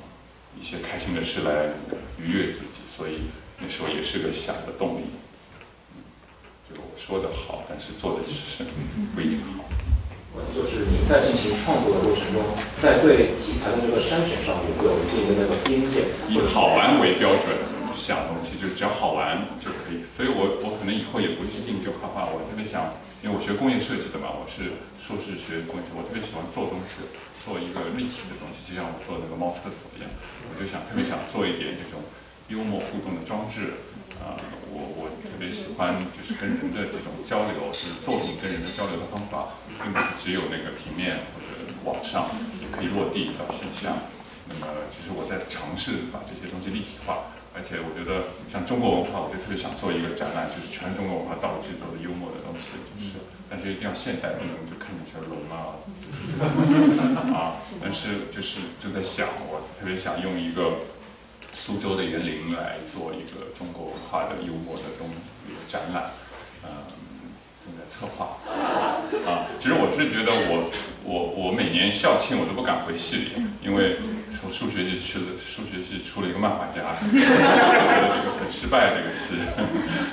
[0.59, 1.71] 一些开心的事来
[2.19, 3.29] 愉悦自己，所以
[3.59, 5.05] 那时候也是个想的动力。
[6.69, 8.65] 就说的好，但是做的其实
[9.15, 9.65] 不一定好。
[10.55, 12.43] 就是你在进行创作的过程中，
[12.83, 16.05] 在对器材的这个筛选上有没有一定的那个边界？
[16.29, 17.57] 以好玩为标准
[17.95, 20.05] 想东西，就只要好玩就可以。
[20.15, 22.93] 所以我我可能以后也不一定就画画，我特别想，
[23.23, 24.77] 因为我学工业设计的嘛，我是
[25.07, 27.07] 硕士学工业，我特别喜欢做东西，
[27.47, 30.11] 做一个立体的东西，就像我做那个猫厕所一样，
[30.51, 32.03] 我就想特别想做一点这种
[32.51, 33.79] 幽默互动的装置。
[34.17, 34.35] 啊，
[34.73, 41.53] 我我特别喜欢就是跟人的这种交流，就是作品跟人的交流的方法，并不是只有那个平面或者
[41.85, 42.27] 网上，
[42.73, 43.95] 可以落地到线下。
[44.49, 52.73] 那么其实我在尝试把这些东西立体化，而且我觉得像中国文化，我就特别想做一个展览，就是全中国文化道具做的幽默的东西，
[53.49, 55.79] 但是一定要现代，不能就看起来龙啊，
[57.35, 60.79] 啊，但是就是就在想，我特别想用一个。
[61.59, 65.09] 苏州的园林来做一个中国文化的幽默的东
[65.49, 66.05] 一个展览，
[66.63, 66.69] 嗯，
[67.65, 68.37] 正在策划。
[69.27, 70.71] 啊，其实我是觉得我
[71.03, 73.33] 我我每年校庆我都不敢回系里，
[73.65, 73.97] 因为
[74.31, 79.35] 从数学系去了数学系出了一个漫画家， 这个很失败这个系，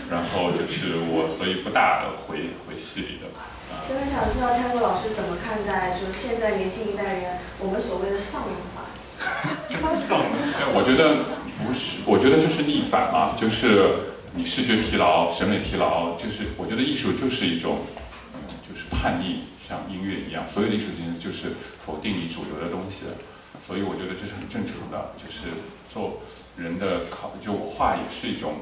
[0.10, 3.26] 然后就是我所以不大回回系里的。
[3.90, 8.86] 就很想知道泰国老师怎么看待，就是现在年轻一代人我们所谓的丧文化。
[10.74, 11.18] 我觉得
[11.66, 13.90] 不是，我觉得就是逆反嘛，就是
[14.36, 17.80] 你视觉疲劳、审美疲劳，就是我觉得艺术就是一种，
[18.36, 21.54] 嗯，就是叛逆，像音乐一样，所有的艺术形式就是
[21.84, 23.10] 否定你主流的东西，
[23.66, 25.50] 所以我觉得这是很正常的，就是
[25.92, 26.22] 做
[26.58, 28.62] 人的考，就我画也是一种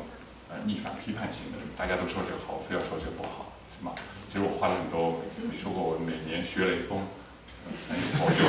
[0.50, 3.92] 呃逆反批判性的，大家都说这个好，非要说这个不好，是吗？
[4.32, 7.04] 其实我画了很多，你说过我每年学雷锋。
[8.20, 8.42] 我就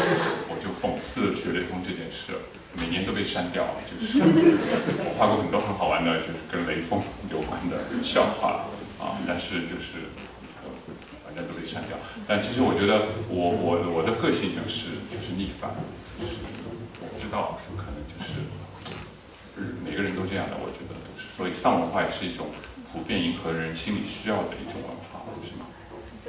[0.48, 2.32] 我就讽刺学雷锋这件事，
[2.74, 4.18] 每年都被删掉，就是
[5.04, 6.98] 我画过很多很好玩的，就是跟雷锋
[7.30, 8.64] 有关的笑话
[8.98, 10.08] 啊，但是就是
[11.22, 11.98] 反正都被删掉。
[12.26, 15.70] 但其实我觉得我我我的个性就是就是逆反，
[16.18, 16.40] 就是
[16.98, 18.40] 我不知道，就可能就是
[19.84, 21.28] 每个人都这样的，我觉得都是。
[21.36, 22.48] 所以丧文化也是一种
[22.90, 25.61] 普遍迎合人心理需要的一种文化，是吗？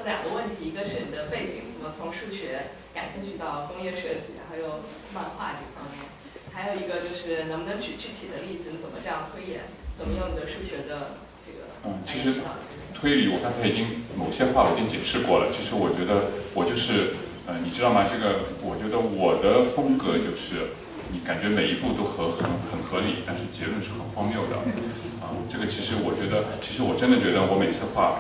[0.04, 4.84] 这两个问题，一个是你的背景，怎么从数学感兴趣到工业设计，还有
[5.16, 6.04] 漫画这方面。
[6.52, 9.64] 还有一个就是能不能举具体的例子，你怎么这样推演，
[9.98, 12.44] 怎么用你的数学的这个嗯，其实
[12.94, 15.48] 推理我刚才已经某些话我已经解释过了。
[15.48, 17.16] 其实我觉得我就是
[17.48, 18.04] 呃，你知道吗？
[18.04, 20.76] 这个我觉得我的风格就是
[21.16, 24.60] 你感觉每一步都合很很合理，但是结论是很荒谬的。
[25.24, 28.20] 啊，这个其实我觉得，其实我真的觉得我每次画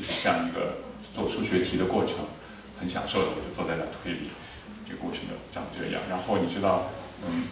[0.00, 0.78] 就是像一个
[1.14, 2.16] 做数学题的过程，
[2.80, 4.30] 很享受的，我就坐在那推理。
[4.88, 6.00] 这个为什么长这样？
[6.08, 6.88] 然后你知道，
[7.28, 7.44] 嗯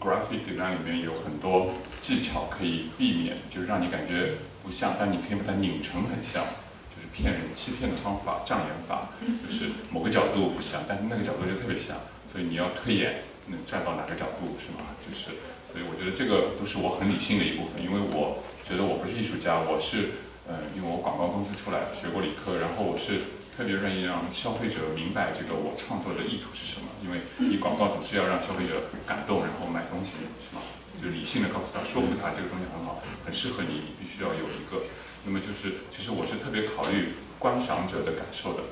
[0.00, 1.70] ，graphic design 里面有很多
[2.00, 4.34] 技巧可以避免，就是让你感觉
[4.64, 6.42] 不像，但你可以把它拧成很像，
[6.90, 11.96] 就是骗人欺骗的方法，障眼法， 就是某个角度不像，但是那个角度就特别像，
[12.26, 14.90] 所以你要推演能站到哪个角度是吗？
[14.98, 15.30] 就是，
[15.70, 20.10] 所以我觉得这个都是我很理性的一部分，因为我觉得我不是艺术家，我是，
[20.48, 23.20] 呃，因为我广告公司出来学过理科，然后我是。
[23.52, 30.64] 特别愿意让消费者明白这个我创作的意图是什么，因为你广告总是要让消费者感动，然后买东西，是吗？
[30.96, 34.80] 就理性的告诉他，说服他这个东西很好，很适合你，你必须要有一个。
[35.26, 38.64] 那么就是，其实我是特别考虑观赏者的感受的，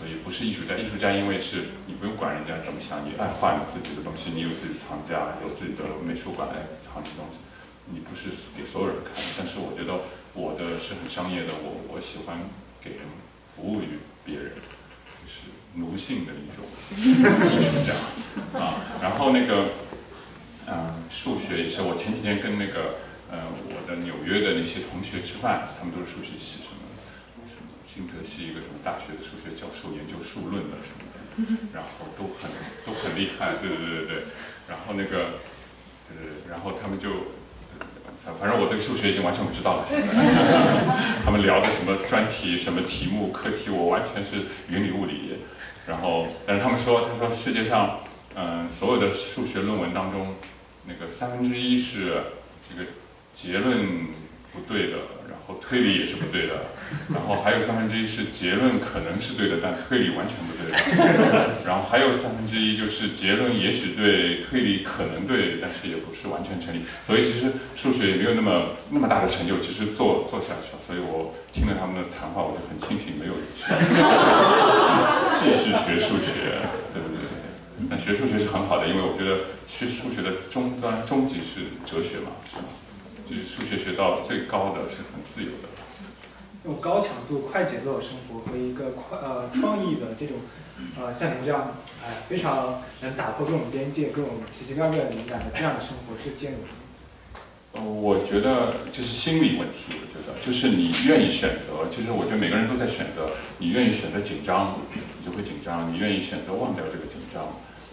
[0.00, 0.72] 所以不是艺术家。
[0.72, 7.44] 艺术家因为是你不用管人家怎么想，你爱画你自己的东西，你有自己的藏家，有自己的美术馆来藏起东西，
[7.92, 9.12] 你不是给所有人看。
[9.36, 10.00] 但是我觉得
[10.34, 12.38] 我的是很商业的，我我喜欢
[12.80, 13.00] 给人
[13.56, 13.98] 服务于。
[14.26, 16.64] 别人就是奴性的一种
[16.96, 17.92] 艺术家
[18.58, 19.68] 啊，然后那个
[20.66, 22.96] 嗯数学也是，我前几天跟那个
[23.30, 26.88] 呃我的纽约的那些同学吃饭，他们都是数学系什么
[27.44, 31.20] 什么新泽西一个什么大学的数学教授研究数论的什么的，
[31.76, 32.48] 然后都很
[32.88, 34.24] 都很厉害，对对对对对，
[34.72, 35.36] 然后那个
[36.08, 37.43] 就是然后他们就。
[38.40, 39.86] 反正我对数学已经完全不知道了。
[41.24, 45.38] 他们聊的什么专题、什么题目、课题，我完全是云里雾里。
[45.86, 48.00] 然后，但是他们说，他说世界上，
[48.34, 50.34] 嗯，所有的数学论文当中，
[50.86, 52.22] 那个三分之一是
[52.68, 52.90] 这个
[53.32, 54.24] 结论。
[54.54, 56.54] 不对的，然后推理也是不对的，
[57.12, 66.80] 然后还有三分之一是结论可能是对的，但推理完全不对的， 然后还有三分之一就是结论也许对，推理可能对，但是也不是完全成立。
[67.06, 70.78] 所以其实数学也没有那么那么大的成就，其实做做下去了。
[70.86, 73.68] 所以我听了他们的谈话，我就很庆幸没有去
[75.40, 76.56] 继续学数学，
[76.92, 77.24] 对不对？
[77.90, 82.64] 但学数学是很好的，因为我觉得学数学的终端终极是哲学嘛，是吧？
[83.28, 85.68] 就是数学学到最高的是很自由的。
[86.64, 90.36] 用高强度、快节奏的生活和一个快呃创意的这种
[90.98, 96.68] 呃像您这样哎非常能打破各种边界、各种奇奇怪怪的灵感的这样的生活是兼容的。
[97.72, 104.78] 呃，我觉得这是心理问题，我觉得就是你愿意选择，其实我觉得每个人都在选择，你愿意选择紧张，
[105.18, 107.42] 你就会紧张；你愿意选择忘掉这个紧张，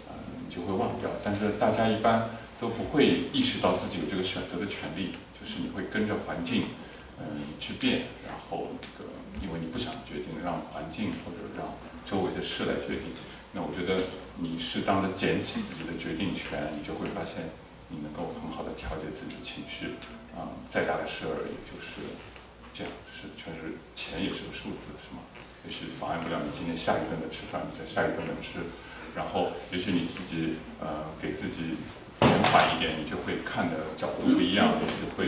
[0.08, 1.10] 呃，你就会忘掉。
[1.22, 2.30] 但是大家一般。
[2.62, 6.66] 都不会意识到自己有这个选择的权利，就是你会跟着环境，
[7.18, 7.26] 嗯，
[7.58, 9.10] 去变，然后这个，
[9.42, 11.66] 因为你不想决定，让环境或者让
[12.06, 13.10] 周围的事来决定。
[13.50, 14.00] 那我觉得
[14.38, 17.50] 你适当的捡起自己的决定权，你就会发现
[17.90, 19.98] 你能够很好的调节自己的情绪。
[20.30, 21.98] 啊，再大的事儿也就是
[22.72, 25.26] 这样，就是确实钱也是个数字，是吗？
[25.66, 28.62] 也许妨碍不了你今天下一顿的吃饭，你在下一顿的吃，
[29.18, 31.74] 然后也许你自己呃给自己。
[32.22, 35.26] 圆缓一点，你就会看的角度不一样，也就会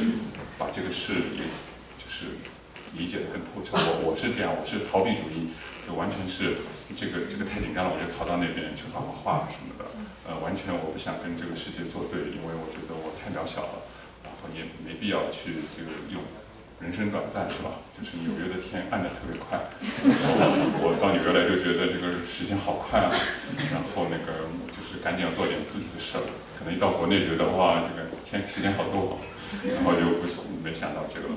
[0.58, 1.42] 把这个事也
[1.98, 2.38] 就是
[2.96, 3.74] 理解的更透彻。
[3.74, 5.50] 我我是这样，我是逃避主义，
[5.86, 6.62] 就完全是
[6.96, 9.84] 这个这个太紧张了，我就逃到那边去画画画什么的。
[10.26, 13.84] 呃，完全我不想跟这个世界作对，因为我觉得我太渺小了，
[14.24, 16.22] 然后也没必要去这个用。
[16.82, 17.80] 人生短暂是吧？
[17.96, 19.56] 就是纽约的天暗的特别快，
[20.82, 23.14] 我到纽约来就觉得这个时间好快啊，
[23.72, 26.26] 然后那个就是赶紧要做点自己的事儿，
[26.64, 29.18] 可能一到国内觉得哇这个天时间好多，
[29.74, 30.26] 然后就不
[30.62, 31.28] 没想到这个。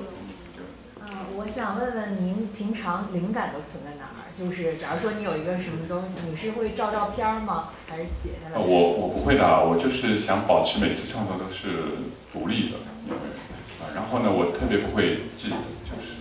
[1.00, 4.24] 嗯，我想问问您平常灵感都存在哪儿？
[4.38, 7.68] 就是假如说你有一个什么东西，你是会照照片吗？
[7.86, 8.58] 还是写下来？
[8.58, 11.68] 我我不会的，我就是想保持每次创作都是
[12.32, 12.76] 独立的，
[13.06, 13.16] 因为。
[13.80, 15.50] 啊，然后呢，我特别不会记，
[15.84, 16.18] 就是，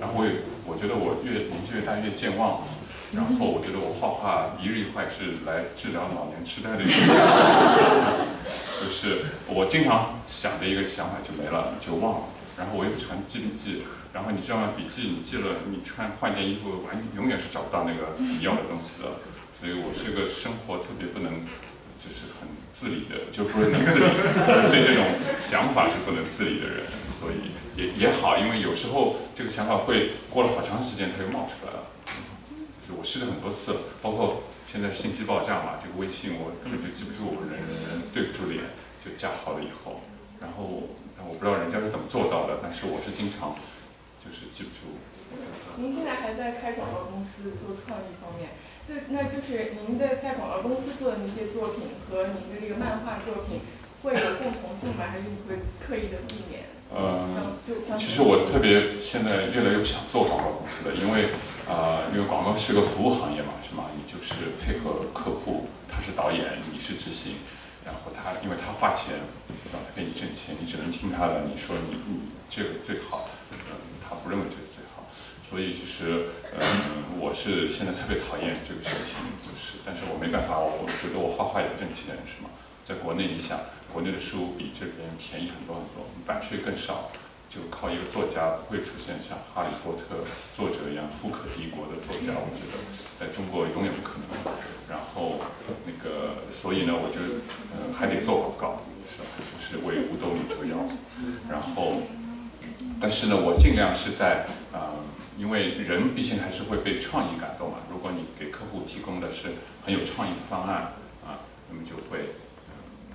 [0.00, 0.32] 然后我也
[0.66, 2.62] 我觉得我越年纪越大越健忘，
[3.14, 8.26] 然后我觉得我画画一日一坏是来治疗老年痴呆的一个，
[8.80, 12.26] 就是我经常想的一个想法就没了就忘了，
[12.56, 13.82] 然后我又喜欢记笔记，
[14.12, 14.70] 然后你知道吗？
[14.76, 19.20] 笔记你记了，你穿换件衣服完永远是找不到那个你要的东西的，
[19.60, 21.44] 所以我是个生活特别不能。
[22.02, 24.04] 就是很自理的，就不是能自理，
[24.74, 25.06] 对这种
[25.38, 26.82] 想法是不能自理的人，
[27.20, 31.81] 所以也也好，因为有时候这个想法会过了好长时间，它又冒出来了。
[32.92, 38.60] 就我试了很多次，包括现在信息爆炸嘛，这个微信我根本就记不住人人人对不住脸，
[39.00, 40.04] 就加好了以后，
[40.38, 43.56] 然后但我不知道人家是怎么做到的，但是我是经常
[44.20, 44.92] 就是记不住。
[45.80, 48.52] 您现在还在开广告公司做创意方面，
[48.84, 53.64] 就那就是您的在广告公司做的那些作品和您的这个漫画作品
[54.04, 55.08] 会有共同性吗？
[55.08, 56.68] 还是你会刻意的避免？
[56.92, 57.24] 呃，
[57.96, 61.32] 其实我特别现在越来越不想做广告公司了，因为
[61.68, 63.84] 啊、因为广告是个服务行业嘛，是吗？
[63.96, 67.36] 你就是配合客户，他是导演，你是执行，
[67.84, 69.14] 然后他因为他花钱，
[69.62, 69.78] 对吧？
[69.86, 73.28] 他给你挣钱，你只能听他的，你说你你这个最好，
[73.70, 73.72] 嗯，
[74.02, 75.08] 他不认为这是最好，
[75.40, 82.50] 所以其实嗯，我是现在特别讨厌这个事情，就是，但是我没办法，我觉得我画画也挣钱，是吗？
[82.84, 83.60] 在国内你想，
[83.92, 87.12] 国内的书比这边便宜很多很多，版税更少，
[87.52, 90.24] 就靠一个作家不会出现像哈利波特
[90.56, 92.80] 作者一样富可敌国的作家，我觉得
[93.20, 94.54] 在中国永远不可能。
[94.88, 95.36] 然后
[95.84, 97.20] 那个，所以呢，我就
[97.76, 99.28] 呃还得做广告，是吧？
[99.60, 100.80] 是为五斗米折腰。
[101.50, 102.00] 然后，
[102.98, 104.96] 但是呢，我尽量是在啊、
[105.36, 107.76] 因为人毕竟还是会被创意感动嘛。
[107.90, 109.48] 如果你给客户提供的是
[109.84, 112.24] 很有创意的方案啊，那么就会。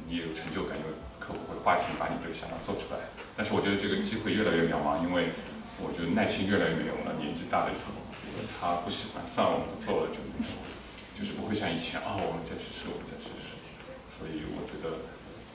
[0.10, 0.86] 你也有成就感，有
[1.28, 3.12] 客户会花钱把你这个想法做出来。
[3.36, 5.36] 但是我觉得这个机会越来越渺茫，因为
[5.84, 10.24] 我觉得耐心越来越没有了，年纪大了以后，这个他不喜欢，算了，我们不做了，就
[11.14, 13.60] 就是不会像以前啊、我们再试试，我们再试试。
[14.08, 15.06] 所以我觉得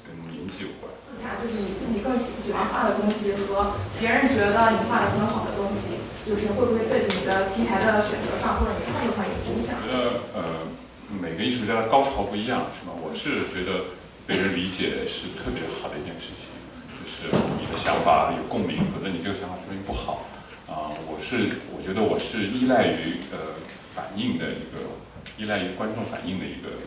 [0.06, 0.86] 跟年纪有关。
[1.10, 9.74] 自洽就是你自己更喜喜欢画的东西和别人觉得你画的很好的东西，就是会不会对你的题材的选择上或者你创作上有影响？
[9.74, 10.70] 我觉得呃，
[11.10, 12.94] 每个艺术家的高潮不一样，是吧？
[12.94, 13.90] 我是觉得
[14.26, 16.48] 被人理解是特别好的一件事情，
[17.00, 17.26] 就是
[17.58, 20.24] 你的想法有共鸣，否则你这个想法说明不好。
[20.68, 23.60] 啊、我是我觉得我是依赖于呃
[23.94, 24.88] 反应的一个，
[25.36, 26.80] 依赖于观众反应的一个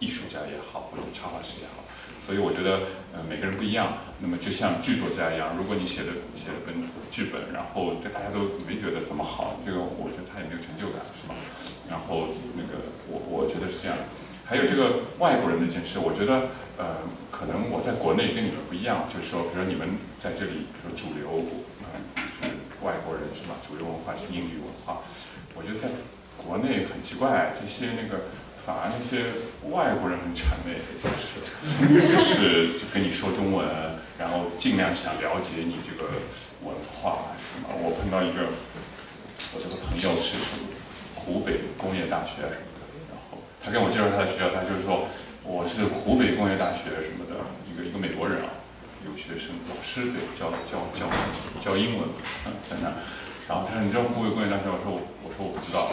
[0.00, 1.84] 艺术家也好，或者插画师也好。
[2.18, 2.80] 所以我觉得
[3.12, 6.74] 呃每个人不一样，那么就像剧作家一样，如果你写的写了本
[7.10, 11.36] 剧本，然后对大家都没觉得怎么好，这个我觉得他也没有成就感，是吧？
[11.88, 13.96] 然后那个我我觉得是这样。
[14.50, 19.86] 还有这个外国人的这件事，我觉得呃可能我在国内跟你们不一样，就是说，比如你们
[20.18, 21.38] 在这里，比如说主流
[21.86, 22.50] 啊、呃、是
[22.82, 23.54] 外国人是吧？
[23.62, 25.06] 主流文化是英语文化，
[25.54, 25.86] 我觉得在
[26.36, 28.26] 国内很奇怪，这些那个
[28.66, 29.22] 反而那些
[29.70, 31.38] 外国人很谄媚，就是
[32.10, 33.62] 就是就跟你说中文，
[34.18, 36.10] 然后尽量想了解你这个
[36.66, 37.70] 文化，是吗？
[37.78, 38.50] 我碰到一个
[39.54, 40.74] 我这个朋友是什么
[41.14, 42.69] 湖北工业大学什么，
[43.62, 45.06] 他跟我介绍他的学校，他就是说
[45.44, 48.48] 我是湖北工业大学什么的一个一个美国人啊，
[49.04, 51.04] 留学生老师对教教教
[51.60, 52.08] 教英文
[52.68, 52.88] 在那，
[53.48, 54.64] 然后他说你知道湖北工业大学？
[54.72, 55.92] 我说我我说我不知道，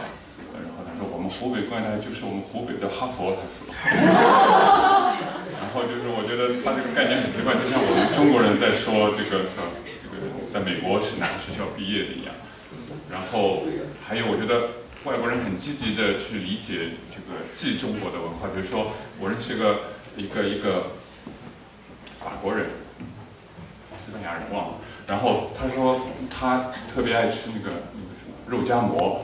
[0.55, 3.67] 然后他说我们湖北工业大学就是我们湖北的哈佛，他说，
[5.59, 9.59] 然后就是我觉得他这个概念很奇怪，就像我们中国人在说这个说
[9.99, 12.31] 这个在美国是哪个学校毕业的一样，
[13.11, 13.67] 然后
[14.07, 14.86] 还有我觉得。
[15.07, 19.79] 外国人很积极的去理解这个既中国的文化，比如说我认识个
[20.17, 20.87] 一个一个
[22.19, 22.65] 法国人，
[23.97, 24.73] 西班牙人忘了，
[25.07, 29.23] 然后他说他特别爱吃那个那个什么肉夹馍，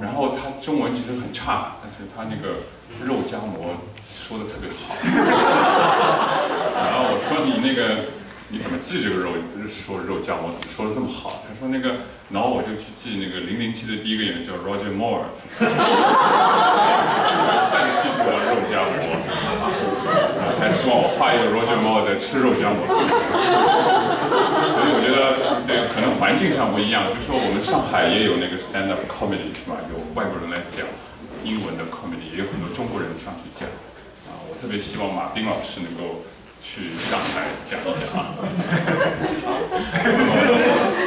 [0.00, 2.60] 然后他中文其实很差，但是他那个
[3.04, 4.96] 肉夹馍说的特别好，
[6.72, 8.16] 然后我说你那个。
[8.48, 9.32] 你怎么记这个肉？
[9.66, 11.42] 说肉夹馍说的这么好？
[11.42, 15.26] 他说那个，然后我就去记那个零零七的第一个演员叫 Roger Moore，
[15.58, 15.66] 一
[17.66, 18.94] 下就记住了肉夹馍，
[20.38, 22.86] 然后他希望我画一个 Roger Moore 在吃肉夹馍。
[22.86, 29.82] 所以我觉得对，可能环境上不一样，就说我们上海也有那个 stand up comedy 是吧？
[29.90, 30.86] 有外国人来讲
[31.42, 33.66] 英文的 comedy，也有很多中国人上去讲。
[34.30, 36.22] 啊，我特别希望马斌老师能够。
[36.66, 38.34] 去上海讲一讲啊，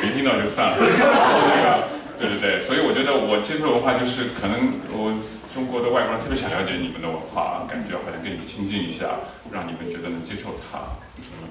[0.02, 0.78] 没听到就算了。
[0.80, 1.20] 然后
[1.52, 1.84] 那个，
[2.18, 5.12] 对对对，所以我觉得我接触文化就是可能我
[5.54, 9.20] 中国的外国人特别想了解你们的文化，感觉好像跟你亲近一下，
[9.52, 10.80] 让你们觉得能接受它。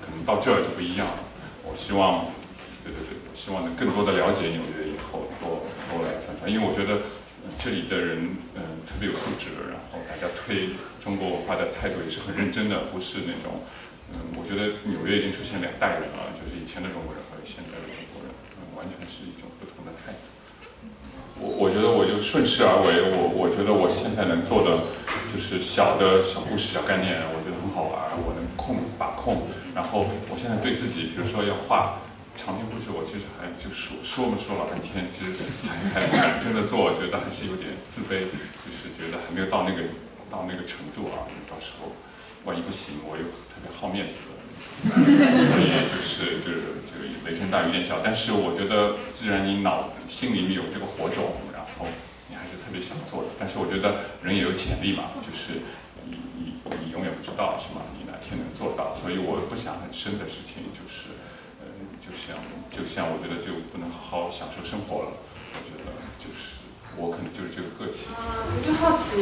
[0.00, 1.20] 可能到这儿就不一样了。
[1.62, 2.24] 我希望，
[2.82, 5.60] 对对对，希望能更多的了解纽约以后，多
[5.92, 7.04] 多来转转，因为我觉得
[7.60, 8.16] 这里的人
[8.56, 10.72] 嗯特别有素质，然后大家推
[11.04, 13.60] 中国文化的态度也是很认真的，不是那种。
[14.14, 18.32] 嗯，我觉得纽约已经出现两代人了，就是以前的中国人和现在的中国人，
[18.76, 20.18] 完全是一种不同的态度。
[21.38, 24.90] 我我觉得我就顺势而为，我我觉得我现在能做的
[25.30, 29.46] 就是小的小故事、小概念，我觉得很好玩，我能控把控。
[29.70, 32.02] 然后我现在对自己，比如说要画
[32.34, 35.38] 长篇故事，我其实还就说说嘛说了半天，其实
[35.94, 38.26] 还还真的做，我觉得还是有点自卑，
[38.66, 39.86] 就是觉得还没有到那个
[40.26, 41.94] 到那个程度啊，到时候
[42.44, 44.24] 万一不行，我又特别好面子，
[44.88, 46.92] 所以就是就是就
[47.26, 51.86] 雷声大雨点小，但是我觉得既然你脑心里面有这个火种，然后
[52.30, 55.60] 你还是特别想做的，但是我觉得人也有潜力嘛，就是
[56.06, 56.54] 你你
[56.84, 57.82] 你永远不知道是吗？
[57.98, 61.12] 你哪天能做到，所以我不想很深的事情，就是
[61.60, 61.66] 呃
[62.00, 62.38] 就像
[62.70, 65.12] 就像我觉得就不能好好享受生活了，
[66.96, 68.08] 我可能就是这个个性。
[68.14, 69.18] 啊，我就好奇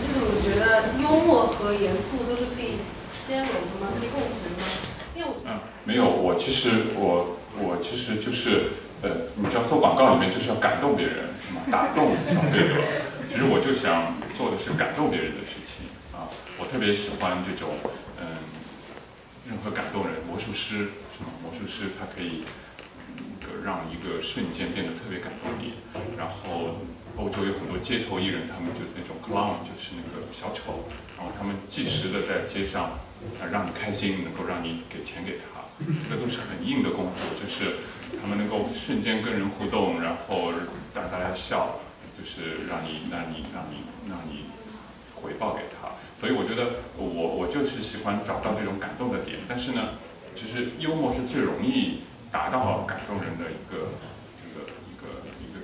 [0.00, 2.78] 你是怎么觉得幽默和严肃都是可以
[3.26, 3.88] 兼容的吗？
[3.98, 4.64] 可以共存吗？
[5.14, 8.70] 因为我嗯，没有，我其实我我其实就是
[9.02, 11.62] 呃，你知道做广告里面就是要感动别人是吗？
[11.70, 12.74] 打动 消费者，
[13.30, 16.28] 其实我就想做的是感动别人的事情啊，
[16.58, 17.70] 我特别喜欢这种
[18.20, 18.26] 嗯，
[19.48, 21.30] 任何感动人，魔术师是吗？
[21.42, 22.44] 魔术师他可以
[23.40, 25.74] 那个让一个瞬间变得特别感动你，
[26.16, 26.76] 然后
[27.16, 30.84] 欧洲有很多街头艺人，他们就是那种 clown，就是那个小丑，
[31.16, 32.84] 然后他们即时的在街上
[33.40, 35.60] 啊让你开心，能够让你给钱给他，
[36.08, 37.76] 这个都是很硬的功夫，就是
[38.20, 40.52] 他们能够瞬间跟人互动，然后
[40.94, 41.80] 让大家笑，
[42.18, 44.44] 就是让你让你让你让你
[45.14, 45.88] 回报给他，
[46.18, 49.90] 所以我觉得我我就是喜欢找到这种感动的点，但是呢，
[50.34, 52.00] 其实幽默是最容易
[52.32, 53.88] 达到感动人的一个这个一个一个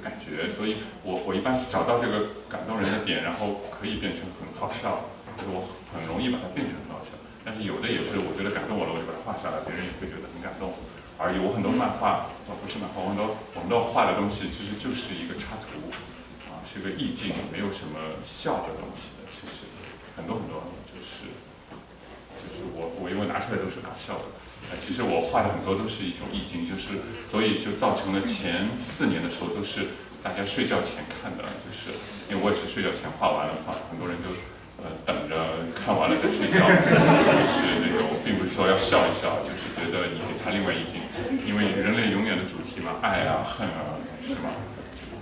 [0.07, 10.71] 感觉，所以我我一般是找到这个感动人的点，然后可以变成很好笑，就是我很容易把它变成很好笑，但是有的也是我觉得感动我了，我就把它画下来，别人也会觉得很感动。
[11.19, 15.91] 而有很多漫画，哦不是漫画，我很多我们都画的东西其实就是一个插图，
[16.47, 19.67] 啊是个意境，没有什么笑的东西的，其实
[20.15, 21.27] 很多很多就是
[22.39, 24.31] 就是我我因为拿出来都是搞笑的，
[24.71, 26.99] 呃其实我画的很多都是一种意境，就是
[27.31, 29.87] 所以就造成了前四年的时候都是
[30.23, 31.91] 大家睡觉前看的，就是
[32.29, 34.29] 因为我也是睡觉前画完了画，很多人就
[34.83, 41.01] 呃等着看完了再睡觉， 就是那种并不是说要笑一笑，就是觉得你给他另外意境，
[41.47, 44.51] 因为人类永远的主题嘛，爱啊恨啊是吧？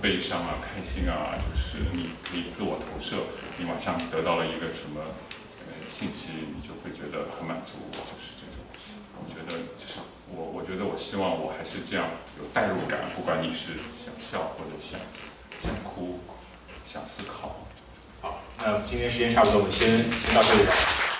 [0.01, 3.17] 悲伤啊开心啊，就是你可以自我投射，
[3.57, 5.01] 你晚上得到了一个什么
[5.65, 8.13] 呃信息，你就会觉得很满足，就
[10.33, 12.07] 我我觉得我希望我还是这样
[12.39, 14.99] 有代入感，不管你是想笑或者想
[15.61, 16.19] 想哭，
[16.83, 17.55] 想思考。
[18.21, 21.14] 好，那今天时间差不多，我们先先到这里。